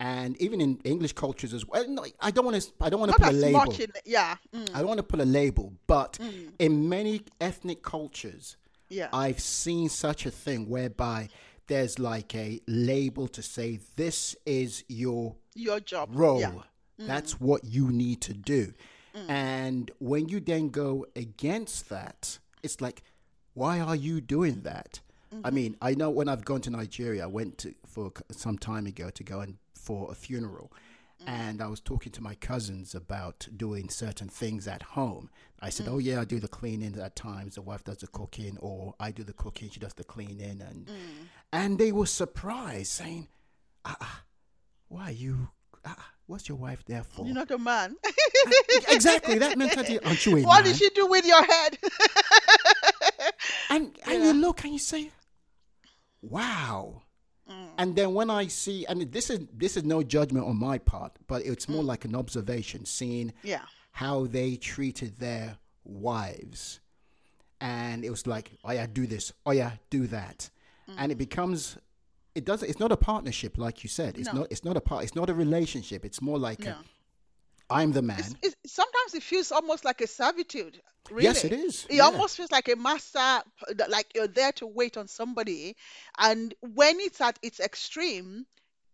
and 0.00 0.36
even 0.40 0.60
in 0.60 0.78
English 0.84 1.12
cultures 1.12 1.54
as 1.54 1.66
well. 1.66 1.84
I 2.20 2.30
don't 2.30 2.44
want 2.44 2.60
to. 2.60 2.72
I 2.80 2.90
don't 2.90 3.00
want 3.00 3.12
to 3.12 3.18
put 3.18 3.28
a 3.28 3.36
label. 3.36 3.72
in, 3.72 3.92
yeah, 4.04 4.36
mm, 4.54 4.68
I 4.74 4.78
don't 4.78 4.88
want 4.88 4.98
to 4.98 5.04
put 5.04 5.20
a 5.20 5.24
label, 5.24 5.72
but 5.86 6.18
in 6.58 6.88
many 6.88 7.22
ethnic 7.40 7.82
cultures, 7.82 8.56
yeah, 8.88 9.08
I've 9.12 9.40
seen 9.40 9.88
such 9.88 10.26
a 10.26 10.30
thing 10.30 10.68
whereby 10.68 11.28
there's 11.66 11.98
like 11.98 12.34
a 12.34 12.60
label 12.66 13.28
to 13.28 13.42
say 13.42 13.80
this 13.96 14.36
is 14.46 14.84
your 14.88 15.36
your 15.54 15.80
job. 15.80 16.10
role. 16.12 16.40
Yeah, 16.40 16.52
That's 16.98 17.40
what 17.40 17.64
you 17.64 17.90
need 17.90 18.20
to 18.22 18.34
do. 18.34 18.72
Mm. 19.14 19.30
And 19.30 19.90
when 19.98 20.28
you 20.28 20.40
then 20.40 20.68
go 20.68 21.06
against 21.14 21.88
that, 21.88 22.38
it's 22.62 22.80
like, 22.80 23.02
why 23.54 23.80
are 23.80 23.96
you 23.96 24.20
doing 24.20 24.62
that? 24.62 25.00
I 25.32 25.36
mm-hmm. 25.36 25.54
mean, 25.54 25.76
I 25.82 25.94
know 25.94 26.10
when 26.10 26.28
I've 26.28 26.44
gone 26.44 26.60
to 26.62 26.70
Nigeria, 26.70 27.24
I 27.24 27.26
went 27.26 27.58
to, 27.58 27.74
for 27.86 28.12
some 28.30 28.58
time 28.58 28.86
ago 28.86 29.10
to 29.10 29.24
go 29.24 29.40
and 29.40 29.56
for 29.74 30.10
a 30.10 30.14
funeral. 30.14 30.72
And 31.26 31.62
I 31.62 31.66
was 31.66 31.80
talking 31.80 32.12
to 32.12 32.22
my 32.22 32.34
cousins 32.36 32.94
about 32.94 33.48
doing 33.56 33.88
certain 33.88 34.28
things 34.28 34.68
at 34.68 34.82
home. 34.82 35.30
I 35.60 35.70
said, 35.70 35.88
"Oh 35.88 35.98
yeah, 35.98 36.20
I 36.20 36.24
do 36.24 36.38
the 36.38 36.46
cleaning 36.48 36.96
at 37.00 37.16
times. 37.16 37.54
The 37.54 37.62
wife 37.62 37.82
does 37.84 37.98
the 37.98 38.06
cooking, 38.08 38.58
or 38.60 38.94
I 39.00 39.10
do 39.10 39.24
the 39.24 39.32
cooking, 39.32 39.70
she 39.70 39.80
does 39.80 39.94
the 39.94 40.04
cleaning." 40.04 40.60
And 40.60 40.88
and 41.52 41.78
they 41.78 41.90
were 41.90 42.06
surprised, 42.06 42.92
saying, 42.92 43.28
"Ah, 43.84 43.96
ah, 44.00 44.24
why 44.88 45.10
you 45.10 45.48
ah, 45.84 46.12
what's 46.26 46.48
your 46.48 46.58
wife 46.58 46.84
there 46.84 47.02
for? 47.02 47.24
You're 47.24 47.34
not 47.34 47.50
a 47.50 47.58
man. 47.58 47.96
exactly 48.88 49.38
that 49.38 49.56
mentality. 49.56 49.98
Aren't 50.04 50.24
you 50.26 50.36
a 50.36 50.42
what 50.42 50.64
man? 50.64 50.72
did 50.72 50.76
she 50.76 50.90
do 50.90 51.06
with 51.06 51.24
your 51.26 51.42
head? 51.42 51.78
and 53.70 53.98
and 54.04 54.22
Yeah. 54.22 54.24
you 54.26 54.32
look 54.34 54.62
and 54.64 54.72
you 54.74 54.78
say, 54.78 55.10
"Wow." 56.22 57.02
Mm. 57.50 57.68
And 57.78 57.96
then 57.96 58.14
when 58.14 58.28
I 58.30 58.48
see, 58.48 58.84
and 58.86 59.00
this 59.12 59.30
is 59.30 59.40
this 59.52 59.76
is 59.76 59.84
no 59.84 60.02
judgment 60.02 60.46
on 60.46 60.56
my 60.58 60.78
part, 60.78 61.12
but 61.26 61.44
it's 61.46 61.66
Mm. 61.66 61.74
more 61.74 61.82
like 61.84 62.04
an 62.04 62.14
observation, 62.16 62.84
seeing 62.84 63.32
yeah. 63.42 63.62
how 63.92 64.26
they 64.26 64.56
treated 64.56 65.18
their 65.18 65.58
wives, 65.84 66.80
and 67.60 68.04
it 68.04 68.10
was 68.10 68.26
like, 68.26 68.52
"Oh 68.64 68.72
yeah, 68.72 68.86
do 68.86 69.06
this. 69.06 69.32
Oh 69.44 69.52
yeah, 69.52 69.72
do 69.90 70.06
that," 70.08 70.50
Mm. 70.88 70.94
and 70.98 71.12
it 71.12 71.18
becomes. 71.18 71.78
It 72.34 72.44
does. 72.44 72.62
It's 72.62 72.78
not 72.80 72.92
a 72.92 72.96
partnership, 72.98 73.56
like 73.56 73.82
you 73.82 73.88
said. 73.88 74.18
It's 74.18 74.26
No. 74.32 74.40
not. 74.40 74.48
It's 74.50 74.64
not 74.64 74.76
a 74.76 74.80
part. 74.80 75.04
It's 75.04 75.14
not 75.14 75.30
a 75.30 75.34
relationship. 75.34 76.04
It's 76.04 76.20
more 76.20 76.38
like 76.38 76.60
No. 76.60 76.72
a, 76.72 76.84
I'm 77.70 77.92
the 77.92 78.02
man. 78.02 78.36
It's, 78.42 78.54
sometimes 78.66 79.14
it 79.14 79.22
feels 79.22 79.52
almost 79.52 79.84
like 79.84 80.00
a 80.00 80.06
servitude. 80.06 80.80
Really. 81.10 81.24
Yes, 81.24 81.44
it 81.44 81.52
is. 81.52 81.86
It 81.88 82.00
Yeah. 82.00 82.00
almost 82.00 82.36
feels 82.36 82.50
like 82.50 82.68
a 82.68 82.76
master, 82.76 83.42
like 83.88 84.06
you're 84.14 84.26
there 84.26 84.52
to 84.52 84.66
wait 84.66 84.96
on 84.96 85.06
somebody. 85.08 85.76
And 86.18 86.54
when 86.60 86.98
it's 87.00 87.20
at 87.20 87.38
its 87.42 87.60
extreme, 87.60 88.46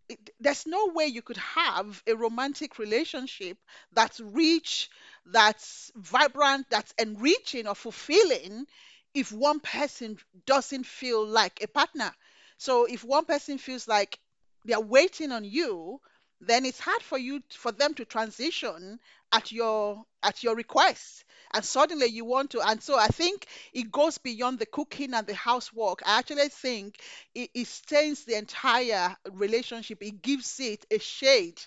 it, 0.09 0.31
there's 0.39 0.65
no 0.67 0.87
way 0.87 1.05
you 1.07 1.21
could 1.21 1.37
have 1.37 2.01
a 2.07 2.15
romantic 2.15 2.79
relationship 2.79 3.57
that's 3.93 4.19
rich, 4.19 4.89
that's 5.25 5.91
vibrant, 5.95 6.67
that's 6.69 6.93
enriching 6.99 7.67
or 7.67 7.75
fulfilling 7.75 8.65
if 9.13 9.31
one 9.31 9.59
person 9.59 10.17
doesn't 10.45 10.85
feel 10.85 11.25
like 11.25 11.61
a 11.63 11.67
partner. 11.67 12.11
So 12.57 12.85
if 12.85 13.03
one 13.03 13.25
person 13.25 13.57
feels 13.57 13.87
like 13.87 14.19
they're 14.65 14.79
waiting 14.79 15.31
on 15.31 15.43
you, 15.43 15.99
then 16.47 16.65
it's 16.65 16.79
hard 16.79 17.01
for 17.01 17.17
you 17.17 17.41
for 17.49 17.71
them 17.71 17.93
to 17.95 18.05
transition 18.05 18.99
at 19.31 19.51
your 19.51 20.03
at 20.21 20.43
your 20.43 20.55
request. 20.55 21.25
And 21.53 21.63
suddenly 21.63 22.07
you 22.07 22.25
want 22.25 22.51
to 22.51 22.61
and 22.61 22.81
so 22.81 22.97
i 22.97 23.07
think 23.07 23.45
it 23.73 23.91
goes 23.91 24.17
beyond 24.17 24.59
the 24.59 24.65
cooking 24.65 25.13
and 25.13 25.27
the 25.27 25.35
housework. 25.35 26.01
I 26.05 26.19
actually 26.19 26.49
think 26.49 26.99
it, 27.35 27.49
it 27.53 27.67
stains 27.67 28.25
the 28.25 28.37
entire 28.37 29.15
relationship. 29.31 30.01
It 30.01 30.21
gives 30.21 30.59
it 30.59 30.85
a 30.91 30.99
shade 30.99 31.61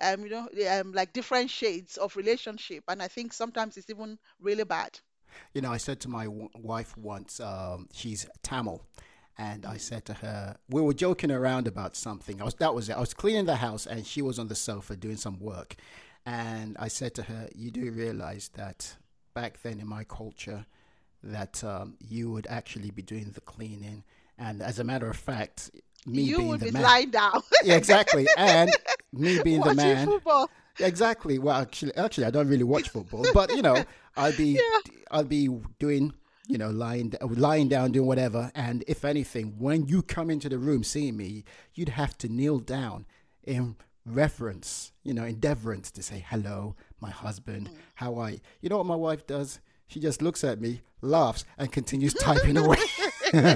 um 0.00 0.24
you 0.24 0.30
know 0.30 0.48
um, 0.70 0.92
like 0.92 1.12
different 1.12 1.50
shades 1.50 1.96
of 1.96 2.16
relationship. 2.16 2.84
And 2.88 3.02
i 3.02 3.08
think 3.08 3.32
sometimes 3.32 3.76
it's 3.76 3.90
even 3.90 4.18
really 4.40 4.64
bad. 4.64 4.98
You 5.54 5.60
know, 5.60 5.72
I 5.72 5.76
said 5.76 6.00
to 6.00 6.08
my 6.08 6.24
w- 6.24 6.48
wife 6.54 6.96
once, 6.96 7.40
um, 7.40 7.88
she's 7.92 8.26
Tamil, 8.42 8.82
and 9.38 9.66
I 9.66 9.76
said 9.76 10.04
to 10.06 10.14
her, 10.14 10.56
we 10.70 10.80
were 10.80 10.94
joking 10.94 11.30
around 11.30 11.66
about 11.66 11.96
something. 11.96 12.40
I 12.40 12.44
was 12.44 12.54
that 12.54 12.74
was 12.74 12.88
it. 12.88 12.96
I 12.96 13.00
was 13.00 13.14
cleaning 13.14 13.46
the 13.46 13.56
house, 13.56 13.86
and 13.86 14.06
she 14.06 14.22
was 14.22 14.38
on 14.38 14.48
the 14.48 14.54
sofa 14.54 14.96
doing 14.96 15.16
some 15.16 15.38
work, 15.40 15.76
and 16.24 16.76
I 16.78 16.88
said 16.88 17.14
to 17.16 17.22
her, 17.24 17.48
"You 17.54 17.70
do 17.70 17.90
realize 17.90 18.50
that 18.54 18.96
back 19.34 19.62
then 19.62 19.80
in 19.80 19.86
my 19.86 20.04
culture, 20.04 20.66
that 21.22 21.62
um, 21.64 21.96
you 22.00 22.30
would 22.30 22.46
actually 22.48 22.90
be 22.90 23.02
doing 23.02 23.30
the 23.32 23.40
cleaning, 23.40 24.04
and 24.38 24.62
as 24.62 24.78
a 24.78 24.84
matter 24.84 25.08
of 25.08 25.16
fact, 25.16 25.70
me 26.06 26.22
you 26.22 26.38
being 26.38 26.48
would 26.48 26.60
the 26.60 26.66
be 26.66 26.70
man, 26.72 26.82
lying 26.82 27.10
down 27.10 27.42
yeah, 27.64 27.76
exactly, 27.76 28.26
and 28.36 28.70
me 29.12 29.40
being 29.44 29.60
the 29.62 29.74
man." 29.74 30.06
football 30.06 30.50
Exactly. 30.80 31.38
Well, 31.38 31.60
actually, 31.60 31.94
actually, 31.96 32.24
I 32.26 32.30
don't 32.30 32.48
really 32.48 32.64
watch 32.64 32.88
football, 32.88 33.24
but 33.32 33.50
you 33.50 33.62
know, 33.62 33.84
I'll 34.16 34.36
be, 34.36 34.60
I'll 35.10 35.24
be 35.24 35.48
doing, 35.78 36.12
you 36.46 36.58
know, 36.58 36.70
lying, 36.70 37.12
lying 37.22 37.68
down, 37.68 37.92
doing 37.92 38.06
whatever. 38.06 38.50
And 38.54 38.84
if 38.86 39.04
anything, 39.04 39.54
when 39.58 39.86
you 39.86 40.02
come 40.02 40.30
into 40.30 40.48
the 40.48 40.58
room 40.58 40.84
seeing 40.84 41.16
me, 41.16 41.44
you'd 41.74 41.90
have 41.90 42.16
to 42.18 42.28
kneel 42.28 42.58
down 42.58 43.06
in 43.44 43.76
reference, 44.04 44.92
you 45.02 45.12
know, 45.12 45.24
in 45.24 45.40
deference 45.40 45.90
to 45.92 46.02
say 46.02 46.24
hello, 46.28 46.76
my 47.00 47.10
husband, 47.10 47.68
mm. 47.68 47.74
how 47.96 48.16
are 48.16 48.30
you? 48.30 48.40
You 48.60 48.68
know 48.68 48.78
what 48.78 48.86
my 48.86 48.94
wife 48.96 49.26
does? 49.26 49.60
She 49.88 50.00
just 50.00 50.22
looks 50.22 50.42
at 50.44 50.60
me, 50.60 50.82
laughs, 51.00 51.44
and 51.58 51.70
continues 51.70 52.14
typing 52.20 52.56
away. 52.56 52.78
you 53.32 53.40
know, 53.42 53.50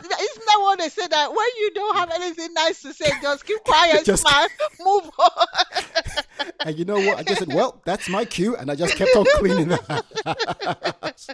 isn't 0.00 0.46
that 0.46 0.58
what 0.60 0.78
they 0.78 0.88
say 0.88 1.06
that 1.06 1.30
when 1.30 1.46
you 1.58 1.70
don't 1.74 1.96
have 1.96 2.10
anything 2.12 2.52
nice 2.54 2.82
to 2.82 2.92
say, 2.92 3.10
just 3.20 3.44
keep 3.44 3.62
quiet, 3.64 4.04
Just- 4.04 4.22
smile, 4.22 4.48
move 4.80 5.10
on. 5.18 5.46
And 6.64 6.78
you 6.78 6.84
know 6.84 6.96
what? 7.00 7.18
I 7.18 7.22
just 7.22 7.38
said, 7.40 7.52
well, 7.52 7.80
that's 7.84 8.08
my 8.08 8.24
cue. 8.24 8.56
And 8.56 8.70
I 8.70 8.74
just 8.74 8.96
kept 8.96 9.14
on 9.16 9.24
cleaning 9.36 9.68
the 9.68 9.76
house. 11.02 11.28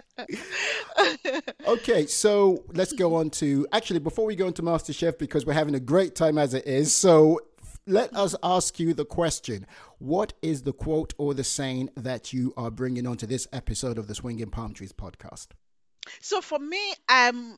okay, 1.67 2.05
so 2.05 2.63
let's 2.73 2.93
go 2.93 3.15
on 3.15 3.29
to 3.31 3.67
actually, 3.71 3.99
before 3.99 4.25
we 4.25 4.35
go 4.35 4.47
into 4.47 4.61
MasterChef, 4.61 5.17
because 5.17 5.45
we're 5.45 5.53
having 5.53 5.75
a 5.75 5.79
great 5.79 6.15
time 6.15 6.37
as 6.37 6.53
it 6.53 6.65
is. 6.67 6.93
So 6.93 7.39
let 7.87 8.15
us 8.15 8.35
ask 8.41 8.79
you 8.79 8.93
the 8.93 9.05
question 9.05 9.67
What 9.99 10.33
is 10.41 10.63
the 10.63 10.73
quote 10.73 11.13
or 11.17 11.33
the 11.33 11.43
saying 11.43 11.91
that 11.95 12.33
you 12.33 12.53
are 12.57 12.71
bringing 12.71 13.05
onto 13.05 13.27
this 13.27 13.47
episode 13.53 13.97
of 13.97 14.07
the 14.07 14.15
Swinging 14.15 14.49
Palm 14.49 14.73
Trees 14.73 14.91
podcast? 14.91 15.47
So 16.21 16.41
for 16.41 16.59
me, 16.59 16.93
um, 17.09 17.57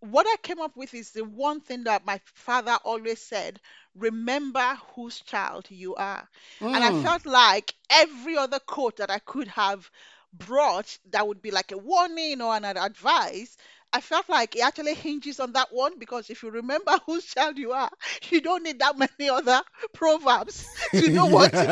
what 0.00 0.26
I 0.26 0.36
came 0.42 0.60
up 0.60 0.76
with 0.76 0.94
is 0.94 1.10
the 1.12 1.24
one 1.24 1.60
thing 1.60 1.84
that 1.84 2.04
my 2.06 2.20
father 2.24 2.76
always 2.84 3.20
said: 3.20 3.60
remember 3.94 4.78
whose 4.94 5.20
child 5.20 5.66
you 5.70 5.94
are. 5.96 6.28
And 6.72 6.84
I 6.84 6.90
Mm. 6.90 6.92
felt 6.92 7.26
like 7.26 7.74
every 7.90 8.36
other 8.36 8.58
quote 8.60 8.96
that 8.96 9.10
I 9.10 9.18
could 9.18 9.48
have 9.48 9.90
brought 10.32 10.98
that 11.10 11.26
would 11.26 11.40
be 11.42 11.50
like 11.50 11.72
a 11.72 11.78
warning 11.78 12.40
or 12.42 12.54
an 12.54 12.64
advice. 12.64 13.56
I 13.92 14.00
felt 14.00 14.28
like 14.28 14.54
it 14.56 14.60
actually 14.60 14.94
hinges 14.94 15.40
on 15.40 15.52
that 15.52 15.72
one 15.72 15.98
because 15.98 16.30
if 16.30 16.42
you 16.42 16.50
remember 16.50 16.92
whose 17.06 17.24
child 17.26 17.58
you 17.58 17.72
are, 17.72 17.90
you 18.30 18.40
don't 18.40 18.62
need 18.64 18.78
that 18.80 18.98
many 18.98 19.28
other 19.30 19.62
proverbs 19.92 20.68
to 20.96 21.10
know 21.10 21.26
what 21.26 21.54
to 21.54 21.68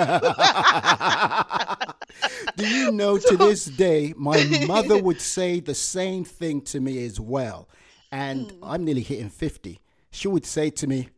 Do 2.56 2.64
you 2.64 2.86
know 2.86 3.18
to 3.18 3.36
this 3.36 3.66
day, 3.66 4.14
my 4.16 4.42
mother 4.42 4.98
would 4.98 5.20
say 5.20 5.60
the 5.60 5.74
same 5.74 6.24
thing 6.24 6.60
to 6.62 6.80
me 6.80 7.04
as 7.04 7.20
well. 7.20 7.68
And 8.16 8.50
Hmm. 8.52 8.64
I'm 8.64 8.84
nearly 8.84 9.02
hitting 9.02 9.28
50. 9.30 9.78
She 10.10 10.28
would 10.28 10.46
say 10.46 10.70
to 10.70 10.86
me, 10.86 11.08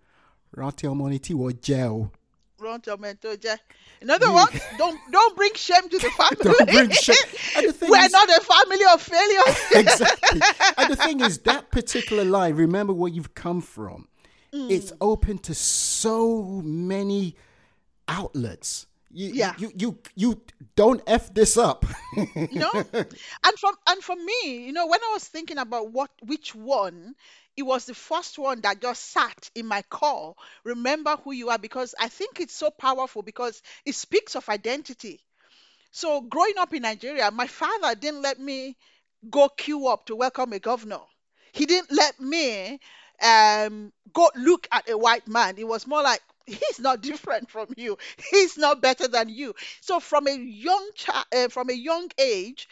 Rati 0.56 0.86
omoniti 0.86 1.34
wo 1.34 1.50
gel. 1.52 2.10
Run 2.58 2.80
tomato 2.80 3.36
je. 3.36 3.54
In 4.00 4.10
other 4.10 4.32
words, 4.32 4.58
don't 4.78 4.98
don't 5.12 5.36
bring 5.36 5.54
shame 5.54 5.88
to 5.90 5.98
the 5.98 6.10
family. 6.20 6.42
Don't 6.56 6.70
bring 6.70 6.90
shame. 6.90 7.14
And 7.56 7.68
the 7.68 7.72
thing 7.72 7.90
We're 7.90 8.02
is- 8.06 8.10
not 8.12 8.28
a 8.28 8.40
family 8.40 8.84
of 8.92 9.00
failures. 9.00 9.56
exactly. 9.74 10.40
And 10.78 10.90
the 10.92 10.96
thing 10.96 11.20
is, 11.20 11.38
that 11.50 11.70
particular 11.70 12.24
line, 12.24 12.54
remember 12.56 12.92
where 12.92 13.12
you've 13.12 13.34
come 13.34 13.60
from. 13.60 14.08
It's 14.52 14.90
Mm. 14.92 14.96
open 15.02 15.38
to 15.46 15.54
so 15.54 16.62
many 16.64 17.36
outlets. 18.08 18.86
You, 19.10 19.32
Yeah. 19.32 19.54
you, 19.56 19.72
you, 19.76 19.98
you 20.14 20.42
don't 20.76 21.02
F 21.06 21.32
this 21.34 21.56
up. 21.56 21.84
you 22.48 22.58
know 22.58 22.72
and 23.44 23.58
from 23.58 23.74
and 23.88 24.02
for 24.02 24.16
me 24.16 24.66
you 24.66 24.72
know 24.72 24.86
when 24.86 25.00
i 25.02 25.10
was 25.12 25.24
thinking 25.24 25.58
about 25.58 25.90
what 25.92 26.10
which 26.26 26.54
one 26.54 27.14
it 27.56 27.62
was 27.62 27.84
the 27.86 27.94
first 27.94 28.38
one 28.38 28.60
that 28.60 28.80
just 28.80 29.04
sat 29.10 29.50
in 29.56 29.66
my 29.66 29.82
core. 29.90 30.36
Remember 30.62 31.16
who 31.24 31.32
you 31.32 31.50
are 31.50 31.58
because 31.58 31.94
i 31.98 32.08
think 32.08 32.40
it's 32.40 32.54
so 32.54 32.70
powerful 32.70 33.22
because 33.22 33.62
it 33.84 33.94
speaks 33.96 34.36
of 34.36 34.48
identity. 34.48 35.20
So 35.90 36.20
growing 36.20 36.58
up 36.58 36.74
in 36.74 36.82
nigeria 36.82 37.30
my 37.30 37.46
father 37.46 37.94
didn't 37.94 38.22
let 38.22 38.38
me 38.38 38.76
go 39.30 39.48
queue 39.48 39.88
up 39.88 40.06
to 40.06 40.16
welcome 40.16 40.52
a 40.52 40.58
governor. 40.58 41.00
He 41.52 41.66
didn't 41.66 41.90
let 41.92 42.20
me 42.20 42.80
um 43.22 43.92
go 44.12 44.30
look 44.36 44.68
at 44.72 44.88
a 44.90 44.96
white 44.98 45.26
man. 45.28 45.56
It 45.58 45.66
was 45.66 45.86
more 45.86 46.02
like 46.02 46.20
he's 46.48 46.80
not 46.80 47.00
different 47.02 47.50
from 47.50 47.68
you. 47.76 47.98
He's 48.30 48.56
not 48.58 48.80
better 48.82 49.08
than 49.08 49.28
you. 49.28 49.54
So 49.80 50.00
from 50.00 50.26
a 50.26 50.32
young 50.36 50.90
child 50.94 51.24
uh, 51.34 51.48
from 51.48 51.70
a 51.70 51.74
young 51.74 52.10
age 52.18 52.68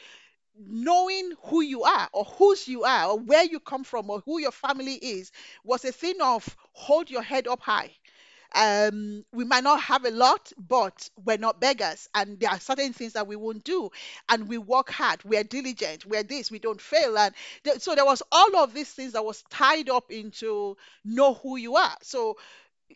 knowing 0.59 1.33
who 1.45 1.61
you 1.61 1.85
are 1.85 2.09
or 2.13 2.25
whose 2.25 2.67
you 2.67 2.85
are 2.85 3.11
or 3.11 3.19
where 3.19 3.45
you 3.45 3.61
come 3.61 3.85
from 3.85 4.09
or 4.11 4.21
who 4.21 4.41
your 4.41 4.53
family 4.53 4.95
is 4.95 5.31
was 5.65 5.85
a 5.85 5.93
thing 5.93 6.17
of 6.23 6.57
hold 6.73 7.11
your 7.11 7.23
head 7.23 7.47
up 7.47 7.61
high. 7.61 7.91
Um 8.55 9.25
we 9.33 9.45
might 9.45 9.65
not 9.65 9.81
have 9.83 10.05
a 10.07 10.11
lot 10.11 10.53
but 10.57 11.11
we're 11.25 11.37
not 11.37 11.61
beggars. 11.61 12.09
And 12.15 12.41
there 12.41 12.51
are 12.51 12.61
certain 12.61 12.93
things 12.93 13.13
that 13.15 13.27
we 13.27 13.37
won't 13.37 13.65
do. 13.65 13.91
And 14.29 14.49
we 14.49 14.57
work 14.57 14.89
hard. 14.91 15.23
We're 15.25 15.45
diligent. 15.45 16.07
We're 16.07 16.23
this. 16.23 16.51
We 16.51 16.59
don't 16.61 16.81
fail. 16.81 17.19
And 17.19 17.35
th- 17.65 17.81
so 17.81 17.95
there 17.95 18.05
was 18.07 18.23
all 18.33 18.57
of 18.57 18.73
these 18.73 18.91
things 18.91 19.13
that 19.13 19.25
was 19.25 19.43
tied 19.51 19.91
up 19.91 20.11
into 20.11 20.77
know 21.05 21.35
who 21.35 21.57
you 21.57 21.77
are. 21.77 21.97
So 22.03 22.39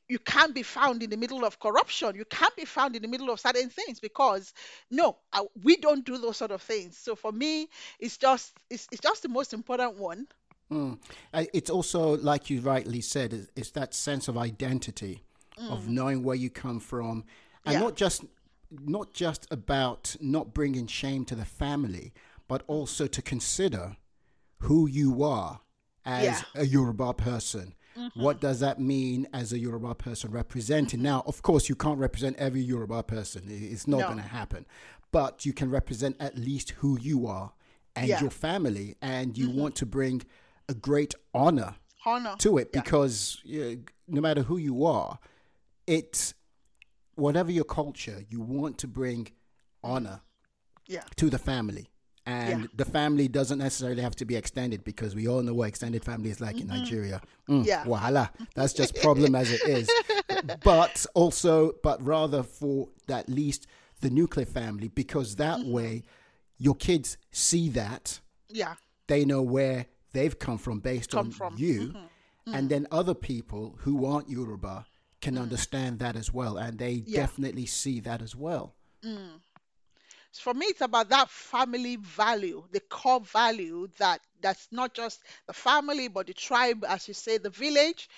you 0.09 0.19
can't 0.19 0.55
be 0.55 0.63
found 0.63 1.03
in 1.03 1.11
the 1.11 1.17
middle 1.17 1.45
of 1.45 1.59
corruption. 1.59 2.15
You 2.15 2.25
can't 2.27 2.55
be 2.57 2.65
found 2.65 2.97
in 2.97 3.03
the 3.03 3.09
middle 3.09 3.31
of 3.31 3.41
certain 3.41 3.69
things 3.71 4.01
because 4.01 4.53
no, 4.91 5.17
I, 5.33 5.45
we 5.63 5.77
don't 5.77 6.05
do 6.05 6.19
those 6.19 6.37
sort 6.37 6.51
of 6.51 6.63
things. 6.63 6.97
So 6.97 7.15
for 7.17 7.33
me, 7.33 7.69
it's 7.99 8.17
just 8.17 8.53
it's, 8.71 8.89
it's 8.93 9.01
just 9.01 9.23
the 9.23 9.29
most 9.29 9.53
important 9.53 9.99
one. 9.99 10.27
Mm. 10.71 10.99
It's 11.35 11.71
also, 11.71 12.17
like 12.19 12.49
you 12.49 12.61
rightly 12.61 13.01
said, 13.01 13.49
it's 13.57 13.71
that 13.73 13.93
sense 13.93 14.29
of 14.29 14.39
identity, 14.39 15.25
of 15.59 15.89
knowing 15.89 16.23
where 16.23 16.37
you 16.37 16.49
come 16.49 16.79
from, 16.81 17.25
and 17.67 17.75
Yeah. 17.75 17.81
not 17.81 17.97
just 17.97 18.25
not 18.71 19.13
just 19.13 19.49
about 19.51 20.15
not 20.21 20.55
bringing 20.55 20.87
shame 20.87 21.25
to 21.25 21.35
the 21.35 21.45
family, 21.45 22.13
but 22.47 22.63
also 22.69 23.09
to 23.09 23.21
consider 23.21 23.97
who 24.61 24.87
you 24.87 25.25
are 25.25 25.61
as 26.05 26.45
Yeah. 26.55 26.63
a 26.63 26.65
Yoruba 26.67 27.15
person, 27.15 27.75
Mm-hmm. 27.99 28.23
what 28.23 28.41
does 28.41 28.61
that 28.61 28.79
mean 28.81 29.27
as 29.33 29.53
a 29.53 29.59
Yoruba 29.59 29.95
person 29.97 30.31
representing? 30.31 31.03
Now, 31.03 31.25
of 31.27 31.43
course, 31.43 31.69
you 31.69 31.75
can't 31.75 31.99
represent 31.99 32.37
every 32.37 32.61
Yoruba 32.61 33.03
person. 33.03 33.43
It's 33.49 33.89
not 33.89 33.99
No. 34.01 34.07
going 34.07 34.19
to 34.19 34.23
happen. 34.23 34.65
But 35.13 35.45
you 35.45 35.53
can 35.53 35.71
represent 35.71 36.17
at 36.21 36.39
least 36.39 36.71
who 36.79 36.99
you 37.01 37.27
are 37.27 37.53
and 37.97 38.07
Yeah. 38.07 38.21
your 38.21 38.31
family, 38.31 38.95
and 39.03 39.37
you 39.37 39.49
mm-hmm. 39.49 39.59
want 39.61 39.75
to 39.77 39.87
bring 39.87 40.23
a 40.69 40.75
great 40.75 41.15
honor 41.35 41.75
Honor. 42.07 42.37
to 42.39 42.59
it 42.59 42.73
because 42.73 43.41
yeah, 43.45 43.75
no 44.07 44.21
matter 44.21 44.43
who 44.43 44.57
you 44.57 44.87
are, 44.87 45.19
it's 45.87 46.35
whatever 47.17 47.51
your 47.51 47.65
culture, 47.65 48.25
you 48.29 48.41
want 48.41 48.79
to 48.79 48.87
bring 48.87 49.29
honor 49.83 50.21
Yeah. 50.87 51.03
to 51.17 51.29
the 51.29 51.39
family. 51.39 51.91
And 52.31 52.61
Yeah. 52.63 52.67
the 52.77 52.85
family 52.85 53.27
doesn't 53.29 53.59
necessarily 53.59 54.03
have 54.03 54.15
to 54.17 54.25
be 54.25 54.37
extended 54.37 54.81
because 54.85 55.15
we 55.15 55.27
all 55.31 55.43
know 55.43 55.55
what 55.55 55.69
extended 55.69 56.05
family 56.05 56.31
is 56.31 56.41
like 56.41 56.61
in 56.61 56.67
Nigeria. 56.77 57.19
Mm, 57.49 57.55
Mm-hmm. 57.61 57.69
Yeah. 57.69 57.85
Wahala. 57.85 58.31
That's 58.55 58.73
just 58.81 58.95
problem 59.07 59.35
as 59.35 59.51
it 59.51 59.63
is. 59.79 59.87
But 60.63 61.07
also, 61.15 61.73
but 61.83 61.99
rather 62.05 62.43
for 62.43 62.89
at 63.09 63.29
least 63.29 63.67
the 64.01 64.11
nuclear 64.11 64.47
family 64.47 64.89
because 64.89 65.37
that 65.37 65.59
Mm-hmm. 65.59 65.73
way 65.73 66.03
your 66.59 66.75
kids 66.77 67.17
see 67.33 67.69
that 67.71 68.21
Yeah. 68.49 68.75
they 69.09 69.25
know 69.25 69.43
where 69.43 69.87
they've 70.13 70.39
come 70.39 70.59
from 70.59 70.81
based 70.81 71.11
Come 71.11 71.27
on 71.27 71.33
from. 71.33 71.55
you 71.57 71.95
and 72.47 72.69
then 72.69 72.87
other 72.91 73.15
people 73.15 73.77
who 73.83 74.05
aren't 74.05 74.29
yoruba 74.29 74.85
can 75.21 75.39
understand 75.39 75.99
that 76.01 76.17
as 76.17 76.29
well 76.39 76.57
and 76.65 76.79
they 76.79 76.95
Yeah. 77.07 77.21
definitely 77.23 77.67
see 77.67 78.01
that 78.01 78.21
as 78.23 78.35
well 78.35 78.75
for 80.39 80.55
me 80.55 80.67
it's 80.67 80.81
about 80.81 81.09
that 81.09 81.29
family 81.31 81.97
value 81.97 82.63
the 82.73 82.81
core 82.81 83.21
value 83.21 83.89
that 83.99 84.21
that's 84.41 84.69
not 84.71 84.95
just 84.95 85.23
the 85.47 85.53
family 85.53 86.09
but 86.09 86.27
the 86.27 86.35
tribe 86.35 86.85
as 86.89 87.07
you 87.09 87.15
say 87.15 87.39
the 87.39 87.51
village. 87.51 88.09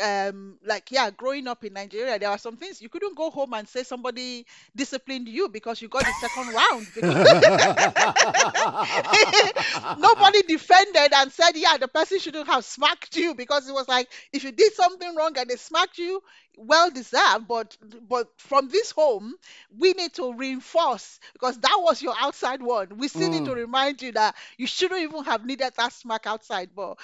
Um 0.00 0.58
like 0.64 0.92
yeah 0.92 1.10
growing 1.10 1.48
up 1.48 1.64
in 1.64 1.72
nigeria 1.72 2.20
there 2.20 2.30
are 2.30 2.38
some 2.38 2.56
things 2.56 2.80
you 2.80 2.88
couldn't 2.88 3.16
go 3.16 3.30
home 3.30 3.52
and 3.54 3.66
say 3.66 3.82
somebody 3.82 4.46
disciplined 4.76 5.26
you 5.28 5.48
because 5.48 5.82
you 5.82 5.88
got 5.88 6.06
the 6.06 6.12
second 6.12 6.50
round. 6.50 6.92
Nobody 9.98 10.42
defended 10.42 11.12
and 11.14 11.32
said 11.32 11.52
yeah 11.56 11.76
the 11.78 11.88
person 11.88 12.18
shouldn't 12.18 12.46
have 12.46 12.64
smacked 12.64 13.16
you 13.16 13.34
because 13.34 13.68
it 13.68 13.72
was 13.72 13.88
like 13.88 14.08
if 14.32 14.44
you 14.44 14.52
did 14.52 14.72
something 14.74 15.14
wrong 15.16 15.32
and 15.36 15.48
they 15.50 15.56
smacked 15.56 15.98
you 15.98 16.22
well 16.60 16.90
deserved 16.90 17.46
but 17.46 17.76
but 18.08 18.28
from 18.36 18.68
this 18.68 18.90
home 18.90 19.32
we 19.78 19.92
need 19.92 20.12
to 20.12 20.32
reinforce 20.34 21.20
because 21.32 21.56
that 21.58 21.78
was 21.80 22.02
your 22.02 22.14
outside 22.18 22.60
one 22.60 22.88
we 22.98 23.06
still 23.08 23.30
need 23.30 23.44
to 23.44 23.54
remind 23.54 24.02
you 24.02 24.10
that 24.12 24.34
you 24.56 24.66
shouldn't 24.66 25.00
even 25.00 25.22
have 25.24 25.46
needed 25.46 25.72
that 25.76 25.92
smack 25.92 26.26
outside 26.26 26.68
but 26.74 26.98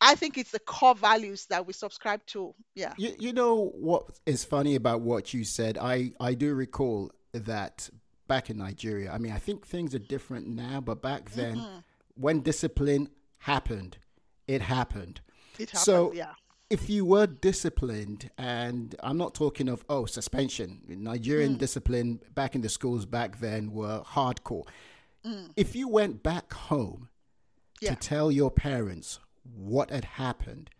i 0.00 0.14
think 0.14 0.38
it's 0.38 0.52
the 0.52 0.60
core 0.60 0.94
values 0.94 1.46
that 1.46 1.66
we 1.66 1.72
subscribe 1.72 2.24
to. 2.26 2.54
Yeah. 2.74 2.94
You, 2.96 3.14
you 3.18 3.32
know 3.32 3.72
what 3.74 4.04
is 4.26 4.44
funny 4.44 4.76
about 4.76 5.00
what 5.00 5.34
you 5.34 5.42
said? 5.44 5.76
I 5.76 6.12
i 6.20 6.34
do 6.34 6.54
recall 6.54 7.10
that 7.32 7.90
back 8.28 8.48
in 8.48 8.58
nigeria 8.58 9.10
i 9.12 9.18
mean 9.18 9.32
i 9.32 9.38
think 9.38 9.66
things 9.66 9.92
are 9.94 9.98
different 9.98 10.46
now 10.46 10.80
but 10.80 11.02
back 11.02 11.30
then 11.30 11.56
Mm-hmm. 11.56 11.78
when 12.14 12.40
discipline 12.40 13.08
happened 13.38 13.98
it 14.46 14.62
happened. 14.62 15.20
It 15.58 15.70
happened 15.70 15.84
So- 15.84 16.12
yeah 16.14 16.34
if 16.70 16.88
you 16.88 17.04
were 17.04 17.26
disciplined, 17.26 18.30
and 18.38 18.94
I'm 19.02 19.18
not 19.18 19.34
talking 19.34 19.68
of 19.68 19.84
oh 19.88 20.06
suspension, 20.06 20.82
Nigerian 20.88 21.56
mm. 21.56 21.58
discipline 21.58 22.20
back 22.34 22.54
in 22.54 22.60
the 22.60 22.68
schools 22.68 23.04
back 23.04 23.40
then 23.40 23.72
were 23.72 24.02
hardcore. 24.06 24.66
Mm. 25.26 25.50
If 25.56 25.74
you 25.74 25.88
went 25.88 26.22
back 26.22 26.52
home 26.52 27.08
Yeah. 27.80 27.90
to 27.90 27.96
tell 27.96 28.30
your 28.30 28.50
parents 28.50 29.18
what 29.42 29.90
had 29.90 30.04
happened, 30.04 30.70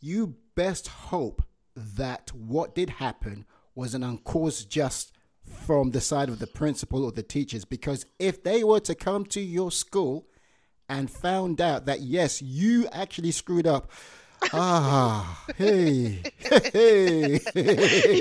you 0.00 0.34
best 0.56 0.88
hope 0.88 1.42
that 1.76 2.32
what 2.34 2.74
did 2.74 2.90
happen 2.90 3.46
was 3.74 3.94
an 3.94 4.02
uncaused 4.02 4.68
just 4.68 5.12
from 5.44 5.92
the 5.92 6.00
side 6.00 6.28
of 6.28 6.38
the 6.40 6.46
principal 6.46 7.04
or 7.04 7.12
the 7.12 7.22
teachers, 7.22 7.64
because 7.64 8.04
if 8.18 8.42
they 8.42 8.64
were 8.64 8.80
to 8.80 8.94
come 8.94 9.24
to 9.26 9.40
your 9.40 9.70
school 9.70 10.26
and 10.88 11.10
found 11.10 11.60
out 11.60 11.86
that 11.86 12.00
yes, 12.00 12.42
you 12.42 12.88
actually 12.88 13.30
screwed 13.30 13.66
up. 13.66 13.90
Ah, 14.50 15.44
hey, 15.56 16.20
hey, 16.72 17.38
hey. 17.54 18.18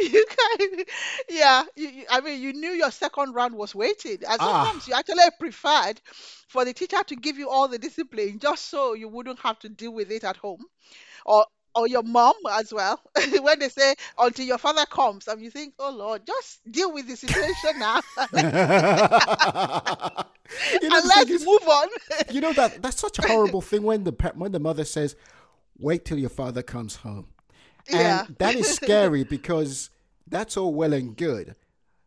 you 0.00 0.24
kind 0.26 0.84
yeah 1.28 1.62
you, 1.76 1.88
you- 1.88 2.04
i 2.10 2.20
mean 2.20 2.40
you 2.40 2.52
knew 2.52 2.70
your 2.70 2.90
second 2.90 3.32
round 3.34 3.54
was 3.54 3.74
waiting 3.74 4.18
and 4.28 4.38
Ah. 4.38 4.42
sometimes 4.42 4.86
you 4.86 4.94
actually 4.94 5.22
preferred 5.38 6.00
for 6.48 6.64
the 6.64 6.72
teacher 6.72 7.02
to 7.06 7.16
give 7.16 7.36
you 7.38 7.48
all 7.48 7.68
the 7.68 7.78
discipline 7.78 8.38
just 8.38 8.68
so 8.68 8.94
you 8.94 9.08
wouldn't 9.08 9.38
have 9.40 9.58
to 9.58 9.68
deal 9.68 9.92
with 9.92 10.10
it 10.10 10.24
at 10.24 10.36
home 10.36 10.64
or 11.24 11.44
or 11.74 11.88
your 11.88 12.02
mom 12.02 12.34
as 12.52 12.72
well 12.72 13.00
when 13.42 13.58
they 13.58 13.68
say 13.68 13.94
until 14.18 14.44
your 14.44 14.58
father 14.58 14.84
comes 14.86 15.26
and 15.28 15.40
you 15.40 15.50
think 15.50 15.72
oh 15.78 15.90
lord 15.90 16.26
just 16.26 16.60
deal 16.70 16.92
with 16.92 17.06
the 17.08 17.16
situation 17.16 17.78
now 17.78 18.00
you 20.82 20.88
know, 20.88 20.96
and 20.98 21.08
let's 21.08 21.44
move 21.44 21.62
on 21.68 21.88
you 22.30 22.40
know 22.40 22.52
that 22.52 22.82
that's 22.82 23.00
such 23.00 23.18
a 23.18 23.22
horrible 23.28 23.60
thing 23.60 23.82
when 23.82 24.04
the 24.04 24.12
when 24.34 24.52
the 24.52 24.60
mother 24.60 24.84
says, 24.84 25.16
"Wait 25.78 26.04
till 26.04 26.18
your 26.18 26.28
father 26.30 26.62
comes 26.62 26.96
home," 26.96 27.26
and 27.88 27.98
Yeah. 28.00 28.26
that 28.38 28.54
is 28.54 28.68
scary 28.74 29.24
because 29.24 29.90
that's 30.26 30.56
all 30.56 30.74
well 30.74 30.92
and 30.92 31.16
good, 31.16 31.54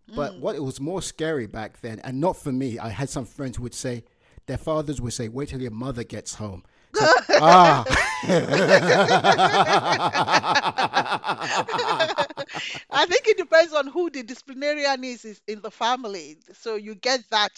Mm. 0.09 0.15
but 0.15 0.39
what 0.39 0.55
it 0.55 0.63
was 0.63 0.79
more 0.79 1.01
scary 1.01 1.47
back 1.47 1.81
then, 1.81 1.99
and 2.03 2.21
not 2.21 2.37
for 2.37 2.51
me. 2.51 2.77
I 2.77 2.89
had 2.89 3.09
some 3.09 3.25
friends 3.25 3.57
who 3.57 3.63
would 3.63 3.73
say 3.73 4.03
their 4.45 4.57
fathers 4.57 5.01
would 5.01 5.13
say, 5.13 5.27
"Wait 5.27 5.49
till 5.49 5.61
your 5.61 5.71
mother 5.71 6.03
gets 6.03 6.35
home." 6.35 6.63
Ah, 6.97 7.85
i 12.91 13.05
think 13.05 13.27
it 13.27 13.37
depends 13.37 13.73
on 13.73 13.87
who 13.87 14.09
the 14.09 14.23
disciplinarian 14.23 15.03
is, 15.03 15.25
is 15.25 15.41
in 15.47 15.61
the 15.61 15.71
family. 15.71 16.37
So 16.53 16.75
you 16.75 16.95
get 16.95 17.21
that. 17.31 17.51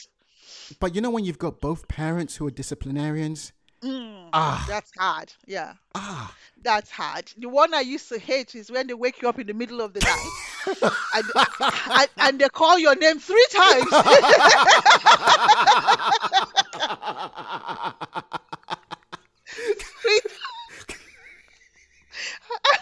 But 0.79 0.95
you 0.95 1.01
know 1.01 1.09
when 1.09 1.25
you've 1.25 1.39
got 1.39 1.61
both 1.61 1.88
parents 1.88 2.35
who 2.35 2.47
are 2.47 2.51
disciplinarians, 2.51 3.53
ah, 3.83 4.65
that's 4.67 4.91
hard 4.97 5.31
yeah. 5.45 5.73
Ah. 5.95 6.33
That's 6.63 6.89
hard. 6.89 7.31
The 7.38 7.47
one 7.47 7.73
I 7.73 7.81
used 7.81 8.09
to 8.09 8.19
hate 8.19 8.55
is 8.55 8.71
when 8.71 8.88
they 8.88 8.93
wake 8.93 9.21
you 9.21 9.29
up 9.29 9.39
in 9.39 9.47
the 9.47 9.53
middle 9.53 9.79
of 9.79 9.93
the 9.93 10.01
night 10.01 10.91
and, 11.13 11.25
and, 11.91 12.09
and 12.17 12.39
they 12.39 12.49
call 12.49 12.79
your 12.79 12.95
name 12.95 13.19
three 13.19 13.45
times. 13.51 13.85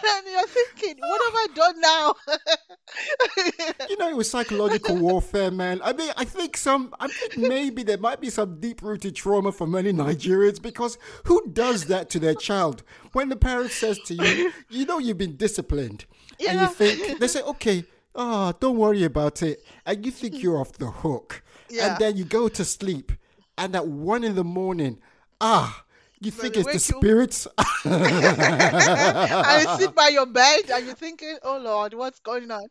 And 0.08 0.26
you're 0.26 0.46
thinking, 0.46 0.96
what 0.98 1.20
have 1.24 1.34
I 1.34 1.46
done 1.54 1.80
now? 1.80 2.14
You 3.90 3.96
know, 3.96 4.08
it 4.08 4.16
was 4.16 4.30
psychological 4.30 4.96
warfare, 4.96 5.50
man. 5.50 5.80
I 5.82 5.92
mean, 5.92 6.10
I 6.16 6.24
think 6.24 6.56
some, 6.56 6.94
I 7.00 7.08
think 7.08 7.36
maybe 7.36 7.82
there 7.82 7.98
might 7.98 8.20
be 8.20 8.30
some 8.30 8.60
deep 8.60 8.82
rooted 8.82 9.14
trauma 9.16 9.52
for 9.52 9.66
many 9.66 9.92
Nigerians 9.92 10.60
because 10.60 10.96
who 11.24 11.42
does 11.52 11.86
that 11.86 12.10
to 12.10 12.18
their 12.18 12.34
child? 12.34 12.82
When 13.12 13.28
the 13.28 13.36
parent 13.36 13.70
says 13.70 13.98
to 14.06 14.14
you, 14.14 14.52
you 14.70 14.86
know, 14.86 14.98
you've 14.98 15.18
been 15.18 15.36
disciplined, 15.36 16.06
and 16.46 16.60
you 16.60 16.68
think, 16.68 17.18
they 17.18 17.28
say, 17.28 17.42
okay, 17.42 17.84
ah, 18.14 18.52
don't 18.52 18.76
worry 18.76 19.04
about 19.04 19.42
it. 19.42 19.62
And 19.84 20.04
you 20.04 20.12
think 20.12 20.42
you're 20.42 20.58
off 20.58 20.72
the 20.72 20.90
hook. 20.90 21.42
Yeah. 21.68 21.90
And 21.90 21.98
then 21.98 22.16
you 22.16 22.24
go 22.24 22.48
to 22.48 22.64
sleep, 22.64 23.12
and 23.58 23.74
at 23.74 23.86
one 23.86 24.24
in 24.24 24.34
the 24.34 24.44
morning, 24.44 24.98
ah, 25.40 25.84
you 26.20 26.30
think 26.30 26.56
it's 26.56 26.72
the 26.72 26.78
spirits. 26.78 27.46
I 27.58 27.66
sit 29.78 29.94
by 29.94 30.08
your 30.08 30.24
bed 30.26 30.60
and 30.72 30.86
you're 30.86 30.94
thinking, 30.94 31.36
oh 31.42 31.58
Lord, 31.58 31.92
what's 31.94 32.20
going 32.20 32.50
on? 32.50 32.66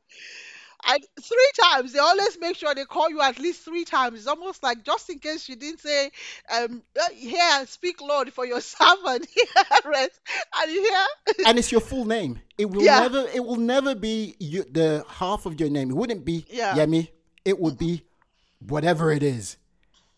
And 0.88 1.00
three 1.20 1.52
times, 1.60 1.94
they 1.94 2.00
always 2.00 2.38
make 2.40 2.56
sure 2.58 2.76
they 2.76 2.86
call 2.86 3.10
you 3.10 3.20
at 3.22 3.40
least 3.40 3.66
three 3.66 3.86
times. 3.86 4.20
It's 4.20 4.28
almost 4.28 4.62
like 4.62 4.84
just 4.84 5.10
in 5.10 5.18
case 5.18 5.50
you 5.50 5.56
didn't 5.56 5.80
say, 5.80 6.12
um, 6.56 6.84
here, 7.12 7.66
speak 7.66 8.02
Lord 8.02 8.32
for 8.32 8.46
your 8.46 8.62
servant. 8.76 9.26
Here, 9.34 9.48
rest. 9.86 10.20
And 10.62 10.72
you 10.72 10.84
hear? 10.84 11.08
and 11.48 11.58
it's 11.58 11.72
your 11.72 11.82
full 11.82 12.06
name. 12.06 12.40
It 12.58 12.70
will 12.70 12.84
Yeah. 12.84 13.00
never. 13.00 13.26
It 13.34 13.44
will 13.44 13.56
never 13.56 13.96
be 13.96 14.36
you, 14.40 14.64
the 14.70 15.04
half 15.08 15.48
of 15.48 15.60
your 15.60 15.70
name. 15.70 15.90
It 15.90 15.96
wouldn't 15.96 16.24
be 16.24 16.46
Yeah. 16.50 16.76
Mm-hmm. 16.76 16.94
Yemi. 16.94 17.08
It 17.46 17.60
would 17.60 17.80
be 17.80 18.04
whatever 18.68 19.12
it 19.12 19.24
is, 19.24 19.58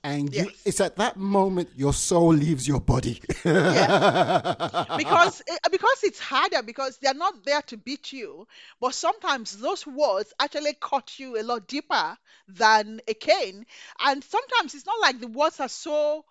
and 0.07 0.33
you, 0.33 0.49
it's 0.65 0.79
at 0.79 0.95
that 0.95 1.17
moment 1.17 1.69
your 1.75 1.93
soul 1.93 2.33
leaves 2.33 2.67
your 2.67 2.79
body. 2.79 3.21
because 3.43 5.41
eh, 5.47 5.57
because 5.71 6.03
it's 6.03 6.19
harder 6.19 6.63
because 6.63 6.97
they're 6.97 7.13
not 7.13 7.43
there 7.45 7.61
to 7.63 7.77
beat 7.77 8.13
you 8.13 8.47
but 8.79 8.93
sometimes 8.93 9.57
those 9.57 9.85
words 9.85 10.33
actually 10.39 10.75
cut 10.79 11.19
you 11.19 11.39
a 11.39 11.43
lot 11.43 11.67
deeper 11.67 12.17
than 12.47 13.01
a 13.07 13.13
cane. 13.13 13.65
And 13.99 14.23
sometimes 14.23 14.75
it's 14.75 14.85
not 14.85 14.99
like 15.01 15.19
the 15.19 15.27
words 15.27 15.59
are 15.59 15.69
so 15.69 16.25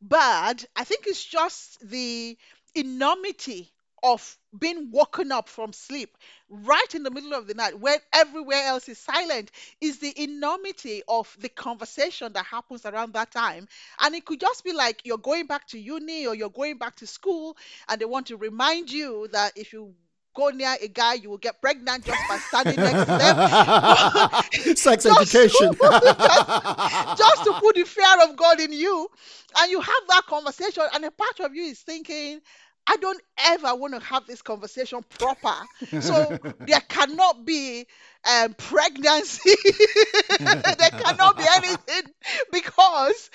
bad. 0.00 0.64
I 0.76 0.84
think 0.84 1.04
it's 1.06 1.24
just 1.24 1.88
the 1.88 2.36
enormity 2.74 3.72
of 4.06 4.38
being 4.58 4.90
woken 4.92 5.32
up 5.32 5.48
from 5.48 5.72
sleep 5.72 6.16
right 6.48 6.94
in 6.94 7.02
the 7.02 7.10
middle 7.10 7.34
of 7.34 7.46
the 7.48 7.54
night 7.54 7.78
when 7.80 7.98
everywhere 8.12 8.62
else 8.66 8.88
is 8.88 8.98
silent 8.98 9.50
is 9.80 9.98
the 9.98 10.14
enormity 10.22 11.02
of 11.08 11.36
the 11.40 11.48
conversation 11.48 12.32
that 12.32 12.44
happens 12.46 12.86
around 12.86 13.12
that 13.14 13.30
time. 13.32 13.66
And 14.00 14.14
it 14.14 14.24
could 14.24 14.40
just 14.40 14.64
be 14.64 14.72
like 14.72 15.02
you're 15.04 15.18
going 15.18 15.46
back 15.46 15.66
to 15.68 15.78
uni 15.78 16.26
or 16.26 16.34
you're 16.34 16.50
going 16.50 16.78
back 16.78 16.96
to 16.96 17.06
school 17.06 17.56
and 17.88 18.00
they 18.00 18.04
want 18.06 18.26
to 18.28 18.36
remind 18.36 18.90
you 18.90 19.28
that 19.32 19.52
if 19.56 19.72
you 19.72 19.94
go 20.34 20.50
near 20.50 20.76
a 20.82 20.88
guy, 20.88 21.14
you 21.14 21.30
will 21.30 21.38
get 21.38 21.60
pregnant 21.62 22.04
just 22.04 22.28
by 22.28 22.38
standing 22.38 22.76
next 22.76 23.06
to 23.06 23.16
them. 23.16 23.36
Sex 24.76 25.04
Just- 25.04 25.34
education. 25.34 25.72
just, 25.80 27.18
just 27.18 27.44
to 27.44 27.52
put 27.60 27.74
the 27.76 27.84
fear 27.86 28.22
of 28.28 28.36
God 28.36 28.60
in 28.60 28.72
you. 28.72 29.08
And 29.58 29.70
you 29.70 29.80
have 29.80 30.02
that 30.08 30.22
conversation, 30.28 30.82
and 30.94 31.04
a 31.06 31.10
part 31.10 31.40
of 31.40 31.54
you 31.54 31.64
is 31.64 31.80
thinking, 31.80 32.40
I 32.86 32.96
don't 32.96 33.20
ever 33.38 33.74
want 33.74 33.94
to 33.94 34.00
have 34.00 34.26
this 34.26 34.42
conversation 34.42 35.04
proper. 35.18 35.54
So 35.98 36.36
there 36.66 36.80
cannot 36.88 37.44
be 37.44 37.86
um, 38.26 38.54
pregnancy. 38.54 39.54
there 40.38 40.90
cannot 40.90 41.38
be 41.38 41.44
anything 41.56 42.12
because 42.52 43.30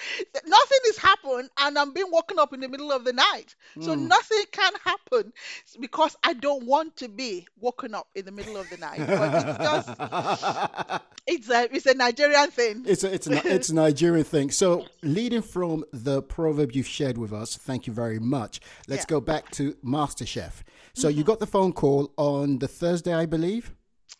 nothing 0.45 0.79
has 0.85 0.97
happened 0.97 1.49
and 1.59 1.77
I'm 1.77 1.93
being 1.93 2.11
woken 2.11 2.39
up 2.39 2.53
in 2.53 2.59
the 2.59 2.69
middle 2.69 2.91
of 2.91 3.03
the 3.05 3.13
night. 3.13 3.55
So 3.79 3.95
nothing 3.95 4.43
can 4.51 4.73
happen 4.83 5.33
because 5.79 6.15
I 6.23 6.33
don't 6.33 6.65
want 6.65 6.97
to 6.97 7.07
be 7.07 7.47
woken 7.59 7.95
up 7.95 8.07
in 8.15 8.25
the 8.25 8.31
middle 8.31 8.57
of 8.57 8.69
the 8.69 8.77
night. 8.77 8.99
But 9.07 9.33
it's 9.33 9.57
just, 9.63 11.01
it's 11.27 11.49
a, 11.49 11.75
it's 11.75 11.85
a 11.85 11.93
Nigerian 11.93 12.51
thing. 12.51 12.83
It's 12.85 13.03
a, 13.03 13.13
it's 13.13 13.27
a, 13.27 13.53
it's 13.53 13.69
a 13.69 13.75
Nigerian 13.75 14.25
thing. 14.25 14.51
So, 14.51 14.85
leading 15.01 15.41
from 15.41 15.85
the 15.93 16.21
proverb 16.21 16.71
you've 16.73 16.87
shared 16.87 17.17
with 17.17 17.31
us, 17.33 17.55
thank 17.55 17.87
you 17.87 17.93
very 17.93 18.19
much. 18.19 18.59
Let's 18.87 19.05
Yeah. 19.05 19.15
go 19.15 19.21
back 19.21 19.51
to 19.51 19.73
MasterChef. 19.83 20.63
So, 20.93 21.07
you 21.07 21.23
got 21.23 21.39
the 21.39 21.47
phone 21.47 21.73
call 21.73 22.13
on 22.17 22.59
the 22.59 22.67
Thursday, 22.67 23.13
I 23.13 23.25
believe. 23.25 23.73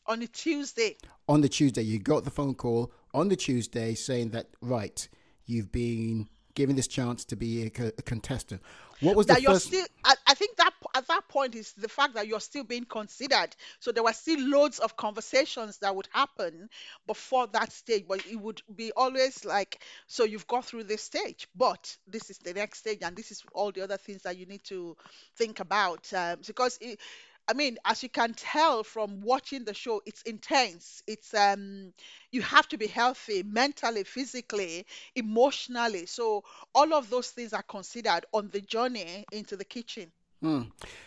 On 0.07 0.21
a 0.21 0.27
Tuesday. 0.27 0.97
On 1.27 1.41
the 1.41 1.49
Tuesday, 1.49 1.81
you 1.81 1.99
got 1.99 2.23
the 2.23 2.31
phone 2.31 2.55
call 2.55 2.91
on 3.13 3.29
the 3.29 3.35
Tuesday 3.35 3.93
saying 3.93 4.29
that 4.31 4.47
right, 4.61 5.07
you've 5.45 5.71
been 5.71 6.27
given 6.53 6.75
this 6.75 6.87
chance 6.87 7.25
to 7.25 7.35
be 7.35 7.63
a, 7.63 7.69
co- 7.69 7.91
a 7.97 8.01
contestant. 8.01 8.61
What 8.99 9.15
was 9.15 9.25
that 9.27 9.37
the 9.37 9.43
you're 9.43 9.53
first? 9.53 9.67
still 9.67 9.85
I, 10.03 10.15
I 10.27 10.33
think 10.35 10.57
that 10.57 10.71
at 10.95 11.07
that 11.07 11.27
point 11.27 11.55
is 11.55 11.73
the 11.73 11.87
fact 11.87 12.13
that 12.13 12.27
you're 12.27 12.39
still 12.39 12.63
being 12.63 12.85
considered 12.85 13.55
so 13.79 13.91
there 13.91 14.03
were 14.03 14.13
still 14.13 14.39
loads 14.39 14.77
of 14.79 14.95
conversations 14.95 15.79
that 15.79 15.95
would 15.95 16.07
happen 16.11 16.69
before 17.07 17.47
that 17.47 17.71
stage 17.71 18.05
but 18.07 18.23
it 18.27 18.35
would 18.35 18.61
be 18.75 18.91
always 18.95 19.43
like 19.43 19.81
so 20.05 20.23
you've 20.23 20.47
got 20.47 20.65
through 20.65 20.83
this 20.83 21.01
stage 21.01 21.47
but 21.55 21.97
this 22.07 22.29
is 22.29 22.37
the 22.39 22.53
next 22.53 22.79
stage 22.79 22.99
and 23.01 23.15
this 23.15 23.31
is 23.31 23.43
all 23.53 23.71
the 23.71 23.81
other 23.81 23.97
things 23.97 24.21
that 24.21 24.37
you 24.37 24.45
need 24.45 24.63
to 24.63 24.95
think 25.35 25.59
about 25.59 26.11
um, 26.13 26.37
because 26.45 26.77
it, 26.79 26.99
I 27.47 27.53
mean, 27.53 27.77
as 27.85 28.01
you 28.03 28.09
can 28.09 28.33
tell 28.33 28.83
from 28.83 29.21
watching 29.21 29.65
the 29.65 29.73
show, 29.73 30.01
it's 30.05 30.21
intense. 30.23 31.03
It's 31.07 31.33
um, 31.33 31.93
you 32.31 32.41
have 32.41 32.67
to 32.69 32.77
be 32.77 32.87
healthy 32.87 33.43
mentally, 33.43 34.03
physically, 34.03 34.85
emotionally. 35.15 36.05
So 36.05 36.43
all 36.73 36.93
of 36.93 37.09
those 37.09 37.29
things 37.31 37.53
are 37.53 37.63
considered 37.63 38.25
on 38.33 38.49
the 38.49 38.61
journey 38.61 39.25
into 39.31 39.57
the 39.57 39.65
kitchen. 39.65 40.11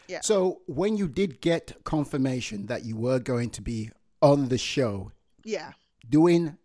Yeah. 0.07 0.20
So, 0.20 0.61
when 0.66 0.97
you 0.97 1.09
did 1.09 1.41
get 1.41 1.82
confirmation 1.82 2.66
that 2.66 2.85
you 2.85 2.97
were 2.97 3.18
going 3.18 3.51
to 3.51 3.62
be 3.62 3.91
on 4.22 4.49
the 4.49 4.59
show, 4.59 5.11
Yeah. 5.45 5.72
doing 6.09 6.57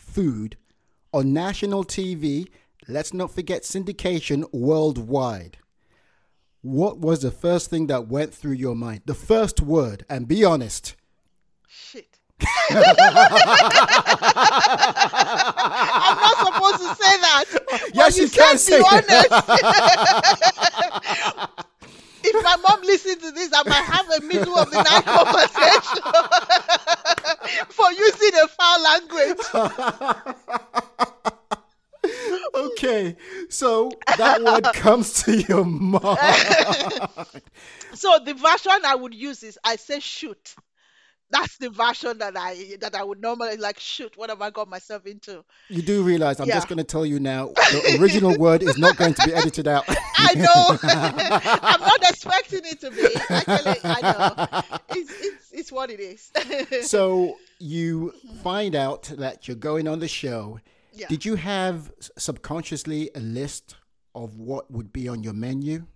food 0.00 0.56
on 1.12 1.32
national 1.32 1.84
TV. 1.84 2.48
Let's 2.88 3.14
not 3.14 3.30
forget 3.32 3.62
syndication 3.62 4.44
worldwide. 4.52 5.58
What 6.66 6.98
was 6.98 7.22
the 7.22 7.30
first 7.30 7.70
thing 7.70 7.86
that 7.86 8.08
went 8.08 8.34
through 8.34 8.54
your 8.54 8.74
mind? 8.74 9.02
The 9.06 9.14
first 9.14 9.60
word, 9.60 10.04
and 10.10 10.26
be 10.26 10.44
honest. 10.44 10.96
Shit. 11.68 12.18
I'm 12.68 12.82
not 16.18 16.38
supposed 16.44 16.78
to 16.78 16.88
say 17.00 17.20
that. 17.20 17.44
Yes, 17.94 18.18
you 18.18 18.26
said 18.26 18.42
can 18.42 18.54
be 18.54 18.58
say 18.58 18.80
that. 18.80 19.28
honest. 21.38 21.60
if 22.24 22.42
my 22.42 22.56
mom 22.56 22.82
listens 22.82 23.22
to 23.22 23.30
this, 23.30 23.52
I 23.54 23.62
might 23.68 23.84
have 23.84 24.10
a 24.10 24.20
middle 24.26 24.58
of 24.58 24.68
the 24.68 24.82
night 24.82 25.04
conversation 25.14 26.02
for 27.68 27.92
using 27.92 28.32
a 28.42 28.48
foul 28.48 28.82
language. 28.82 29.38
Okay, 32.76 33.16
so 33.48 33.90
that 34.18 34.42
word 34.42 34.64
comes 34.74 35.22
to 35.24 35.40
your 35.48 35.64
mind. 35.64 36.18
So 37.94 38.18
the 38.24 38.34
version 38.34 38.84
I 38.84 38.94
would 38.94 39.14
use 39.14 39.42
is 39.42 39.58
I 39.64 39.76
say 39.76 39.98
shoot. 40.00 40.54
That's 41.30 41.56
the 41.56 41.70
version 41.70 42.18
that 42.18 42.36
I 42.36 42.76
that 42.80 42.94
I 42.94 43.02
would 43.02 43.20
normally 43.20 43.56
like 43.56 43.78
shoot. 43.80 44.12
What 44.16 44.28
have 44.30 44.42
I 44.42 44.50
got 44.50 44.68
myself 44.68 45.06
into? 45.06 45.42
You 45.70 45.80
do 45.82 46.02
realize 46.02 46.38
I'm 46.38 46.46
Yeah. 46.48 46.54
just 46.56 46.68
going 46.68 46.76
to 46.78 46.84
tell 46.84 47.04
you 47.06 47.18
now 47.18 47.46
the 47.48 47.96
original 47.98 48.36
word 48.38 48.62
is 48.62 48.76
not 48.78 48.96
going 48.96 49.14
to 49.14 49.24
be 49.26 49.32
edited 49.32 49.66
out. 49.66 49.84
I 50.18 50.34
know. 50.34 50.78
I'm 51.62 51.80
not 51.80 52.02
expecting 52.10 52.60
it 52.64 52.80
to 52.82 52.90
be. 52.90 53.08
Actually, 53.30 53.80
I 53.84 54.00
know. 54.02 54.74
It's 54.90 55.10
it's, 55.20 55.52
it's 55.52 55.72
what 55.72 55.90
it 55.90 55.98
is. 55.98 56.30
so 56.88 57.38
you 57.58 58.12
find 58.44 58.76
out 58.76 59.04
that 59.16 59.48
you're 59.48 59.56
going 59.56 59.88
on 59.88 59.98
the 60.00 60.08
show. 60.08 60.60
Yeah. 60.96 61.08
Did 61.08 61.24
you 61.24 61.34
have 61.34 61.92
subconsciously 62.16 63.10
a 63.14 63.20
list 63.20 63.76
of 64.14 64.38
what 64.38 64.70
would 64.70 64.92
be 64.92 65.08
on 65.08 65.22
your 65.22 65.34
menu? 65.34 65.86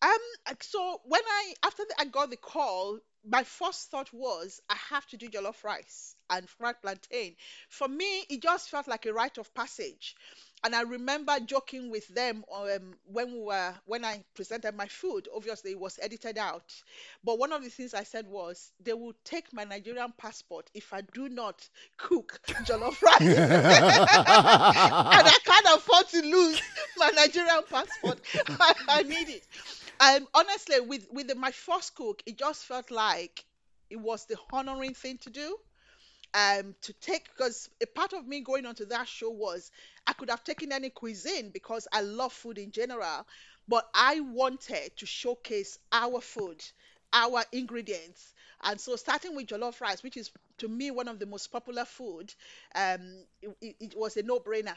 Um. 0.00 0.10
So 0.60 1.00
when 1.04 1.20
I 1.28 1.54
after 1.64 1.82
I 1.98 2.04
got 2.04 2.30
the 2.30 2.36
call, 2.36 3.00
my 3.30 3.44
first 3.44 3.90
thought 3.90 4.12
was 4.12 4.60
I 4.68 4.76
have 4.90 5.06
to 5.08 5.16
do 5.16 5.28
jollof 5.28 5.62
rice 5.64 6.14
and 6.30 6.48
fried 6.48 6.80
plantain. 6.82 7.36
For 7.68 7.88
me, 7.88 8.24
it 8.30 8.42
just 8.42 8.70
felt 8.70 8.88
like 8.88 9.06
a 9.06 9.12
rite 9.12 9.38
of 9.38 9.52
passage. 9.54 10.14
And 10.64 10.74
I 10.74 10.82
remember 10.82 11.38
joking 11.40 11.88
with 11.90 12.08
them 12.08 12.44
um, 12.52 12.94
when 13.04 13.32
we 13.32 13.38
were 13.40 13.74
when 13.86 14.04
I 14.04 14.24
presented 14.34 14.74
my 14.74 14.86
food. 14.88 15.28
Obviously, 15.34 15.70
it 15.72 15.78
was 15.78 15.98
edited 16.02 16.36
out. 16.36 16.72
But 17.22 17.38
one 17.38 17.52
of 17.52 17.62
the 17.62 17.70
things 17.70 17.94
I 17.94 18.02
said 18.02 18.26
was 18.26 18.72
they 18.80 18.92
will 18.92 19.14
take 19.24 19.52
my 19.52 19.62
Nigerian 19.64 20.12
passport 20.18 20.68
if 20.74 20.92
I 20.92 21.02
do 21.02 21.28
not 21.28 21.68
cook 21.96 22.40
jollof 22.64 23.00
rice. 23.02 23.20
and 23.20 25.28
I 25.28 25.38
can't 25.44 25.66
afford 25.76 26.08
to 26.08 26.22
lose 26.22 26.60
my 26.96 27.10
Nigerian 27.14 27.62
passport. 27.70 28.20
I, 28.60 28.74
I 28.88 29.02
need 29.04 29.28
it. 29.28 29.46
Um, 30.00 30.28
honestly, 30.34 30.80
with 30.80 31.06
with 31.12 31.28
the, 31.28 31.34
my 31.34 31.50
first 31.50 31.94
cook, 31.94 32.22
it 32.26 32.38
just 32.38 32.64
felt 32.64 32.90
like 32.90 33.44
it 33.90 33.98
was 33.98 34.26
the 34.26 34.36
honoring 34.52 34.94
thing 34.94 35.18
to 35.18 35.30
do. 35.30 35.58
Um, 36.34 36.74
to 36.82 36.92
take 36.92 37.30
because 37.30 37.70
a 37.82 37.86
part 37.86 38.12
of 38.12 38.26
me 38.26 38.40
going 38.40 38.66
onto 38.66 38.84
that 38.86 39.08
show 39.08 39.30
was 39.30 39.70
I 40.06 40.12
could 40.12 40.28
have 40.28 40.44
taken 40.44 40.72
any 40.72 40.90
cuisine 40.90 41.48
because 41.48 41.88
I 41.90 42.02
love 42.02 42.34
food 42.34 42.58
in 42.58 42.70
general, 42.70 43.26
but 43.66 43.88
I 43.94 44.20
wanted 44.20 44.94
to 44.98 45.06
showcase 45.06 45.78
our 45.90 46.20
food, 46.20 46.62
our 47.14 47.44
ingredients, 47.50 48.34
and 48.62 48.80
so 48.80 48.96
starting 48.96 49.36
with 49.36 49.46
jollof 49.46 49.80
rice, 49.80 50.02
which 50.02 50.16
is 50.16 50.30
to 50.58 50.68
me 50.68 50.90
one 50.90 51.08
of 51.08 51.18
the 51.18 51.26
most 51.26 51.48
popular 51.48 51.84
food, 51.84 52.34
um, 52.74 53.24
it, 53.40 53.76
it, 53.80 53.94
was 53.96 54.16
a 54.16 54.22
no-brainer. 54.22 54.74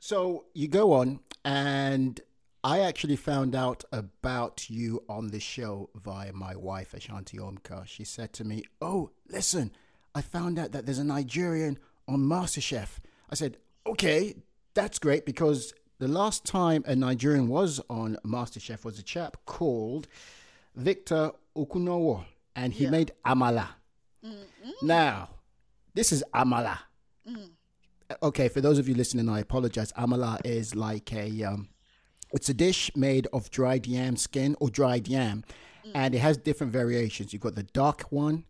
So 0.00 0.46
you 0.54 0.68
go 0.68 0.94
on, 0.94 1.20
and 1.44 2.20
I 2.68 2.80
actually 2.80 3.16
found 3.16 3.54
out 3.54 3.82
about 3.92 4.68
you 4.68 5.02
on 5.08 5.28
the 5.28 5.40
show 5.40 5.88
via 5.94 6.34
my 6.34 6.54
wife, 6.54 6.92
Ashanti 6.92 7.38
Omkar. 7.38 7.86
She 7.86 8.04
said 8.04 8.34
to 8.34 8.44
me, 8.44 8.62
Oh, 8.82 9.10
listen, 9.30 9.70
I 10.14 10.20
found 10.20 10.58
out 10.58 10.72
that 10.72 10.84
there's 10.84 10.98
a 10.98 11.04
Nigerian 11.04 11.78
on 12.06 12.20
MasterChef. 12.20 12.88
I 13.30 13.36
said, 13.36 13.56
Okay, 13.86 14.34
that's 14.74 14.98
great 14.98 15.24
because 15.24 15.72
the 15.98 16.08
last 16.08 16.44
time 16.44 16.84
a 16.86 16.94
Nigerian 16.94 17.48
was 17.48 17.80
on 17.88 18.18
MasterChef 18.22 18.84
was 18.84 18.98
a 18.98 19.02
chap 19.02 19.38
called 19.46 20.06
Victor 20.76 21.30
Okunowo, 21.56 22.26
and 22.54 22.74
he 22.74 22.84
Yeah. 22.84 22.90
made 22.90 23.12
amala. 23.24 23.68
Now, 24.82 25.30
this 25.94 26.12
is 26.12 26.22
amala. 26.34 26.80
Okay, 28.22 28.48
for 28.48 28.60
those 28.60 28.78
of 28.78 28.86
you 28.88 28.94
listening, 28.94 29.26
I 29.30 29.40
apologize. 29.40 29.90
Amala 29.92 30.38
is 30.44 30.74
like 30.74 31.10
a 31.14 31.44
um, 31.44 31.68
it's 32.32 32.48
a 32.48 32.54
dish 32.54 32.90
made 32.94 33.26
of 33.32 33.50
dried 33.50 33.86
yam 33.86 34.16
skin 34.16 34.56
or 34.60 34.70
dried 34.70 35.08
yam, 35.08 35.44
and 35.94 36.14
it 36.14 36.18
has 36.18 36.36
different 36.36 36.72
variations. 36.72 37.32
You've 37.32 37.42
got 37.42 37.54
the 37.54 37.62
dark 37.62 38.02
one, 38.10 38.44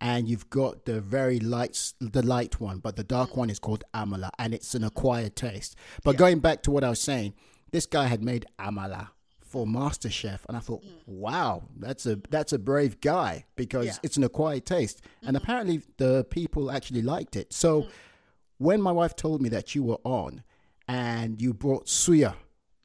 and 0.00 0.28
you've 0.28 0.50
got 0.50 0.84
the 0.84 1.00
very 1.00 1.38
light, 1.38 1.92
the 2.00 2.22
light 2.22 2.60
one. 2.60 2.78
But 2.78 2.96
the 2.96 3.04
dark 3.04 3.36
one 3.36 3.50
is 3.50 3.58
called 3.58 3.84
amala, 3.94 4.30
and 4.38 4.54
it's 4.54 4.74
an 4.74 4.84
acquired 4.84 5.36
taste. 5.36 5.76
But 6.02 6.16
going 6.16 6.40
back 6.40 6.62
to 6.64 6.70
what 6.70 6.84
I 6.84 6.90
was 6.90 7.00
saying, 7.00 7.34
this 7.70 7.86
guy 7.86 8.06
had 8.06 8.22
made 8.22 8.46
amala 8.58 9.08
for 9.40 9.66
MasterChef, 9.66 10.40
and 10.48 10.56
I 10.56 10.60
thought, 10.60 10.82
mm. 10.82 10.90
wow, 11.06 11.64
that's 11.76 12.06
a 12.06 12.20
that's 12.30 12.52
a 12.52 12.58
brave 12.58 13.00
guy 13.00 13.46
because 13.56 13.86
Yeah. 13.86 13.96
it's 14.02 14.16
an 14.16 14.24
acquired 14.24 14.64
taste, 14.64 15.02
and 15.22 15.28
mm-hmm. 15.28 15.36
apparently 15.36 15.82
the 15.98 16.24
people 16.30 16.70
actually 16.70 17.02
liked 17.02 17.36
it. 17.36 17.52
So 17.52 17.82
mm. 17.82 17.90
when 18.58 18.80
my 18.80 18.92
wife 18.92 19.16
told 19.16 19.42
me 19.42 19.48
that 19.50 19.74
you 19.74 19.82
were 19.82 19.98
on 20.04 20.42
and 20.88 21.40
you 21.40 21.52
brought 21.52 21.86
suya 21.86 22.34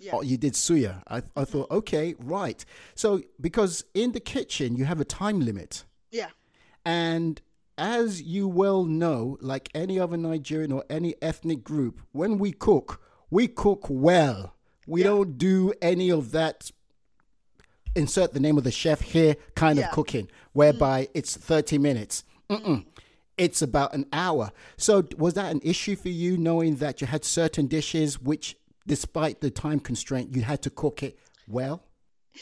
Yeah. 0.06 0.12
Oh, 0.16 0.22
you 0.22 0.38
did 0.38 0.54
suya. 0.54 1.02
I, 1.08 1.18
I 1.18 1.20
mm-hmm. 1.20 1.44
thought, 1.46 1.72
okay, 1.72 2.14
right. 2.20 2.64
So, 2.94 3.22
because 3.42 3.86
in 3.96 4.12
the 4.12 4.20
kitchen, 4.20 4.76
you 4.76 4.86
have 4.86 5.02
a 5.02 5.06
time 5.06 5.40
limit. 5.40 5.84
Yeah. 6.12 6.30
And 6.86 7.42
as 7.78 8.22
you 8.22 8.48
well 8.48 8.86
know, 8.86 9.38
like 9.42 9.70
any 9.74 10.00
other 10.00 10.16
Nigerian 10.16 10.72
or 10.72 10.84
any 10.92 11.16
ethnic 11.24 11.64
group, 11.64 12.02
when 12.12 12.38
we 12.38 12.52
cook, 12.52 13.02
we 13.32 13.48
cook 13.48 13.88
well. 13.90 14.54
We 14.86 15.02
Yeah. 15.02 15.08
don't 15.08 15.38
do 15.40 15.74
any 15.82 16.12
of 16.12 16.32
that 16.32 16.72
insert 17.96 18.34
the 18.34 18.40
name 18.40 18.58
of 18.60 18.64
the 18.64 18.72
chef 18.72 19.02
here 19.02 19.36
kind 19.56 19.80
Yeah. 19.80 19.88
of 19.88 19.92
cooking, 19.92 20.30
whereby 20.54 21.06
mm. 21.06 21.10
it's 21.16 21.36
30 21.36 21.80
minutes. 21.80 22.24
Mm-mm. 22.50 22.86
It's 23.38 23.62
about 23.62 23.96
an 23.96 24.06
hour. 24.14 24.52
So, 24.78 25.04
was 25.18 25.34
that 25.34 25.52
an 25.52 25.62
issue 25.64 25.96
for 25.96 26.10
you 26.10 26.38
knowing 26.38 26.76
that 26.76 27.02
you 27.02 27.08
had 27.08 27.26
certain 27.26 27.66
dishes 27.68 28.22
which, 28.22 28.56
despite 28.88 29.42
the 29.42 29.50
time 29.50 29.80
constraint, 29.80 30.36
you 30.36 30.42
had 30.42 30.62
to 30.64 30.70
cook 30.70 31.04
it 31.04 31.18
well? 31.48 31.84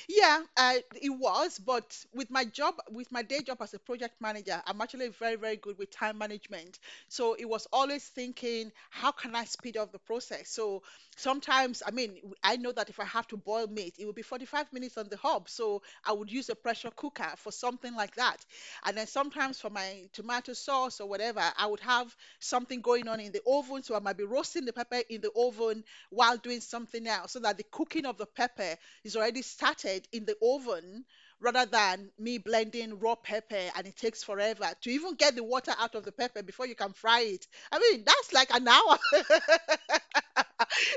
Yeah, 0.07 0.41
uh, 0.57 0.75
it 1.01 1.09
was, 1.09 1.59
but 1.59 2.05
with 2.13 2.29
my 2.31 2.45
job, 2.45 2.75
with 2.91 3.11
my 3.11 3.21
day 3.21 3.39
job 3.41 3.61
as 3.61 3.73
a 3.73 3.79
project 3.79 4.15
manager, 4.21 4.61
I'm 4.65 4.81
actually 4.81 5.09
very, 5.09 5.35
very 5.35 5.55
good 5.57 5.77
with 5.77 5.91
time 5.91 6.17
management. 6.17 6.79
So 7.09 7.33
it 7.35 7.45
was 7.45 7.67
always 7.71 8.03
thinking, 8.07 8.71
how 8.89 9.11
can 9.11 9.35
I 9.35 9.45
speed 9.45 9.77
up 9.77 9.91
the 9.91 9.99
process? 9.99 10.49
So 10.49 10.83
sometimes, 11.15 11.83
I 11.85 11.91
mean, 11.91 12.17
I 12.43 12.55
know 12.57 12.71
that 12.71 12.89
if 12.89 12.99
I 12.99 13.05
have 13.05 13.27
to 13.27 13.37
boil 13.37 13.67
meat, 13.67 13.95
it 13.99 14.05
will 14.05 14.13
be 14.13 14.21
45 14.21 14.71
minutes 14.73 14.97
on 14.97 15.09
the 15.09 15.17
hob. 15.17 15.49
So 15.49 15.81
I 16.05 16.11
would 16.13 16.31
use 16.31 16.49
a 16.49 16.55
pressure 16.55 16.91
cooker 16.95 17.31
for 17.37 17.51
something 17.51 17.93
like 17.95 18.15
that. 18.15 18.45
And 18.85 18.97
then 18.97 19.07
sometimes 19.07 19.59
for 19.59 19.69
my 19.69 20.09
tomato 20.13 20.53
sauce 20.53 20.99
or 20.99 21.07
whatever, 21.07 21.41
I 21.57 21.65
would 21.67 21.79
have 21.81 22.15
something 22.39 22.81
going 22.81 23.07
on 23.07 23.19
in 23.19 23.31
the 23.31 23.41
oven. 23.45 23.83
So 23.83 23.95
I 23.95 23.99
might 23.99 24.17
be 24.17 24.23
roasting 24.23 24.65
the 24.65 24.73
pepper 24.73 25.01
in 25.09 25.21
the 25.21 25.31
oven 25.35 25.83
while 26.09 26.37
doing 26.37 26.61
something 26.61 27.07
else 27.07 27.31
so 27.33 27.39
that 27.39 27.57
the 27.57 27.63
cooking 27.71 28.05
of 28.05 28.17
the 28.17 28.25
pepper 28.25 28.77
is 29.03 29.15
already 29.15 29.41
started 29.83 30.07
in 30.11 30.25
the 30.25 30.35
oven 30.41 31.05
rather 31.39 31.65
than 31.65 32.09
me 32.17 32.37
blending 32.37 32.99
raw 32.99 33.15
pepper 33.15 33.69
and 33.75 33.85
it 33.87 33.97
takes 33.97 34.23
forever 34.23 34.71
to 34.81 34.89
even 34.89 35.13
get 35.15 35.35
the 35.35 35.43
water 35.43 35.73
out 35.79 35.93
of 35.95 36.03
the 36.05 36.11
pepper 36.11 36.41
before 36.41 36.65
you 36.65 36.75
can 36.75 36.93
fry 36.93 37.21
it. 37.21 37.47
I 37.71 37.79
mean, 37.79 38.03
that's 38.05 38.33
like 38.33 38.53
an 38.53 38.67
hour. 38.67 38.97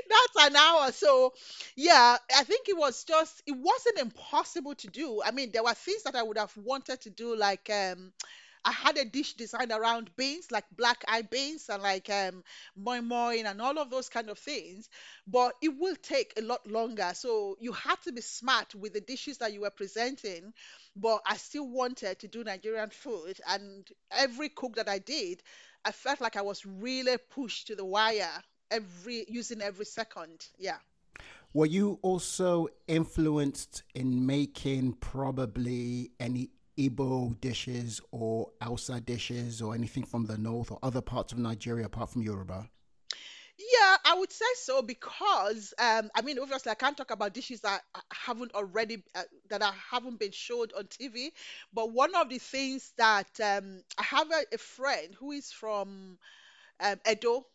that's 0.09 0.49
an 0.49 0.55
hour. 0.55 0.91
So, 0.91 1.33
yeah, 1.75 2.17
I 2.35 2.43
think 2.43 2.67
it 2.69 2.77
was 2.77 3.03
just, 3.03 3.41
it 3.45 3.55
wasn't 3.55 3.99
impossible 3.99 4.75
to 4.75 4.87
do. 4.87 5.21
I 5.23 5.31
mean, 5.31 5.51
there 5.51 5.63
were 5.63 5.73
things 5.73 6.03
that 6.03 6.15
I 6.15 6.23
would 6.23 6.37
have 6.37 6.55
wanted 6.57 7.01
to 7.01 7.09
do, 7.09 7.35
like, 7.35 7.69
um, 7.69 8.13
I 8.67 8.71
had 8.71 8.97
a 8.97 9.05
dish 9.05 9.35
designed 9.35 9.71
around 9.71 10.13
beans, 10.17 10.51
like 10.51 10.65
black 10.75 11.05
eye 11.07 11.21
beans 11.21 11.69
and 11.69 11.81
like 11.81 12.09
um 12.09 12.43
moi 12.75 12.99
moi 12.99 13.29
and 13.29 13.61
all 13.61 13.79
of 13.79 13.89
those 13.89 14.09
kind 14.09 14.29
of 14.29 14.37
things. 14.37 14.89
But 15.25 15.53
it 15.61 15.69
will 15.79 15.95
take 15.95 16.33
a 16.35 16.41
lot 16.41 16.67
longer. 16.69 17.11
So 17.13 17.55
you 17.61 17.71
have 17.71 18.01
to 18.01 18.11
be 18.11 18.19
smart 18.19 18.75
with 18.75 18.91
the 18.91 18.99
dishes 18.99 19.37
that 19.37 19.53
you 19.53 19.61
were 19.61 19.69
presenting. 19.69 20.51
But 20.97 21.21
I 21.25 21.37
still 21.37 21.65
wanted 21.65 22.19
to 22.19 22.27
do 22.27 22.43
Nigerian 22.43 22.89
food. 22.89 23.39
And 23.47 23.87
every 24.11 24.49
cook 24.49 24.75
that 24.75 24.89
I 24.89 24.99
did, 24.99 25.41
I 25.85 25.93
felt 25.93 26.19
like 26.19 26.35
I 26.35 26.41
was 26.41 26.65
really 26.65 27.15
pushed 27.29 27.67
to 27.67 27.75
the 27.77 27.85
wire 27.85 28.43
every 28.69 29.23
using 29.29 29.61
every 29.61 29.85
second. 29.85 30.45
Yeah. 30.57 30.79
Were 31.53 31.67
you 31.67 31.99
also 32.01 32.67
influenced 32.85 33.83
in 33.95 34.25
making 34.25 34.93
probably 34.99 36.11
any 36.19 36.49
Igbo 36.77 37.39
dishes 37.41 38.01
or 38.11 38.51
Hausa 38.61 39.01
dishes 39.01 39.61
or 39.61 39.73
anything 39.75 40.03
from 40.03 40.25
the 40.25 40.37
north 40.37 40.71
or 40.71 40.79
other 40.83 41.01
parts 41.01 41.33
of 41.33 41.39
Nigeria 41.39 41.85
apart 41.85 42.11
from 42.11 42.21
Yoruba? 42.21 42.69
Yeah, 43.57 43.97
I 44.05 44.13
would 44.13 44.31
say 44.31 44.45
so 44.61 44.83
because 44.83 45.73
um, 45.79 46.11
I 46.15 46.21
mean, 46.21 46.37
obviously, 46.37 46.71
I 46.71 46.75
can't 46.75 46.95
talk 46.95 47.09
about 47.09 47.33
dishes 47.33 47.61
that 47.61 47.81
I 47.95 48.01
haven't 48.13 48.53
already 48.53 49.03
uh, 49.15 49.23
that 49.49 49.63
I 49.63 49.73
haven't 49.89 50.19
been 50.19 50.31
showed 50.31 50.73
on 50.77 50.83
TV. 50.85 51.31
But 51.73 51.91
one 51.91 52.13
of 52.13 52.29
the 52.29 52.37
things 52.37 52.93
that 52.97 53.27
um, 53.43 53.81
I 53.97 54.03
have 54.03 54.29
a, 54.29 54.43
a 54.53 54.57
friend 54.59 55.15
who 55.19 55.31
is 55.31 55.51
from 55.51 56.19
um, 56.79 56.95
Edo, 57.09 57.47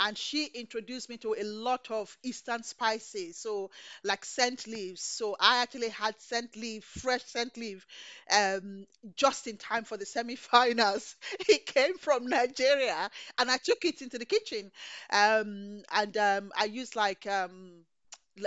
and 0.00 0.18
she 0.18 0.46
introduced 0.46 1.08
me 1.08 1.18
to 1.18 1.34
a 1.38 1.44
lot 1.44 1.90
of 1.90 2.16
Eastern 2.24 2.62
spices, 2.64 3.36
so 3.36 3.70
like 4.04 4.24
scent 4.24 4.66
leaves. 4.66 5.02
So 5.02 5.36
I 5.38 5.62
actually 5.62 5.90
had 5.90 6.20
scent 6.20 6.56
leaf, 6.56 6.84
fresh 6.84 7.24
scent 7.24 7.56
leaf, 7.56 7.86
um, 8.32 8.86
just 9.16 9.46
in 9.46 9.56
time 9.58 9.84
for 9.84 9.96
the 9.96 10.06
semi-finals. 10.06 11.16
It 11.48 11.66
came 11.66 11.98
from 11.98 12.26
Nigeria, 12.26 13.10
and 13.38 13.50
I 13.50 13.58
took 13.58 13.84
it 13.84 14.02
into 14.02 14.18
the 14.18 14.24
kitchen, 14.24 14.72
um, 15.12 15.82
and 15.92 16.16
um, 16.16 16.52
I 16.56 16.64
used 16.64 16.96
like 16.96 17.26
um, 17.26 17.84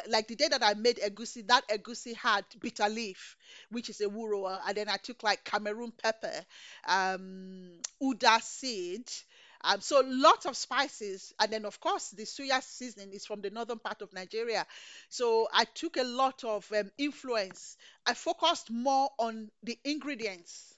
like 0.08 0.28
the 0.28 0.36
day 0.36 0.48
that 0.48 0.64
I 0.64 0.74
made 0.74 0.98
egusi, 0.98 1.46
that 1.48 1.68
egusi 1.70 2.16
had 2.16 2.46
bitter 2.60 2.90
leaf, 2.90 3.36
which 3.70 3.90
is 3.90 4.00
ewuro, 4.00 4.58
and 4.68 4.76
then 4.78 4.90
I 4.90 4.98
took 4.98 5.22
like 5.24 5.44
Cameroon 5.44 5.92
pepper, 5.92 6.34
um, 6.88 7.74
uda 8.02 8.42
seed. 8.42 9.10
Um, 9.64 9.80
so 9.82 10.02
lots 10.06 10.46
of 10.46 10.58
spices, 10.58 11.34
and 11.40 11.52
then 11.52 11.66
of 11.66 11.80
course 11.80 12.10
the 12.10 12.24
suya 12.24 12.62
seasoning 12.62 13.14
is 13.14 13.26
from 13.26 13.42
the 13.42 13.50
northern 13.50 13.80
part 13.80 14.02
of 14.02 14.12
Nigeria. 14.14 14.66
So 15.10 15.48
I 15.54 15.66
took 15.66 15.98
a 15.98 16.04
lot 16.04 16.44
of 16.44 16.72
um, 16.74 16.92
influence. 16.98 17.78
I 18.06 18.14
focused 18.14 18.70
more 18.70 19.10
on 19.18 19.50
the 19.64 19.78
ingredients. 19.86 20.73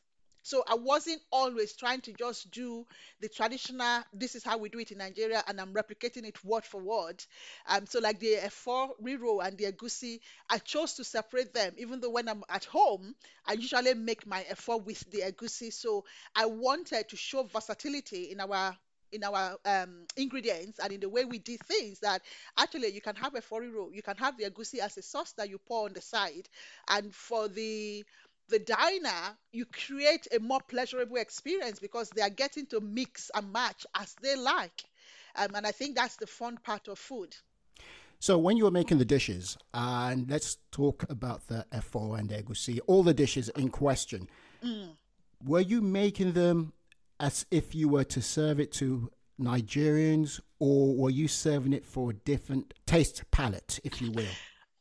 So 0.46 0.64
I 0.68 0.76
wasn't 0.76 1.22
always 1.32 1.76
trying 1.76 2.02
to 2.02 2.14
just 2.14 2.52
do 2.52 2.86
the 3.20 3.28
traditional, 3.30 4.04
this 4.14 4.36
is 4.36 4.44
how 4.44 4.60
we 4.60 4.70
do 4.70 4.78
it 4.78 4.92
in 4.92 5.00
Nigeria, 5.00 5.44
and 5.48 5.60
I'm 5.60 5.74
replicating 5.74 6.24
it 6.28 6.46
word 6.46 6.64
for 6.64 6.80
word. 6.80 7.24
Um, 7.68 7.88
so 7.88 8.00
like 8.00 8.20
the 8.20 8.36
efo 8.36 8.92
riro 9.02 9.40
and 9.44 9.58
the 9.58 9.72
egusi, 9.72 10.20
I 10.48 10.60
chose 10.60 10.94
to 10.94 11.04
separate 11.04 11.52
them, 11.56 11.74
even 11.80 12.00
though 12.00 12.12
when 12.12 12.30
I'm 12.30 12.44
at 12.48 12.66
home, 12.66 13.16
I 13.48 13.54
usually 13.54 13.96
make 13.96 14.28
my 14.28 14.44
efo 14.44 14.86
with 14.86 15.00
the 15.10 15.22
egusi. 15.22 15.74
So 15.74 16.06
I 16.36 16.46
wanted 16.46 17.10
to 17.10 17.18
show 17.18 17.44
versatility 17.44 18.32
in 18.32 18.40
our 18.40 18.78
in 19.12 19.24
our 19.24 19.56
um, 19.66 20.06
ingredients 20.18 20.80
and 20.84 20.92
in 20.92 21.00
the 21.00 21.08
way 21.08 21.24
we 21.24 21.40
did 21.40 21.60
things 21.62 22.00
that 22.00 22.22
actually 22.58 22.90
you 22.92 23.00
can 23.00 23.16
have 23.16 23.34
a 23.36 23.40
foriro, 23.42 23.88
you 23.94 24.02
can 24.02 24.18
have 24.18 24.38
the 24.38 24.44
egusi 24.44 24.80
as 24.80 24.98
a 24.98 25.02
sauce 25.02 25.32
that 25.34 25.50
you 25.50 25.58
pour 25.58 25.86
on 25.86 25.94
the 25.94 26.02
side, 26.02 26.50
and 26.90 27.14
for 27.16 27.48
the 27.48 28.04
the 28.50 28.60
diner, 28.60 29.38
you 29.52 29.66
create 29.66 30.28
a 30.36 30.40
more 30.40 30.62
pleasurable 30.68 31.18
experience 31.18 31.80
because 31.80 32.10
they 32.10 32.22
are 32.22 32.30
getting 32.30 32.66
to 32.68 32.80
mix 32.80 33.32
and 33.34 33.52
match 33.52 33.86
as 33.96 34.16
they 34.22 34.36
like. 34.36 34.84
Um, 35.36 35.56
and 35.56 35.68
I 35.68 35.72
think 35.72 35.96
that's 35.96 36.16
the 36.18 36.28
fun 36.28 36.58
part 36.64 36.88
of 36.88 37.00
food. 37.00 37.36
So 38.20 38.38
when 38.38 38.58
you 38.58 38.64
were 38.64 38.72
making 38.72 38.98
the 38.98 39.06
dishes, 39.06 39.58
and 39.74 40.30
let's 40.30 40.58
talk 40.72 41.06
about 41.10 41.48
the 41.48 41.66
efo 41.74 42.18
and 42.18 42.30
egusi, 42.30 42.80
all 42.88 43.04
the 43.04 43.14
dishes 43.14 43.50
in 43.50 43.70
question, 43.70 44.28
were 45.44 45.60
you 45.60 45.82
making 45.82 46.34
them 46.34 46.74
as 47.20 47.46
if 47.52 47.76
you 47.76 47.90
were 47.90 48.04
to 48.06 48.22
serve 48.22 48.60
it 48.60 48.72
to 48.74 49.12
Nigerians, 49.40 50.40
or 50.60 50.96
were 50.96 51.10
you 51.10 51.28
serving 51.28 51.74
it 51.74 51.86
for 51.86 52.12
a 52.12 52.14
different 52.14 52.74
taste 52.86 53.24
palette, 53.32 53.80
if 53.84 54.02
you 54.02 54.12
will? 54.12 54.26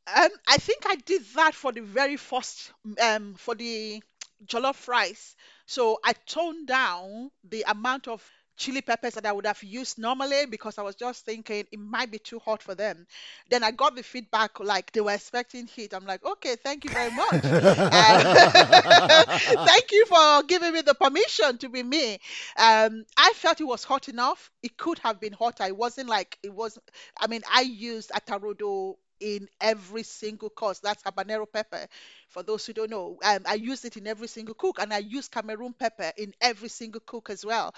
Um, 0.07 0.29
I 0.47 0.59
think 0.59 0.83
I 0.87 0.97
did 0.97 1.23
that 1.35 1.55
for 1.55 1.73
the 1.73 1.81
very 1.81 2.17
first, 2.17 2.73
um, 3.01 3.35
for 3.35 3.55
the 3.55 4.03
jollof 4.47 4.87
rice. 4.87 5.35
So 5.67 5.99
I 6.05 6.13
toned 6.27 6.67
down 6.67 7.31
the 7.49 7.65
amount 7.67 8.09
of 8.09 8.23
chili 8.57 8.83
peppers 8.83 9.15
that 9.15 9.27
I 9.27 9.33
would 9.33 9.47
have 9.47 9.63
used 9.65 9.99
normally 9.99 10.47
because 10.47 10.79
I 10.79 10.83
was 10.83 10.95
just 10.95 11.25
thinking 11.25 11.67
it 11.73 11.79
might 11.79 12.11
be 12.11 12.19
too 12.19 12.39
hot 12.39 12.63
for 12.63 12.75
them. 12.75 13.07
Then 13.51 13.65
I 13.65 13.71
got 13.71 13.97
the 13.97 14.03
feedback 14.03 14.61
like 14.61 14.93
they 14.93 15.01
were 15.01 15.13
expecting 15.13 15.67
heat. 15.67 15.95
I'm 15.95 16.05
like, 16.05 16.25
okay, 16.25 16.57
thank 16.57 16.85
you 16.85 16.91
very 16.91 17.11
much. 17.11 17.51
Uh, 17.91 18.21
thank 19.65 19.91
you 19.93 20.07
for 20.07 20.43
giving 20.45 20.73
me 20.73 20.83
the 20.83 20.95
permission 20.95 21.59
to 21.59 21.69
be 21.69 21.83
me. 21.83 22.15
Um, 22.57 23.05
I 23.17 23.33
felt 23.37 23.61
it 23.61 23.65
was 23.65 23.85
hot 23.85 24.09
enough. 24.09 24.51
It 24.63 24.77
could 24.77 24.99
have 25.01 25.21
been 25.21 25.33
hotter. 25.33 25.65
It 25.65 25.77
wasn't 25.77 26.09
like 26.09 26.39
it 26.43 26.53
was. 26.53 26.79
I 27.19 27.27
mean, 27.27 27.43
I 27.53 27.63
used 27.63 28.11
atarodo 28.11 28.97
in 29.21 29.49
every 29.61 30.03
single 30.03 30.51
course. 30.51 30.81
That's 30.81 31.03
habanero 31.03 31.47
pepper. 31.51 31.87
For 32.29 32.43
those 32.43 32.67
who 32.67 32.73
don't 32.73 32.91
know, 32.91 33.19
um, 33.25 33.41
I 33.47 33.55
use 33.55 33.85
it 33.85 33.97
in 33.97 34.07
every 34.07 34.29
single 34.29 34.55
cook, 34.55 34.79
and 34.81 34.93
I 34.93 34.99
use 34.99 35.29
Cameroon 35.29 35.73
pepper 35.73 36.13
in 36.17 36.35
every 36.41 36.69
single 36.69 37.01
cook 37.01 37.31
as 37.31 37.45
well. 37.45 37.75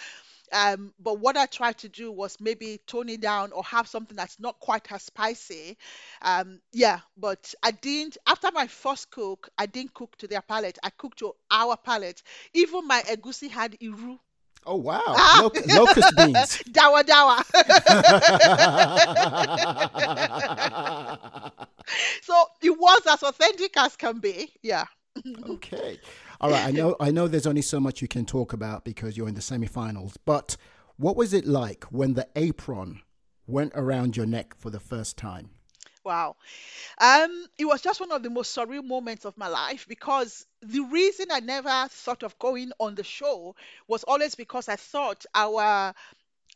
Um, 0.53 0.95
but 1.01 1.19
what 1.19 1.37
I 1.37 1.47
tried 1.47 1.79
to 1.79 1.89
do 1.89 2.13
was 2.13 2.37
maybe 2.41 2.79
tone 2.87 3.09
it 3.09 3.21
down 3.21 3.53
or 3.53 3.65
have 3.65 3.89
something 3.89 4.17
that's 4.17 4.39
not 4.39 4.61
quite 4.61 4.91
as 4.93 5.03
spicy. 5.03 5.77
Um, 6.23 6.61
yeah, 6.73 7.01
but 7.17 7.53
I 7.63 7.73
didn't. 7.73 8.17
After 8.27 8.51
my 8.53 8.67
first 8.69 9.11
cook, 9.11 9.49
I 9.59 9.67
didn't 9.67 9.95
cook 9.95 10.17
to 10.19 10.29
their 10.29 10.43
palate. 10.43 10.79
I 10.83 10.91
cooked 10.91 11.19
to 11.19 11.35
our 11.51 11.77
palate. 11.77 12.23
Even 12.55 12.87
my 12.87 13.03
egusi 13.03 13.51
had 13.51 13.77
iru. 13.81 14.19
Oh 14.69 14.77
wow, 14.77 15.01
Loc- 15.43 15.67
locust 15.69 16.17
beans. 16.17 16.63
Dawa 16.73 17.03
dawa. 17.05 17.41
so 22.23 22.45
it 22.63 22.71
was 22.77 23.03
as 23.09 23.23
authentic 23.23 23.77
as 23.77 23.97
can 23.97 24.19
be. 24.19 24.53
Yeah. 24.63 24.87
okay. 25.51 25.99
All 26.41 26.51
right. 26.51 26.67
I 26.67 26.71
know. 26.73 26.97
I 27.01 27.11
know. 27.11 27.29
There's 27.29 27.47
only 27.47 27.63
so 27.63 27.79
much 27.81 28.03
you 28.03 28.09
can 28.09 28.27
talk 28.27 28.53
about 28.53 28.85
because 28.85 29.17
you're 29.17 29.29
in 29.29 29.35
the 29.35 29.41
semi-finals. 29.41 30.19
But 30.25 30.57
what 30.97 31.17
was 31.17 31.33
it 31.33 31.47
like 31.47 31.85
when 31.85 32.15
the 32.15 32.27
apron 32.37 33.03
went 33.47 33.73
around 33.75 34.17
your 34.17 34.27
neck 34.27 34.55
for 34.59 34.71
the 34.71 34.81
first 34.81 35.17
time? 35.17 35.51
Wow. 36.07 36.37
Um, 36.99 37.47
it 37.59 37.65
was 37.67 37.83
just 37.83 38.01
one 38.01 38.13
of 38.13 38.23
the 38.23 38.31
most 38.31 38.57
surreal 38.57 38.85
moments 38.85 39.25
of 39.27 39.37
my 39.39 39.49
life 39.49 39.87
because 39.89 40.47
the 40.63 40.81
reason 40.81 41.27
I 41.33 41.41
never 41.41 41.89
thought 41.91 42.23
of 42.23 42.39
going 42.39 42.73
on 42.81 42.95
the 42.95 43.05
show 43.05 43.57
was 43.89 44.05
always 44.05 44.35
because 44.35 44.69
I 44.69 44.77
thought 44.77 45.27
our 45.35 45.95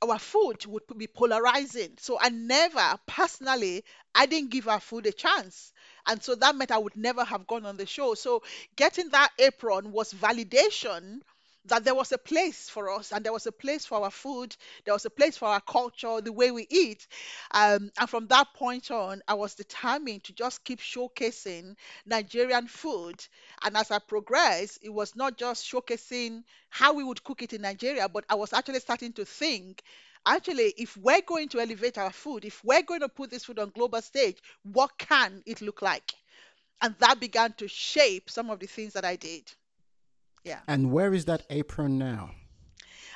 our 0.03 0.18
food 0.18 0.66
would 0.66 0.82
be 0.98 1.07
polarizing. 1.09 1.96
So 1.98 2.18
I 2.20 2.30
never 2.30 2.98
personally 3.07 3.84
I 4.14 4.26
didn't 4.26 4.51
give 4.51 4.68
our 4.68 4.80
food 4.80 5.07
a 5.07 5.12
chance. 5.12 5.72
And 6.07 6.22
so 6.22 6.34
that 6.36 6.57
meant 6.57 6.70
I 6.72 6.78
would 6.78 6.96
never 6.96 7.24
have 7.24 7.46
gone 7.46 7.66
on 7.66 7.76
the 7.76 7.86
show. 7.86 8.14
So 8.14 8.42
getting 8.76 9.11
that 9.11 9.30
apron 9.38 9.92
was 9.92 10.12
validation 10.14 11.20
that 11.67 11.85
there 11.85 11.95
was 11.95 12.13
a 12.13 12.19
place 12.19 12.69
for 12.69 12.91
us 12.91 13.13
and 13.13 13.25
there 13.25 13.33
was 13.33 13.47
a 13.47 13.53
place 13.53 13.85
for 13.87 14.03
our 14.03 14.11
food, 14.11 14.57
there 14.85 14.95
was 14.95 15.05
a 15.05 15.11
place 15.11 15.37
for 15.37 15.47
our 15.49 15.61
culture, 15.61 16.21
the 16.21 16.33
way 16.33 16.51
we 16.51 16.67
eat. 16.71 17.07
Um, 17.51 17.91
and 17.99 18.09
from 18.09 18.27
that 18.29 18.55
point 18.55 18.91
on, 18.91 19.23
I 19.29 19.35
was 19.35 19.55
determined 19.55 20.25
to 20.25 20.33
just 20.33 20.65
keep 20.65 20.81
showcasing 20.81 21.77
Nigerian 22.07 22.67
food. 22.67 23.25
And 23.63 23.77
as 23.77 23.91
I 23.91 23.99
progressed, 23.99 24.79
it 24.83 24.91
was 24.91 25.15
not 25.17 25.37
just 25.37 25.65
showcasing 25.71 26.43
how 26.71 26.95
we 26.95 27.05
would 27.05 27.23
cook 27.25 27.43
it 27.43 27.53
in 27.53 27.63
Nigeria, 27.63 28.09
but 28.09 28.25
I 28.29 28.35
was 28.37 28.53
actually 28.53 28.81
starting 28.81 29.13
to 29.15 29.25
think 29.25 29.83
actually 30.27 30.75
if 30.77 30.97
we're 30.97 31.23
going 31.23 31.49
to 31.49 31.61
elevate 31.61 31.97
our 31.97 32.11
food 32.13 32.45
if 32.45 32.63
we're 32.65 32.83
going 32.83 33.01
to 33.01 33.09
put 33.09 33.31
this 33.31 33.45
food 33.45 33.59
on 33.59 33.71
global 33.71 34.03
stage 34.03 34.37
what 34.65 34.91
can 34.99 35.43
it 35.47 35.63
look 35.63 35.81
like 35.81 36.13
and 36.83 36.95
that 36.99 37.21
began 37.21 37.53
to 37.55 37.69
shape 37.69 38.31
some 38.31 38.51
of 38.51 38.59
the 38.61 38.67
things 38.67 38.93
that 38.95 39.05
i 39.05 39.17
did 39.17 39.51
yeah. 40.45 40.61
And 40.66 40.93
where 40.93 41.12
is 41.14 41.26
that 41.26 41.43
apron 41.51 41.99
now? 41.99 42.30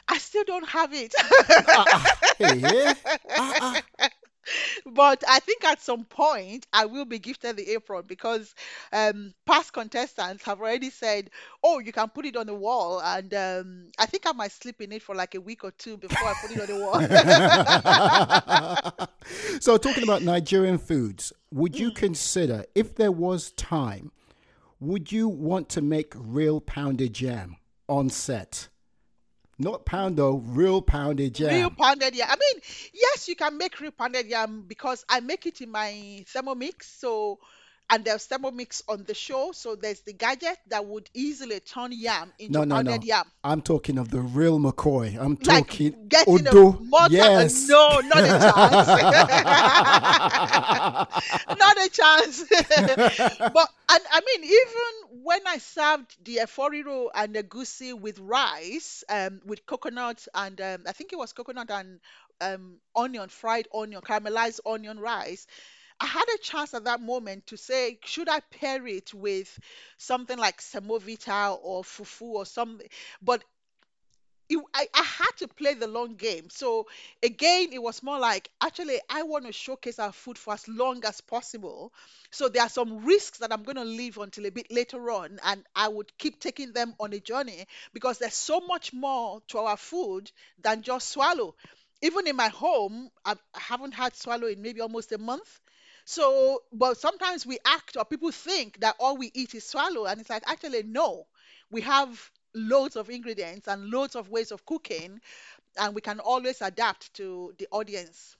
I 0.08 0.18
still 0.18 0.44
don't 0.44 0.68
have 0.68 0.92
it. 0.92 1.14
uh, 1.48 2.04
hey, 2.38 2.92
uh, 3.36 3.80
but 4.86 5.24
I 5.28 5.40
think 5.40 5.64
at 5.64 5.80
some 5.80 6.04
point 6.04 6.66
I 6.72 6.84
will 6.84 7.04
be 7.04 7.18
gifted 7.18 7.56
the 7.56 7.70
apron 7.70 8.04
because 8.06 8.54
um, 8.92 9.34
past 9.46 9.72
contestants 9.72 10.44
have 10.44 10.60
already 10.60 10.90
said, 10.90 11.30
"Oh, 11.62 11.78
you 11.78 11.92
can 11.92 12.08
put 12.08 12.26
it 12.26 12.36
on 12.36 12.46
the 12.46 12.54
wall," 12.54 13.00
and 13.02 13.32
um, 13.34 13.86
I 13.98 14.06
think 14.06 14.26
I 14.26 14.32
might 14.32 14.52
sleep 14.52 14.80
in 14.80 14.92
it 14.92 15.02
for 15.02 15.14
like 15.14 15.34
a 15.34 15.40
week 15.40 15.64
or 15.64 15.70
two 15.72 15.96
before 15.96 16.28
I 16.28 16.34
put 16.40 16.50
it 16.50 16.60
on 16.60 16.66
the 16.66 16.78
wall. 18.98 19.58
so, 19.60 19.76
talking 19.76 20.04
about 20.04 20.22
Nigerian 20.22 20.78
foods, 20.78 21.32
would 21.50 21.78
you 21.78 21.90
mm. 21.90 21.94
consider 21.94 22.64
if 22.74 22.96
there 22.96 23.12
was 23.12 23.52
time? 23.52 24.12
Would 24.84 25.10
you 25.10 25.28
want 25.28 25.70
to 25.70 25.80
make 25.80 26.12
real 26.14 26.60
pounded 26.60 27.18
yam 27.18 27.56
on 27.88 28.10
set? 28.10 28.68
Not 29.58 29.86
poundo, 29.86 30.42
real 30.44 30.82
pounded 30.82 31.40
yam. 31.40 31.54
Real 31.54 31.70
pounded 31.70 32.14
yam. 32.14 32.28
I 32.30 32.36
mean, 32.36 32.62
yes, 32.92 33.26
you 33.26 33.34
can 33.34 33.56
make 33.56 33.80
real 33.80 33.92
pounded 33.92 34.26
yam 34.26 34.64
because 34.68 35.02
I 35.08 35.20
make 35.20 35.46
it 35.46 35.62
in 35.62 35.70
my 35.70 36.24
Thermomix. 36.30 36.82
So 36.82 37.38
and 37.90 38.04
there's 38.04 38.26
Thermomix 38.26 38.82
on 38.88 39.04
the 39.04 39.14
show. 39.14 39.52
So 39.52 39.76
there's 39.76 40.00
the 40.00 40.12
gadget 40.12 40.56
that 40.68 40.84
would 40.86 41.10
easily 41.14 41.60
turn 41.60 41.92
yam 41.92 42.32
into 42.38 42.52
no, 42.52 42.64
no, 42.64 42.74
pounded 42.76 43.02
no. 43.02 43.06
yam. 43.06 43.24
I'm 43.42 43.60
talking 43.60 43.98
of 43.98 44.10
the 44.10 44.20
real 44.20 44.58
McCoy. 44.58 45.16
I'm 45.18 45.38
like 45.44 45.68
talking 45.68 46.08
getting 46.08 46.48
Odo. 46.48 46.70
A 46.70 46.80
mortar, 46.80 47.14
yes. 47.14 47.68
No, 47.68 48.00
not 48.04 48.18
a 48.18 48.28
chance. 48.28 48.88
not 51.58 51.76
a 51.78 51.88
chance. 51.90 52.44
but 53.52 53.68
and 53.90 54.02
I 54.10 54.20
mean, 54.26 54.44
even 54.44 55.22
when 55.22 55.40
I 55.46 55.58
served 55.58 56.16
the 56.24 56.40
eforiro 56.42 57.08
and 57.14 57.34
the 57.34 57.42
egusi 57.42 57.98
with 57.98 58.18
rice, 58.18 59.04
um, 59.08 59.40
with 59.44 59.66
coconut 59.66 60.26
and 60.34 60.60
um, 60.60 60.84
I 60.86 60.92
think 60.92 61.12
it 61.12 61.16
was 61.16 61.32
coconut 61.32 61.70
and 61.70 62.00
um, 62.40 62.76
onion, 62.96 63.28
fried 63.28 63.68
onion, 63.74 64.00
caramelized 64.00 64.60
onion 64.66 64.98
rice. 64.98 65.46
I 66.00 66.06
had 66.06 66.24
a 66.34 66.38
chance 66.38 66.74
at 66.74 66.84
that 66.84 67.00
moment 67.00 67.46
to 67.48 67.56
say, 67.56 67.98
should 68.04 68.28
I 68.28 68.40
pair 68.40 68.86
it 68.86 69.14
with 69.14 69.58
something 69.98 70.38
like 70.38 70.60
semovita 70.60 71.58
or 71.62 71.82
fufu 71.82 72.22
or 72.22 72.46
something? 72.46 72.88
But 73.22 73.44
it, 74.50 74.58
I, 74.74 74.86
I 74.94 75.02
had 75.02 75.30
to 75.38 75.48
play 75.48 75.74
the 75.74 75.86
long 75.86 76.16
game. 76.16 76.48
So 76.50 76.86
again, 77.22 77.68
it 77.72 77.82
was 77.82 78.02
more 78.02 78.18
like 78.18 78.50
actually 78.60 79.00
I 79.08 79.22
want 79.22 79.46
to 79.46 79.52
showcase 79.52 79.98
our 79.98 80.12
food 80.12 80.36
for 80.36 80.52
as 80.54 80.68
long 80.68 81.02
as 81.06 81.20
possible. 81.22 81.92
So 82.30 82.48
there 82.48 82.62
are 82.62 82.68
some 82.68 83.04
risks 83.04 83.38
that 83.38 83.52
I'm 83.52 83.62
going 83.62 83.76
to 83.76 83.84
leave 83.84 84.18
until 84.18 84.44
a 84.46 84.50
bit 84.50 84.70
later 84.70 85.10
on, 85.10 85.38
and 85.44 85.64
I 85.74 85.88
would 85.88 86.16
keep 86.18 86.40
taking 86.40 86.72
them 86.72 86.94
on 87.00 87.12
a 87.14 87.20
journey 87.20 87.66
because 87.94 88.18
there's 88.18 88.34
so 88.34 88.60
much 88.60 88.92
more 88.92 89.40
to 89.48 89.58
our 89.58 89.76
food 89.78 90.30
than 90.60 90.82
just 90.82 91.08
swallow. 91.08 91.54
Even 92.02 92.26
in 92.26 92.36
my 92.36 92.48
home, 92.48 93.10
I've, 93.24 93.40
I 93.54 93.60
haven't 93.60 93.92
had 93.92 94.14
swallow 94.14 94.46
in 94.46 94.60
maybe 94.60 94.80
almost 94.82 95.10
a 95.12 95.18
month. 95.18 95.60
So, 96.04 96.62
but 96.72 96.98
sometimes 96.98 97.46
we 97.46 97.58
act 97.64 97.96
or 97.96 98.04
people 98.04 98.30
think 98.30 98.80
that 98.80 98.96
all 98.98 99.16
we 99.16 99.30
eat 99.34 99.54
is 99.54 99.66
swallow, 99.66 100.04
and 100.06 100.20
it's 100.20 100.30
like 100.30 100.42
actually 100.46 100.82
no. 100.82 101.26
We 101.70 101.80
have 101.82 102.30
loads 102.54 102.96
of 102.96 103.10
ingredients 103.10 103.68
and 103.68 103.90
loads 103.90 104.14
of 104.14 104.28
ways 104.28 104.52
of 104.52 104.64
cooking, 104.66 105.20
and 105.78 105.94
we 105.94 106.00
can 106.00 106.20
always 106.20 106.60
adapt 106.60 107.14
to 107.14 107.54
the 107.58 107.66
audience. 107.70 108.36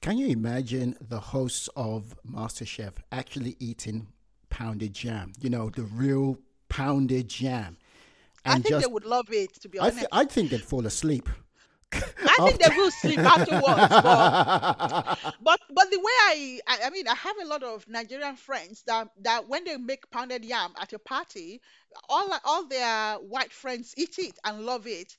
Can 0.00 0.18
you 0.18 0.26
imagine 0.28 0.96
the 1.00 1.20
hosts 1.20 1.68
of 1.76 2.14
MasterChef 2.28 2.94
actually 3.10 3.56
eating 3.58 4.08
pounded 4.50 5.02
yam? 5.02 5.32
You 5.40 5.50
know, 5.50 5.70
the 5.70 5.82
real 5.82 6.38
pounded 6.68 7.40
yam. 7.40 7.78
And 8.44 8.54
I 8.54 8.56
think 8.56 8.74
just, 8.74 8.86
they 8.86 8.92
would 8.92 9.04
love 9.04 9.32
it, 9.32 9.54
to 9.62 9.68
be 9.68 9.78
honest. 9.78 9.96
I, 9.96 10.00
th- 10.00 10.08
I 10.12 10.24
think 10.24 10.50
they'd 10.50 10.60
fall 10.60 10.86
asleep. 10.86 11.28
I 11.92 12.36
think 12.46 12.60
they 12.60 12.74
will 12.76 12.90
sleep 12.90 13.18
afterwards. 13.20 13.64
But, 13.88 15.18
but 15.42 15.60
but 15.70 15.90
the 15.90 15.98
way 15.98 16.04
I, 16.04 16.60
I 16.66 16.78
I 16.86 16.90
mean 16.90 17.08
I 17.08 17.14
have 17.14 17.36
a 17.42 17.46
lot 17.46 17.62
of 17.62 17.86
Nigerian 17.88 18.36
friends 18.36 18.82
that 18.86 19.08
that 19.22 19.48
when 19.48 19.64
they 19.64 19.76
make 19.76 20.10
pounded 20.10 20.44
yam 20.44 20.72
at 20.80 20.92
a 20.92 20.98
party, 20.98 21.60
all 22.08 22.28
all 22.44 22.66
their 22.66 23.14
white 23.16 23.52
friends 23.52 23.94
eat 23.96 24.18
it 24.18 24.38
and 24.44 24.64
love 24.64 24.86
it. 24.86 25.16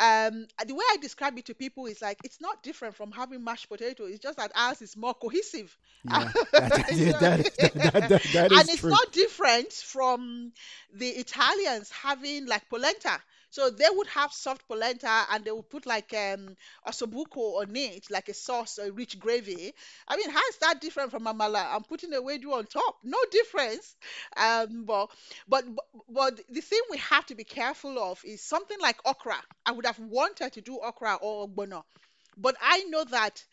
Um, 0.00 0.46
the 0.64 0.74
way 0.74 0.84
I 0.92 0.96
describe 0.98 1.36
it 1.38 1.46
to 1.46 1.54
people 1.54 1.86
is 1.86 2.00
like 2.00 2.18
it's 2.22 2.40
not 2.40 2.62
different 2.62 2.94
from 2.94 3.10
having 3.10 3.42
mashed 3.42 3.68
potato. 3.68 4.04
It's 4.04 4.20
just 4.20 4.36
that 4.38 4.52
ours 4.54 4.80
is 4.80 4.96
more 4.96 5.14
cohesive. 5.14 5.76
Yeah, 6.04 6.30
that, 6.52 7.50
that, 7.58 8.22
that, 8.32 8.52
and 8.52 8.68
it's 8.68 8.78
true. 8.78 8.90
not 8.90 9.10
different 9.12 9.72
from 9.72 10.52
the 10.94 11.08
Italians 11.08 11.90
having 11.90 12.46
like 12.46 12.68
polenta. 12.68 13.20
So 13.50 13.70
they 13.70 13.86
would 13.90 14.06
have 14.08 14.32
soft 14.32 14.66
polenta 14.68 15.26
and 15.30 15.44
they 15.44 15.50
would 15.50 15.68
put 15.70 15.86
like 15.86 16.12
um 16.14 16.56
ossobuco 16.86 17.60
on 17.62 17.74
it, 17.76 18.10
like 18.10 18.28
a 18.28 18.34
sauce, 18.34 18.78
a 18.78 18.92
rich 18.92 19.18
gravy. 19.18 19.72
I 20.06 20.16
mean, 20.16 20.30
how 20.30 20.40
is 20.50 20.56
that 20.58 20.80
different 20.80 21.10
from 21.10 21.24
amala? 21.24 21.74
I'm 21.74 21.84
putting 21.84 22.10
ewedu 22.12 22.52
on 22.52 22.66
top. 22.66 22.96
No 23.02 23.18
difference. 23.30 23.96
Um, 24.36 24.84
but, 24.84 25.10
but 25.48 25.64
but 26.08 26.40
the 26.48 26.60
thing 26.60 26.80
we 26.90 26.98
have 26.98 27.26
to 27.26 27.34
be 27.34 27.44
careful 27.44 27.98
of 27.98 28.20
is 28.24 28.42
something 28.42 28.78
like 28.80 28.98
okra. 29.06 29.36
I 29.66 29.72
would 29.72 29.86
have 29.86 29.98
wanted 29.98 30.52
to 30.54 30.60
do 30.60 30.78
okra 30.80 31.14
or 31.16 31.48
ogbono, 31.48 31.84
but 32.36 32.56
I 32.60 32.84
know 32.84 33.04
that 33.04 33.44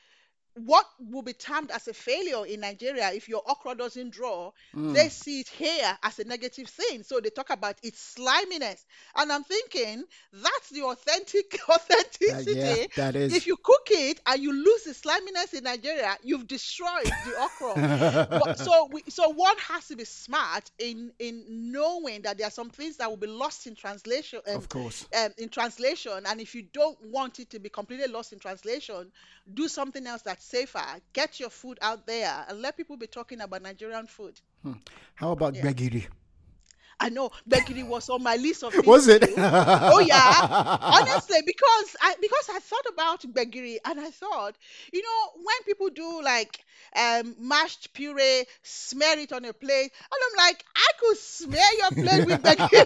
what 0.56 0.86
will 1.00 1.22
be 1.22 1.34
termed 1.34 1.70
as 1.72 1.88
a 1.88 1.94
failure 1.94 2.46
in 2.46 2.62
Nigeria 2.62 3.12
if 3.14 3.28
your 3.28 3.42
okra 3.46 3.76
doesn't 3.76 4.12
draw, 4.12 4.52
mm. 4.74 4.94
they 4.94 5.10
see 5.10 5.42
it 5.42 5.50
here 5.50 5.98
as 6.02 6.18
a 6.20 6.24
negative 6.24 6.68
thing. 6.70 7.04
So 7.04 7.20
they 7.20 7.30
talk 7.30 7.50
about 7.50 7.76
its 7.84 8.00
sliminess. 8.00 8.86
And 9.18 9.32
I'm 9.32 9.44
thinking 9.44 10.04
that's 10.32 10.70
the 10.70 10.84
authentic 10.84 11.58
authenticity. 11.70 12.62
Uh, 12.62 12.76
yeah, 12.76 12.86
that 12.96 13.16
is. 13.18 13.34
If 13.34 13.48
you 13.48 13.58
cook 13.62 13.88
it 13.92 14.22
and 14.26 14.42
you 14.42 14.54
lose 14.54 14.84
the 14.84 14.94
sliminess 14.94 15.54
in 15.54 15.66
Nigeria, 15.66 16.16
you've 16.24 16.48
destroyed 16.48 17.04
the 17.04 17.34
okra. 17.38 18.56
so 18.58 18.90
we, 18.92 19.04
so 19.10 19.30
one 19.30 19.58
has 19.68 19.88
to 19.88 19.98
be 19.98 20.06
smart 20.06 20.72
in 20.80 21.12
in 21.20 21.44
knowing 21.74 22.22
that 22.22 22.38
there 22.38 22.48
are 22.48 22.52
some 22.52 22.70
things 22.70 22.98
that 22.98 23.10
will 23.10 23.18
be 23.18 23.28
lost 23.28 23.68
in 23.68 23.76
translation. 23.76 24.40
Um, 24.48 24.56
of 24.56 24.70
course. 24.70 25.06
Um, 25.18 25.32
in 25.38 25.50
translation, 25.50 26.24
and 26.26 26.40
if 26.40 26.56
you 26.56 26.64
don't 26.74 26.98
want 27.04 27.40
it 27.40 27.50
to 27.50 27.60
be 27.60 27.68
completely 27.68 28.08
lost 28.08 28.32
in 28.32 28.40
translation, 28.40 29.12
do 29.54 29.68
something 29.68 30.06
else 30.08 30.22
that's 30.22 30.45
safer. 30.46 30.86
Get 31.14 31.40
your 31.40 31.50
food 31.50 31.78
out 31.82 32.06
there 32.06 32.46
and 32.48 32.62
let 32.62 32.78
people 32.78 32.98
be 32.98 33.08
talking 33.08 33.42
about 33.42 33.62
Nigerian 33.62 34.08
food. 34.08 34.40
Hmm. 34.64 34.74
How 35.16 35.32
about 35.32 35.56
yeah. 35.56 35.64
Gbegiri? 35.64 36.06
I 37.00 37.10
know 37.10 37.32
Gbegiri 37.50 37.86
was 37.86 38.10
on 38.10 38.24
my 38.24 38.36
list 38.38 38.64
of 38.64 38.72
things. 38.74 38.86
Was 38.86 39.08
it? 39.08 39.24
oh 39.38 40.00
yeah. 40.00 40.78
Honestly, 40.82 41.40
because 41.46 41.96
I 42.02 42.16
because 42.22 42.50
I 42.54 42.60
thought 42.60 42.86
about 42.90 43.22
Gbegiri 43.22 43.78
and 43.84 44.00
I 44.00 44.12
thought, 44.12 44.56
you 44.94 45.02
know, 45.02 45.32
when 45.36 45.64
people 45.66 45.90
do 45.90 46.22
like 46.24 46.64
um, 46.96 47.36
mashed 47.40 47.94
puree, 47.94 48.46
smear 48.64 49.20
it 49.20 49.34
on 49.34 49.44
a 49.46 49.54
plate, 49.54 49.92
and 49.92 50.22
I'm 50.24 50.38
like, 50.48 50.64
I 50.76 50.92
could 51.00 51.18
smear 51.18 51.70
your 51.80 51.92
plate 51.92 52.26
with 52.26 52.42
Gbegiri. 52.42 52.86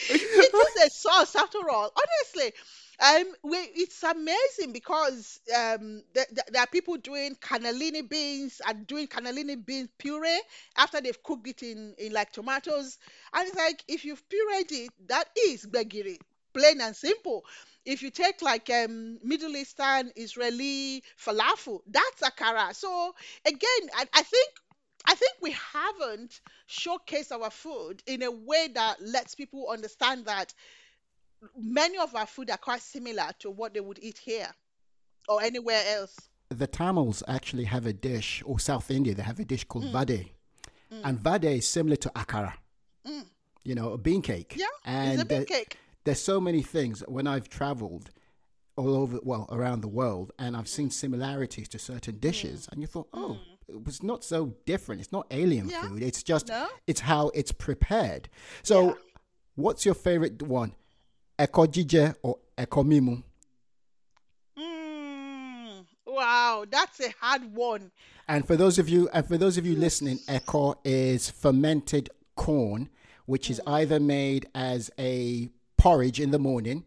it 0.10 0.54
is 0.54 0.86
a 0.86 0.90
sauce 0.90 1.34
after 1.36 1.58
all. 1.70 1.92
Honestly, 1.96 2.52
um, 3.00 3.24
we, 3.42 3.56
it's 3.58 4.02
amazing 4.02 4.72
because 4.72 5.40
um, 5.56 6.02
th- 6.14 6.28
th- 6.28 6.46
there 6.52 6.62
are 6.62 6.66
people 6.66 6.96
doing 6.98 7.34
cannellini 7.36 8.06
beans 8.08 8.60
and 8.66 8.86
doing 8.86 9.06
cannellini 9.08 9.64
bean 9.64 9.88
puree 9.98 10.40
after 10.76 11.00
they've 11.00 11.22
cooked 11.22 11.46
it 11.48 11.62
in, 11.62 11.94
in 11.98 12.12
like 12.12 12.32
tomatoes. 12.32 12.98
And 13.32 13.48
it's 13.48 13.56
like, 13.56 13.82
if 13.88 14.04
you've 14.04 14.22
pureed 14.28 14.72
it, 14.72 14.90
that 15.08 15.28
is 15.48 15.66
gbegiri. 15.66 16.18
plain 16.52 16.80
and 16.80 16.94
simple. 16.94 17.44
If 17.86 18.02
you 18.02 18.10
take 18.10 18.42
like 18.42 18.68
um, 18.70 19.18
Middle 19.24 19.56
Eastern, 19.56 20.12
Israeli 20.16 21.02
falafel, 21.18 21.80
that's 21.86 22.20
akara. 22.22 22.74
So 22.74 23.14
again, 23.46 23.90
I, 23.94 24.04
I 24.14 24.22
think 24.22 24.50
I 25.06 25.14
think 25.14 25.32
we 25.40 25.52
haven't 25.72 26.40
showcased 26.68 27.32
our 27.32 27.50
food 27.50 28.02
in 28.06 28.22
a 28.22 28.30
way 28.30 28.68
that 28.74 29.00
lets 29.00 29.34
people 29.34 29.68
understand 29.70 30.26
that 30.26 30.52
many 31.56 31.98
of 31.98 32.14
our 32.14 32.26
food 32.26 32.50
are 32.50 32.56
quite 32.58 32.80
similar 32.80 33.30
to 33.40 33.50
what 33.50 33.74
they 33.74 33.80
would 33.80 33.98
eat 34.02 34.18
here 34.18 34.48
or 35.28 35.42
anywhere 35.42 35.82
else. 35.88 36.16
The 36.48 36.66
Tamils 36.66 37.22
actually 37.28 37.64
have 37.64 37.86
a 37.86 37.92
dish, 37.92 38.42
or 38.44 38.58
South 38.58 38.90
India, 38.90 39.14
they 39.14 39.22
have 39.22 39.38
a 39.38 39.44
dish 39.44 39.64
called 39.64 39.84
mm. 39.84 39.92
vade. 39.92 40.30
Mm. 40.92 41.00
And 41.04 41.20
vade 41.20 41.44
is 41.44 41.68
similar 41.68 41.96
to 41.96 42.08
akara, 42.10 42.54
mm. 43.06 43.24
you 43.62 43.74
know, 43.74 43.92
a 43.92 43.98
bean 43.98 44.22
cake. 44.22 44.54
Yeah, 44.56 44.66
and 44.84 45.14
it's 45.14 45.22
a 45.22 45.26
there- 45.26 45.44
cake. 45.44 45.78
there's 46.04 46.20
so 46.20 46.40
many 46.40 46.62
things 46.62 47.04
when 47.06 47.26
I've 47.28 47.48
traveled 47.48 48.10
all 48.76 48.96
over, 48.96 49.20
well, 49.22 49.46
around 49.52 49.82
the 49.82 49.88
world, 49.88 50.32
and 50.38 50.56
I've 50.56 50.68
seen 50.68 50.90
similarities 50.90 51.68
to 51.68 51.78
certain 51.78 52.18
dishes, 52.18 52.68
and 52.72 52.80
you 52.80 52.86
thought, 52.88 53.08
oh, 53.12 53.38
it 53.68 53.84
was 53.84 54.02
not 54.02 54.24
so 54.24 54.56
different. 54.66 55.00
It's 55.00 55.12
not 55.12 55.26
alien 55.30 55.68
Yeah. 55.68 55.82
food. 55.82 56.02
It's 56.02 56.22
just, 56.22 56.48
No. 56.48 56.68
it's 56.86 57.00
how 57.00 57.28
it's 57.34 57.52
prepared. 57.52 58.28
So, 58.64 58.88
Yeah. 58.88 58.94
what's 59.54 59.84
your 59.84 59.94
favorite 59.94 60.42
one? 60.42 60.74
Ekojije 61.40 62.14
or 62.22 62.36
ekomimu? 62.58 63.22
Mm, 64.58 65.86
wow, 66.06 66.66
that's 66.70 67.00
a 67.00 67.14
hard 67.18 67.54
one. 67.54 67.90
And 68.28 68.46
for 68.46 68.56
those 68.56 68.78
of 68.78 68.90
you, 68.90 69.08
and 69.14 69.26
for 69.26 69.38
those 69.38 69.56
of 69.56 69.64
you 69.64 69.74
listening, 69.74 70.18
eko 70.28 70.76
is 70.84 71.30
fermented 71.30 72.10
corn, 72.36 72.90
which 73.24 73.50
is 73.50 73.60
either 73.66 73.98
made 73.98 74.48
as 74.54 74.90
a 74.98 75.48
porridge 75.78 76.20
in 76.20 76.30
the 76.30 76.38
morning, 76.38 76.84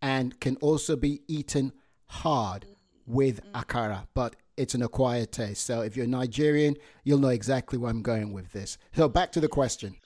and 0.00 0.40
can 0.40 0.56
also 0.56 0.96
be 0.96 1.20
eaten 1.28 1.72
hard 2.06 2.64
with 3.06 3.40
akara. 3.52 4.06
But 4.14 4.36
it's 4.56 4.74
an 4.74 4.82
acquired 4.82 5.30
taste. 5.30 5.66
So 5.66 5.82
if 5.82 5.94
you're 5.94 6.06
Nigerian, 6.06 6.76
you'll 7.04 7.18
know 7.18 7.28
exactly 7.28 7.78
where 7.78 7.90
I'm 7.90 8.02
going 8.02 8.32
with 8.32 8.50
this. 8.52 8.78
So 8.96 9.08
back 9.08 9.30
to 9.32 9.40
the 9.40 9.48
question. 9.48 9.96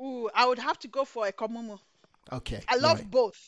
Ooh, 0.00 0.28
I 0.34 0.44
would 0.46 0.58
have 0.58 0.78
to 0.80 0.88
go 0.88 1.04
for 1.04 1.28
a 1.28 1.32
komumu. 1.32 1.78
Okay. 2.32 2.60
I 2.68 2.76
love 2.76 2.98
right. 2.98 3.10
both 3.10 3.38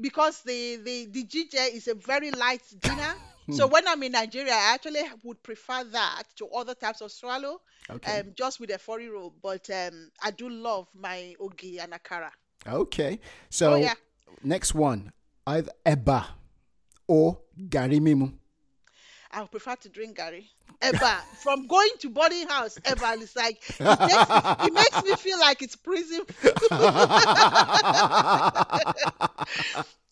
because 0.00 0.42
the 0.42 0.76
the 0.84 1.06
the 1.10 1.24
GJ 1.24 1.74
is 1.74 1.88
a 1.88 1.94
very 1.94 2.30
light 2.30 2.62
dinner. 2.80 3.14
Hmm. 3.46 3.52
so 3.52 3.66
when 3.68 3.86
I'm 3.86 4.02
in 4.02 4.12
Nigeria, 4.12 4.52
I 4.52 4.74
actually 4.74 5.02
would 5.22 5.40
prefer 5.42 5.84
that 5.84 6.24
to 6.36 6.48
other 6.48 6.74
types 6.74 7.00
of 7.00 7.12
swallow, 7.12 7.60
Okay. 7.88 8.18
um, 8.20 8.32
just 8.34 8.58
with 8.58 8.70
a 8.70 8.78
fori 8.78 9.08
roll. 9.08 9.32
But 9.40 9.70
um, 9.70 10.10
I 10.20 10.32
do 10.32 10.48
love 10.48 10.88
my 10.94 11.34
ogi 11.40 11.78
and 11.80 11.92
akara. 11.92 12.30
Okay. 12.66 13.20
So 13.48 13.74
Oh, 13.74 13.76
yeah. 13.76 13.94
next 14.42 14.74
one, 14.74 15.12
either 15.46 15.70
eba 15.84 16.26
or 17.06 17.38
garimimu. 17.56 18.32
I 19.36 19.44
prefer 19.44 19.76
to 19.76 19.90
drink 19.90 20.16
garri. 20.16 20.46
Eba, 20.80 21.20
from 21.42 21.66
going 21.66 21.90
to 22.00 22.08
boarding 22.08 22.48
house, 22.48 22.78
Eba 22.78 23.20
it's 23.20 23.36
like 23.36 23.58
it 23.68 24.00
makes, 24.00 24.66
it 24.66 24.72
makes 24.72 25.04
me 25.04 25.14
feel 25.16 25.38
like 25.38 25.60
it's 25.60 25.76
prison. 25.76 26.22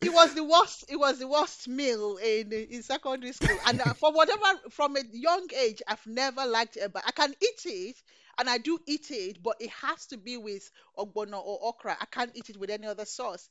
it 0.02 0.12
was 0.12 0.34
the 0.34 0.44
worst. 0.44 0.84
It 0.90 0.96
was 0.96 1.18
the 1.20 1.26
worst 1.26 1.68
meal 1.68 2.18
in 2.18 2.52
in 2.52 2.82
secondary 2.82 3.32
school, 3.32 3.56
and 3.66 3.80
uh, 3.80 3.94
for 3.94 4.12
whatever 4.12 4.44
from 4.68 4.96
a 4.96 5.02
young 5.10 5.48
age, 5.58 5.80
I've 5.88 6.06
never 6.06 6.44
liked 6.44 6.76
Eba. 6.76 7.00
I 7.06 7.12
can 7.12 7.34
eat 7.40 7.62
it, 7.64 7.96
and 8.38 8.50
I 8.50 8.58
do 8.58 8.78
eat 8.86 9.10
it, 9.10 9.42
but 9.42 9.56
it 9.58 9.70
has 9.70 10.04
to 10.06 10.18
be 10.18 10.36
with 10.36 10.70
ogbono 10.98 11.42
or 11.42 11.58
okra. 11.62 11.96
I 11.98 12.06
can't 12.06 12.32
eat 12.34 12.50
it 12.50 12.58
with 12.58 12.68
any 12.68 12.86
other 12.86 13.06
sauce. 13.06 13.48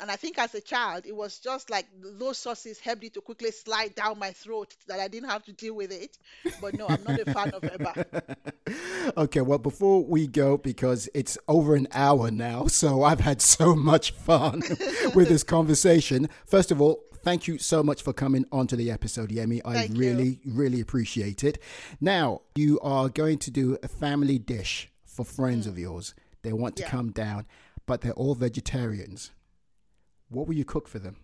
And 0.00 0.10
I 0.10 0.16
think 0.16 0.38
as 0.38 0.54
a 0.56 0.60
child, 0.60 1.06
it 1.06 1.14
was 1.14 1.38
just 1.38 1.70
like 1.70 1.86
those 2.18 2.36
sauces 2.38 2.80
helped 2.80 3.04
it 3.04 3.14
to 3.14 3.20
quickly 3.20 3.52
slide 3.52 3.94
down 3.94 4.18
my 4.18 4.32
throat 4.32 4.74
that 4.88 4.98
I 4.98 5.06
didn't 5.08 5.30
have 5.30 5.44
to 5.44 5.52
deal 5.52 5.74
with 5.74 5.92
it. 5.92 6.18
But 6.60 6.74
no, 6.76 6.88
I'm 6.88 7.02
not 7.04 7.20
a 7.20 7.32
fan 7.32 7.50
of 7.52 7.62
Eba. 7.62 8.36
Okay, 9.16 9.42
well, 9.42 9.58
before 9.58 10.02
we 10.04 10.26
go, 10.26 10.56
because 10.56 11.08
it's 11.14 11.36
over 11.46 11.74
an 11.76 11.86
hour 11.92 12.30
now, 12.30 12.66
so 12.68 13.02
I've 13.04 13.20
had 13.20 13.40
so 13.42 13.74
much 13.76 14.10
fun 14.12 14.62
with 15.14 15.28
this 15.28 15.42
conversation. 15.44 16.28
First 16.46 16.70
of 16.72 16.80
all, 16.80 17.04
thank 17.22 17.46
you 17.46 17.58
so 17.58 17.82
much 17.82 18.02
for 18.02 18.12
coming 18.12 18.46
onto 18.50 18.74
the 18.76 18.90
episode, 18.90 19.30
Yemi. 19.30 19.60
I 19.64 19.74
Thank 19.74 19.92
you. 19.92 19.98
really, 20.00 20.40
really 20.46 20.80
appreciate 20.80 21.44
it. 21.44 21.58
Now, 22.00 22.40
you 22.56 22.80
are 22.80 23.08
going 23.08 23.38
to 23.38 23.50
do 23.50 23.76
a 23.82 23.88
family 23.88 24.38
dish 24.38 24.90
for 25.04 25.24
friends 25.24 25.66
of 25.66 25.78
yours. 25.78 26.14
They 26.42 26.52
want 26.52 26.76
to 26.76 26.82
Mm. 26.82 26.86
Yeah. 26.86 26.90
come 26.90 27.10
down, 27.12 27.46
but 27.86 28.00
they're 28.00 28.12
all 28.12 28.34
vegetarians. 28.34 29.30
What 30.34 30.46
will 30.46 30.54
you 30.54 30.64
cook 30.64 30.88
for 30.88 30.98
them? 30.98 31.16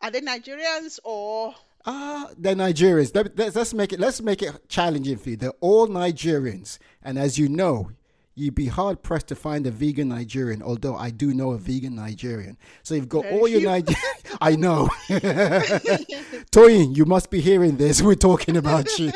Are 0.00 0.10
they 0.10 0.20
Nigerians 0.20 0.98
or 1.04 1.54
Ah, 1.86 2.28
they're 2.36 2.54
Nigerians. 2.54 3.14
Let- 3.14 3.36
Let's, 3.38 3.56
let's 3.56 3.72
make 3.74 3.92
it. 3.92 4.00
Let's 4.00 4.20
make 4.20 4.42
it 4.42 4.68
challenging 4.68 5.16
for 5.16 5.30
you. 5.30 5.36
They're 5.36 5.52
all 5.60 5.86
Nigerians, 5.88 6.78
and 7.02 7.18
as 7.18 7.38
you 7.38 7.48
know, 7.48 7.90
you'd 8.34 8.54
be 8.54 8.66
hard 8.66 9.02
pressed 9.02 9.28
to 9.28 9.34
find 9.36 9.66
a 9.66 9.70
vegan 9.70 10.08
Nigerian. 10.08 10.60
Although 10.62 10.96
I 10.96 11.10
do 11.10 11.32
know 11.32 11.52
a 11.52 11.58
vegan 11.58 11.94
Nigerian, 11.94 12.58
so 12.82 12.94
you've 12.94 13.08
got 13.08 13.22
Very 13.24 13.38
all 13.38 13.48
your 13.48 13.60
few. 13.60 13.68
Niger. 13.68 13.94
I 14.40 14.54
know. 14.56 14.88
Toyin, 16.52 16.96
you 16.96 17.04
must 17.04 17.30
be 17.30 17.40
hearing 17.40 17.76
this. 17.76 18.02
We're 18.02 18.14
talking 18.14 18.56
about 18.56 18.98
you. 18.98 19.12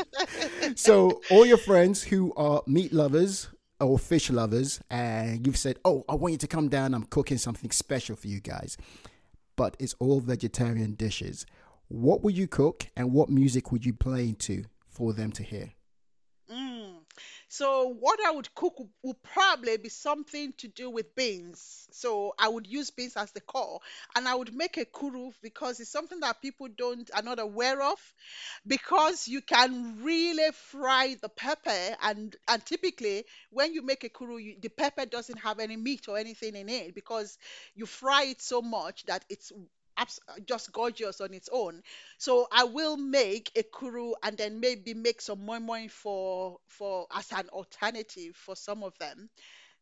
So 0.76 1.20
all 1.30 1.44
your 1.44 1.58
friends 1.58 2.02
who 2.02 2.32
are 2.36 2.62
meat 2.66 2.92
lovers 2.92 3.48
or 3.82 3.98
fish 3.98 4.30
lovers, 4.30 4.80
and 4.90 5.46
you've 5.46 5.58
said, 5.58 5.78
"Oh, 5.84 6.04
I 6.08 6.14
want 6.14 6.32
you 6.32 6.38
to 6.38 6.46
come 6.46 6.68
down. 6.68 6.94
I'm 6.94 7.04
cooking 7.04 7.38
something 7.38 7.70
special 7.70 8.16
for 8.16 8.28
you 8.28 8.40
guys." 8.40 8.76
but 9.56 9.76
it's 9.78 9.94
all 9.98 10.20
vegetarian 10.20 10.94
dishes. 10.94 11.46
What 11.88 12.22
would 12.22 12.36
you 12.36 12.46
cook 12.46 12.86
and 12.96 13.12
what 13.12 13.28
music 13.28 13.70
would 13.70 13.84
you 13.84 13.92
play 13.92 14.32
to 14.40 14.64
for 14.88 15.12
them 15.12 15.30
to 15.32 15.42
hear? 15.42 15.72
Mm. 16.50 16.81
So 17.52 17.88
what 18.00 18.18
I 18.26 18.30
would 18.30 18.54
cook 18.54 18.78
would, 19.02 19.22
probably 19.22 19.76
be 19.76 19.90
something 19.90 20.54
to 20.56 20.68
do 20.68 20.88
with 20.88 21.14
beans. 21.14 21.86
So 21.92 22.34
I 22.38 22.48
would 22.48 22.66
use 22.66 22.90
beans 22.90 23.14
as 23.14 23.30
the 23.32 23.42
core, 23.42 23.80
and 24.16 24.26
I 24.26 24.34
would 24.34 24.54
make 24.54 24.76
ekuru 24.76 25.34
because 25.42 25.78
it's 25.78 25.90
something 25.90 26.20
that 26.20 26.40
people 26.40 26.68
don't 26.74 27.10
are 27.14 27.22
not 27.22 27.38
aware 27.38 27.82
of, 27.82 27.98
because 28.66 29.28
you 29.28 29.42
can 29.42 30.02
really 30.02 30.50
fry 30.52 31.16
the 31.20 31.28
pepper, 31.28 31.96
and 32.02 32.34
and 32.48 32.64
typically 32.64 33.26
when 33.50 33.74
you 33.74 33.82
make 33.82 34.00
ekuru, 34.00 34.42
you, 34.42 34.56
the 34.58 34.70
pepper 34.70 35.04
doesn't 35.04 35.38
have 35.40 35.58
any 35.60 35.76
meat 35.76 36.08
or 36.08 36.16
anything 36.16 36.56
in 36.56 36.70
it 36.70 36.94
because 36.94 37.36
you 37.74 37.84
fry 37.84 38.24
it 38.24 38.40
so 38.40 38.62
much 38.62 39.04
that 39.04 39.26
it's 39.28 39.52
abs- 39.96 40.20
just 40.46 40.72
gorgeous 40.72 41.20
on 41.20 41.34
its 41.34 41.48
own. 41.52 41.82
So 42.18 42.46
I 42.52 42.64
will 42.64 42.96
make 42.96 43.52
ekuru 43.54 44.12
and 44.22 44.36
then 44.36 44.60
maybe 44.60 44.94
make 44.94 45.20
some 45.20 45.44
moi 45.44 45.58
moi 45.60 45.88
for 45.88 46.58
for 46.68 47.06
as 47.14 47.30
an 47.32 47.48
alternative 47.50 48.36
for 48.36 48.56
some 48.56 48.82
of 48.82 48.96
them. 48.98 49.30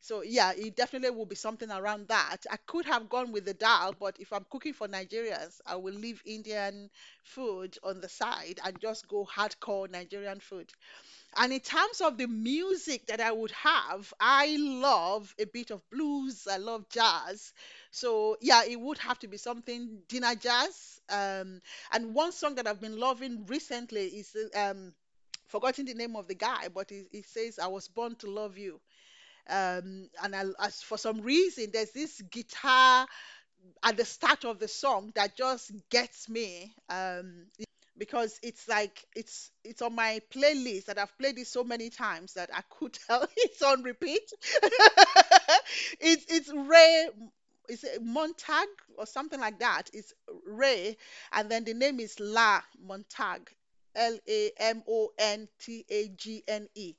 So 0.03 0.23
yeah, 0.23 0.53
it 0.57 0.77
definitely 0.77 1.11
will 1.17 1.27
be 1.27 1.37
something 1.37 1.71
around 1.71 2.09
that. 2.09 2.39
I 2.51 2.57
could 2.57 2.87
have 2.87 3.09
gone 3.09 3.33
with 3.33 3.45
the 3.45 3.55
dal, 3.55 3.95
but 3.99 4.17
if 4.19 4.33
I'm 4.33 4.47
cooking 4.51 4.73
for 4.73 4.89
Nigerians, 4.89 5.61
I 5.67 5.77
will 5.77 5.95
leave 5.95 6.23
Indian 6.25 6.91
food 7.23 7.79
on 7.83 8.01
the 8.01 8.09
side 8.09 8.61
and 8.65 8.81
just 8.81 9.09
go 9.09 9.27
hardcore 9.27 9.91
Nigerian 9.91 10.41
food. 10.41 10.73
And 11.37 11.53
in 11.53 11.61
terms 11.61 12.01
of 12.01 12.19
the 12.19 12.27
music 12.27 13.07
that 13.07 13.21
I 13.21 13.33
would 13.33 13.51
have, 13.53 14.13
I 14.21 14.57
love 14.59 15.35
a 15.39 15.45
bit 15.47 15.71
of 15.71 15.89
blues. 15.91 16.47
I 16.51 16.57
love 16.59 16.89
jazz. 16.89 17.53
So 17.91 18.37
yeah, 18.41 18.65
it 18.65 18.81
would 18.81 18.99
have 18.99 19.19
to 19.21 19.29
be 19.29 19.37
something 19.37 20.03
dinner 20.09 20.35
jazz. 20.35 21.01
Um, 21.09 21.61
and 21.93 22.15
one 22.15 22.33
song 22.33 22.57
that 22.57 22.67
I've 22.67 22.81
been 22.81 22.99
loving 22.99 23.47
recently 23.47 24.07
is 24.07 24.37
um, 24.55 24.95
forgotten 25.47 25.87
the 25.87 25.95
name 25.95 26.17
of 26.17 26.29
the 26.29 26.35
guy, 26.35 26.69
but 26.69 26.91
it, 26.93 27.09
it 27.13 27.27
says 27.27 27.59
"I 27.59 27.69
was 27.69 27.89
born 27.89 28.17
to 28.17 28.31
love 28.31 28.59
you." 28.59 28.81
Um, 29.51 30.09
and 30.23 30.37
I, 30.37 30.45
as 30.61 30.83
for 30.83 30.99
some 30.99 31.23
reason, 31.23 31.71
there's 31.73 31.93
this 31.93 32.21
guitar 32.31 33.07
at 33.83 33.97
the 33.97 34.05
start 34.05 34.45
of 34.45 34.59
the 34.59 34.69
song 34.69 35.13
that 35.15 35.37
just 35.37 35.73
gets 35.91 36.29
me. 36.29 36.75
Um, 36.89 37.47
because 37.99 38.39
it's 38.43 38.67
like 38.69 39.05
it's 39.15 39.51
it's 39.65 39.83
on 39.83 39.95
my 39.95 40.21
playlist 40.33 40.87
that 40.87 40.99
I've 40.99 41.17
played 41.19 41.39
it 41.39 41.47
so 41.47 41.65
many 41.65 41.91
times 41.91 42.35
that 42.35 42.51
I 42.55 42.63
could 42.71 42.95
tell 43.09 43.27
it's 43.37 43.63
on 43.63 43.83
repeat. 43.83 44.33
it's 46.01 46.25
it's 46.29 46.53
Ray 46.53 47.09
is 47.69 47.85
it 47.85 48.03
Montag 48.03 48.69
or 48.99 49.07
something 49.07 49.41
like 49.41 49.61
that. 49.61 49.91
It's 49.93 50.13
Ray, 50.47 50.97
and 51.33 51.51
then 51.51 51.65
the 51.65 51.75
name 51.75 52.01
is 52.01 52.19
La 52.19 52.61
Montag, 52.85 53.51
L 53.95 54.19
A 54.29 54.51
M 54.59 54.83
O 54.89 55.11
N 55.19 55.49
T 55.61 55.85
A 55.89 56.09
G 56.09 56.43
N 56.49 56.69
E. 56.75 56.95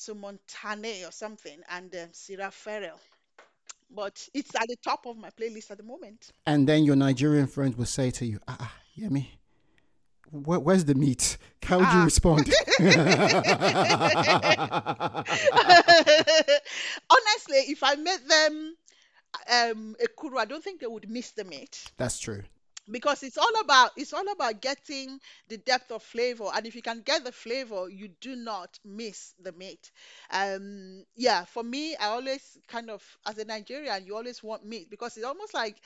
So 0.00 0.14
Montane 0.14 1.06
or 1.06 1.12
something, 1.12 1.60
and 1.68 1.94
um, 1.94 2.08
Sierra 2.12 2.50
Farrell. 2.50 2.98
But 3.94 4.26
it's 4.32 4.54
at 4.54 4.66
the 4.66 4.76
top 4.82 5.04
of 5.04 5.18
my 5.18 5.28
playlist 5.28 5.70
at 5.70 5.76
the 5.76 5.82
moment. 5.82 6.32
And 6.46 6.66
then 6.66 6.84
your 6.84 6.96
Nigerian 6.96 7.46
friends 7.46 7.76
will 7.76 7.84
say 7.84 8.10
to 8.12 8.24
you, 8.24 8.40
ah, 8.48 8.56
ah 8.60 8.72
Yemi, 8.98 9.26
where, 10.30 10.58
where's 10.58 10.86
the 10.86 10.94
meat? 10.94 11.36
How 11.62 11.80
would 11.80 11.92
you 11.92 11.98
Ah. 11.98 12.04
respond? 12.04 12.46
Honestly, 17.10 17.58
if 17.68 17.82
I 17.82 17.96
met 17.96 18.26
them 18.26 18.74
um, 19.52 19.96
ekuru, 20.02 20.38
I 20.38 20.46
don't 20.46 20.64
think 20.64 20.80
they 20.80 20.86
would 20.86 21.10
miss 21.10 21.32
the 21.32 21.44
meat 21.44 21.92
That's 21.98 22.18
true. 22.18 22.44
Because 22.90 23.22
it's 23.22 23.38
all 23.38 23.60
about 23.60 23.90
it's 23.96 24.12
all 24.12 24.30
about 24.32 24.60
getting 24.60 25.20
the 25.48 25.56
depth 25.58 25.90
of 25.90 26.02
flavor 26.02 26.46
and 26.54 26.66
if 26.66 26.74
you 26.74 26.82
can 26.82 27.02
get 27.02 27.24
the 27.24 27.32
flavor 27.32 27.88
you 27.88 28.08
do 28.20 28.36
not 28.36 28.78
miss 28.84 29.34
the 29.42 29.52
meat. 29.52 29.90
Um 30.30 31.04
yeah 31.16 31.44
for 31.44 31.62
me 31.62 31.96
i 31.96 32.06
always 32.06 32.58
kind 32.68 32.90
of 32.90 33.02
as 33.26 33.38
a 33.38 33.44
nigerian 33.44 34.06
you 34.06 34.16
always 34.16 34.42
want 34.42 34.64
meat 34.64 34.90
because 34.90 35.16
it's 35.16 35.26
almost 35.26 35.54
like 35.54 35.76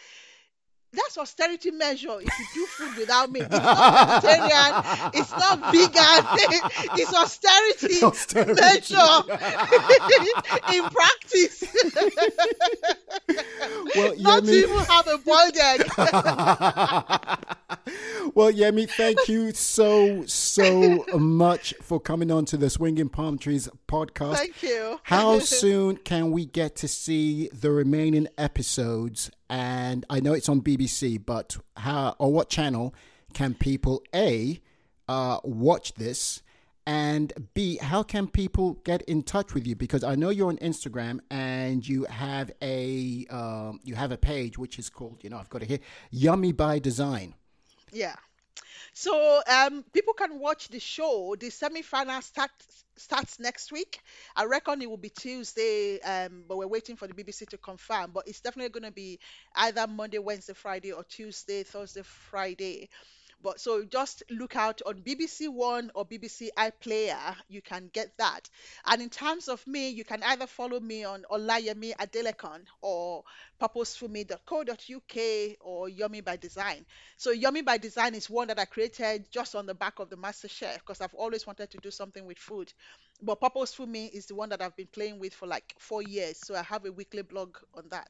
that's 0.95 1.19
austerity 1.19 1.71
measure 1.71 2.19
if 2.21 2.39
you 2.39 2.47
do 2.55 2.67
food 2.67 2.97
without 2.99 3.31
meat. 3.31 3.43
It's 3.43 3.51
not 3.51 4.23
vegetarian, 4.23 4.85
it's 5.15 5.31
not 5.33 5.59
vegan, 5.73 6.25
it's 6.99 7.15
austerity, 7.15 8.03
Austerity. 8.03 8.61
measure 8.61 9.23
in 10.75 10.85
practice. 10.91 11.65
Well, 13.97 14.15
not 14.19 14.43
Yemi- 14.43 14.53
even 14.65 14.79
have 14.79 15.07
a 15.09 15.19
boiled 15.19 15.57
egg. 15.57 15.81
well, 18.35 18.53
Yemi, 18.53 18.91
thank 18.91 19.29
you 19.29 19.53
so, 19.53 20.25
so 20.27 21.05
much 21.15 21.73
for 21.81 22.01
coming 22.01 22.33
on 22.33 22.45
to 22.47 22.57
the 22.57 22.69
Swinging 22.69 23.09
Palm 23.09 23.39
Trees 23.39 23.69
podcast. 23.87 24.37
Thank 24.37 24.63
you. 24.63 24.99
How 25.05 25.39
soon 25.41 25.99
can 25.99 26.33
we 26.33 26.45
get 26.45 26.75
to 26.77 26.89
see 26.89 27.49
the 27.49 27.71
remaining 27.71 28.27
episodes? 28.37 29.31
And 29.49 30.05
I 30.11 30.19
know 30.19 30.33
it's 30.33 30.49
on 30.49 30.63
BBC, 30.63 31.25
but 31.25 31.57
how 31.77 32.17
or 32.19 32.33
what 32.33 32.49
channel 32.49 32.93
can 33.35 33.55
people 33.55 34.03
A 34.15 34.61
uh, 35.09 35.39
watch 35.45 35.95
this? 35.95 36.43
And 36.87 37.33
B, 37.55 37.79
how 37.79 38.03
can 38.03 38.27
people 38.27 38.75
get 38.85 39.03
in 39.03 39.23
touch 39.23 39.55
with 39.55 39.67
you? 39.67 39.77
Because 39.77 40.05
I 40.05 40.17
know 40.17 40.29
you're 40.29 40.49
on 40.49 40.59
Instagram 40.59 41.21
and 41.31 41.87
you 41.87 42.05
have 42.05 42.51
a 42.61 43.27
um, 43.31 43.81
you 43.85 43.95
have 43.95 44.13
a 44.13 44.19
page 44.19 44.59
which 44.59 44.79
is 44.79 44.91
called 44.91 45.23
you 45.23 45.31
know 45.31 45.39
I've 45.39 45.49
got 45.49 45.63
it 45.63 45.69
here, 45.69 45.81
Yummy 46.11 46.53
by 46.53 46.79
Design. 46.81 47.35
Yeah. 47.95 48.17
So 48.95 49.43
um, 49.51 49.85
people 49.93 50.15
can 50.15 50.39
watch 50.41 50.69
the 50.69 50.81
show. 50.81 51.37
The 51.39 51.51
semi-final 51.51 52.23
starts 52.23 52.85
starts 52.97 53.41
next 53.41 53.73
week. 53.73 54.01
I 54.37 54.45
reckon 54.47 54.83
it 54.83 54.91
will 54.91 54.99
be 54.99 55.11
Tuesday, 55.11 56.01
um, 56.03 56.45
but 56.49 56.59
we're 56.59 56.69
waiting 56.69 56.97
for 56.97 57.09
the 57.09 57.15
BBC 57.15 57.47
to 57.47 57.59
confirm. 57.59 58.13
But 58.13 58.29
it's 58.29 58.41
definitely 58.41 58.71
going 58.71 58.91
to 58.91 58.95
be 58.95 59.21
either 59.57 59.87
Monday, 59.89 60.19
Wednesday, 60.19 60.55
Friday, 60.55 60.93
or 60.93 61.05
Tuesday, 61.05 61.65
Thursday, 61.65 62.03
Friday. 62.05 62.91
But 63.45 63.61
so 63.61 63.85
just 63.85 64.23
look 64.31 64.57
out 64.57 64.81
on 64.87 65.03
BBC 65.03 65.51
One 65.51 65.91
or 65.95 66.07
BBC 66.07 66.49
iPlayer. 66.57 67.37
You 67.51 67.61
can 67.61 67.91
get 67.93 68.17
that. 68.17 68.49
And 68.87 69.03
in 69.03 69.11
terms 69.11 69.49
of 69.49 69.65
me, 69.67 69.91
you 69.91 70.03
can 70.03 70.23
either 70.23 70.47
follow 70.47 70.81
me 70.81 71.05
on 71.05 71.27
Olayemi 71.31 71.95
Adelekan 71.97 72.63
or 72.81 73.23
purposefulme.co.uk 73.61 75.57
or 75.61 75.89
Yummy 75.91 76.23
by 76.23 76.37
Design. 76.39 76.87
So 77.19 77.33
Yummy 77.33 77.61
by 77.61 77.77
Design 77.77 78.15
is 78.15 78.31
one 78.31 78.49
that 78.49 78.59
I 78.59 78.65
created 78.65 79.31
just 79.31 79.55
on 79.55 79.67
the 79.67 79.75
back 79.75 79.99
of 79.99 80.09
the 80.09 80.17
MasterChef 80.17 80.77
because 80.79 81.03
I've 81.03 81.13
always 81.13 81.47
wanted 81.47 81.71
to 81.73 81.79
do 81.83 81.91
something 81.91 82.25
with 82.25 82.39
food. 82.39 82.73
But 83.21 83.43
Purposeful 83.43 83.87
Me 83.87 84.07
is 84.07 84.25
the 84.25 84.35
one 84.37 84.49
that 84.49 84.63
I've 84.63 84.77
been 84.77 84.87
playing 84.87 85.19
with 85.19 85.35
for 85.35 85.47
like 85.47 85.75
four 85.79 86.01
years. 86.03 86.39
So 86.39 86.55
I 86.55 86.63
have 86.63 86.87
a 86.87 86.93
weekly 86.93 87.23
blog 87.23 87.59
on 87.75 87.85
that. 87.91 88.09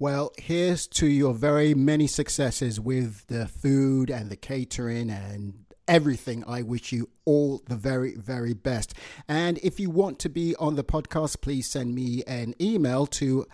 Well, 0.00 0.32
here's 0.38 0.86
to 0.86 1.06
your 1.06 1.34
very 1.34 1.74
many 1.74 2.06
successes 2.06 2.80
with 2.80 3.26
the 3.26 3.46
food 3.46 4.08
and 4.08 4.30
the 4.30 4.36
catering 4.36 5.10
and 5.10 5.66
everything. 5.86 6.42
I 6.48 6.62
wish 6.62 6.90
you 6.90 7.10
all 7.26 7.60
the 7.68 7.76
very, 7.76 8.14
very 8.14 8.54
best. 8.54 8.94
And 9.28 9.58
if 9.58 9.78
you 9.78 9.90
want 9.90 10.18
to 10.20 10.30
be 10.30 10.56
on 10.56 10.76
the 10.76 10.82
podcast, 10.82 11.42
please 11.42 11.68
send 11.68 11.94
me 11.94 12.22
an 12.26 12.54
email 12.58 13.04
to 13.08 13.46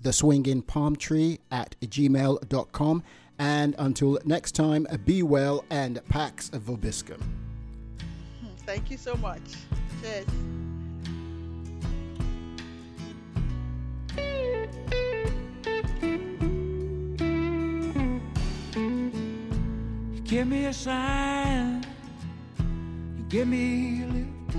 the 0.00 0.12
swinging 0.12 0.62
palm 0.62 0.94
tree 0.94 1.40
at 1.50 1.74
gmail.com. 1.80 3.02
And 3.40 3.74
until 3.76 4.20
next 4.24 4.52
time, 4.52 4.86
be 5.04 5.24
well 5.24 5.64
and 5.68 6.00
Pax 6.08 6.50
Vobiscum. 6.50 7.20
Thank 8.64 8.88
you 8.88 8.98
so 8.98 9.16
much. 9.16 9.42
Cheers. 10.00 10.26
Give 20.28 20.46
me 20.46 20.66
a 20.66 20.72
sign, 20.74 21.82
you 23.16 23.24
give 23.30 23.48
me 23.48 24.02
a 24.02 24.06
lift, 24.06 24.56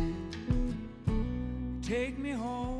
take 1.83 2.17
me 2.17 2.31
home. 2.31 2.78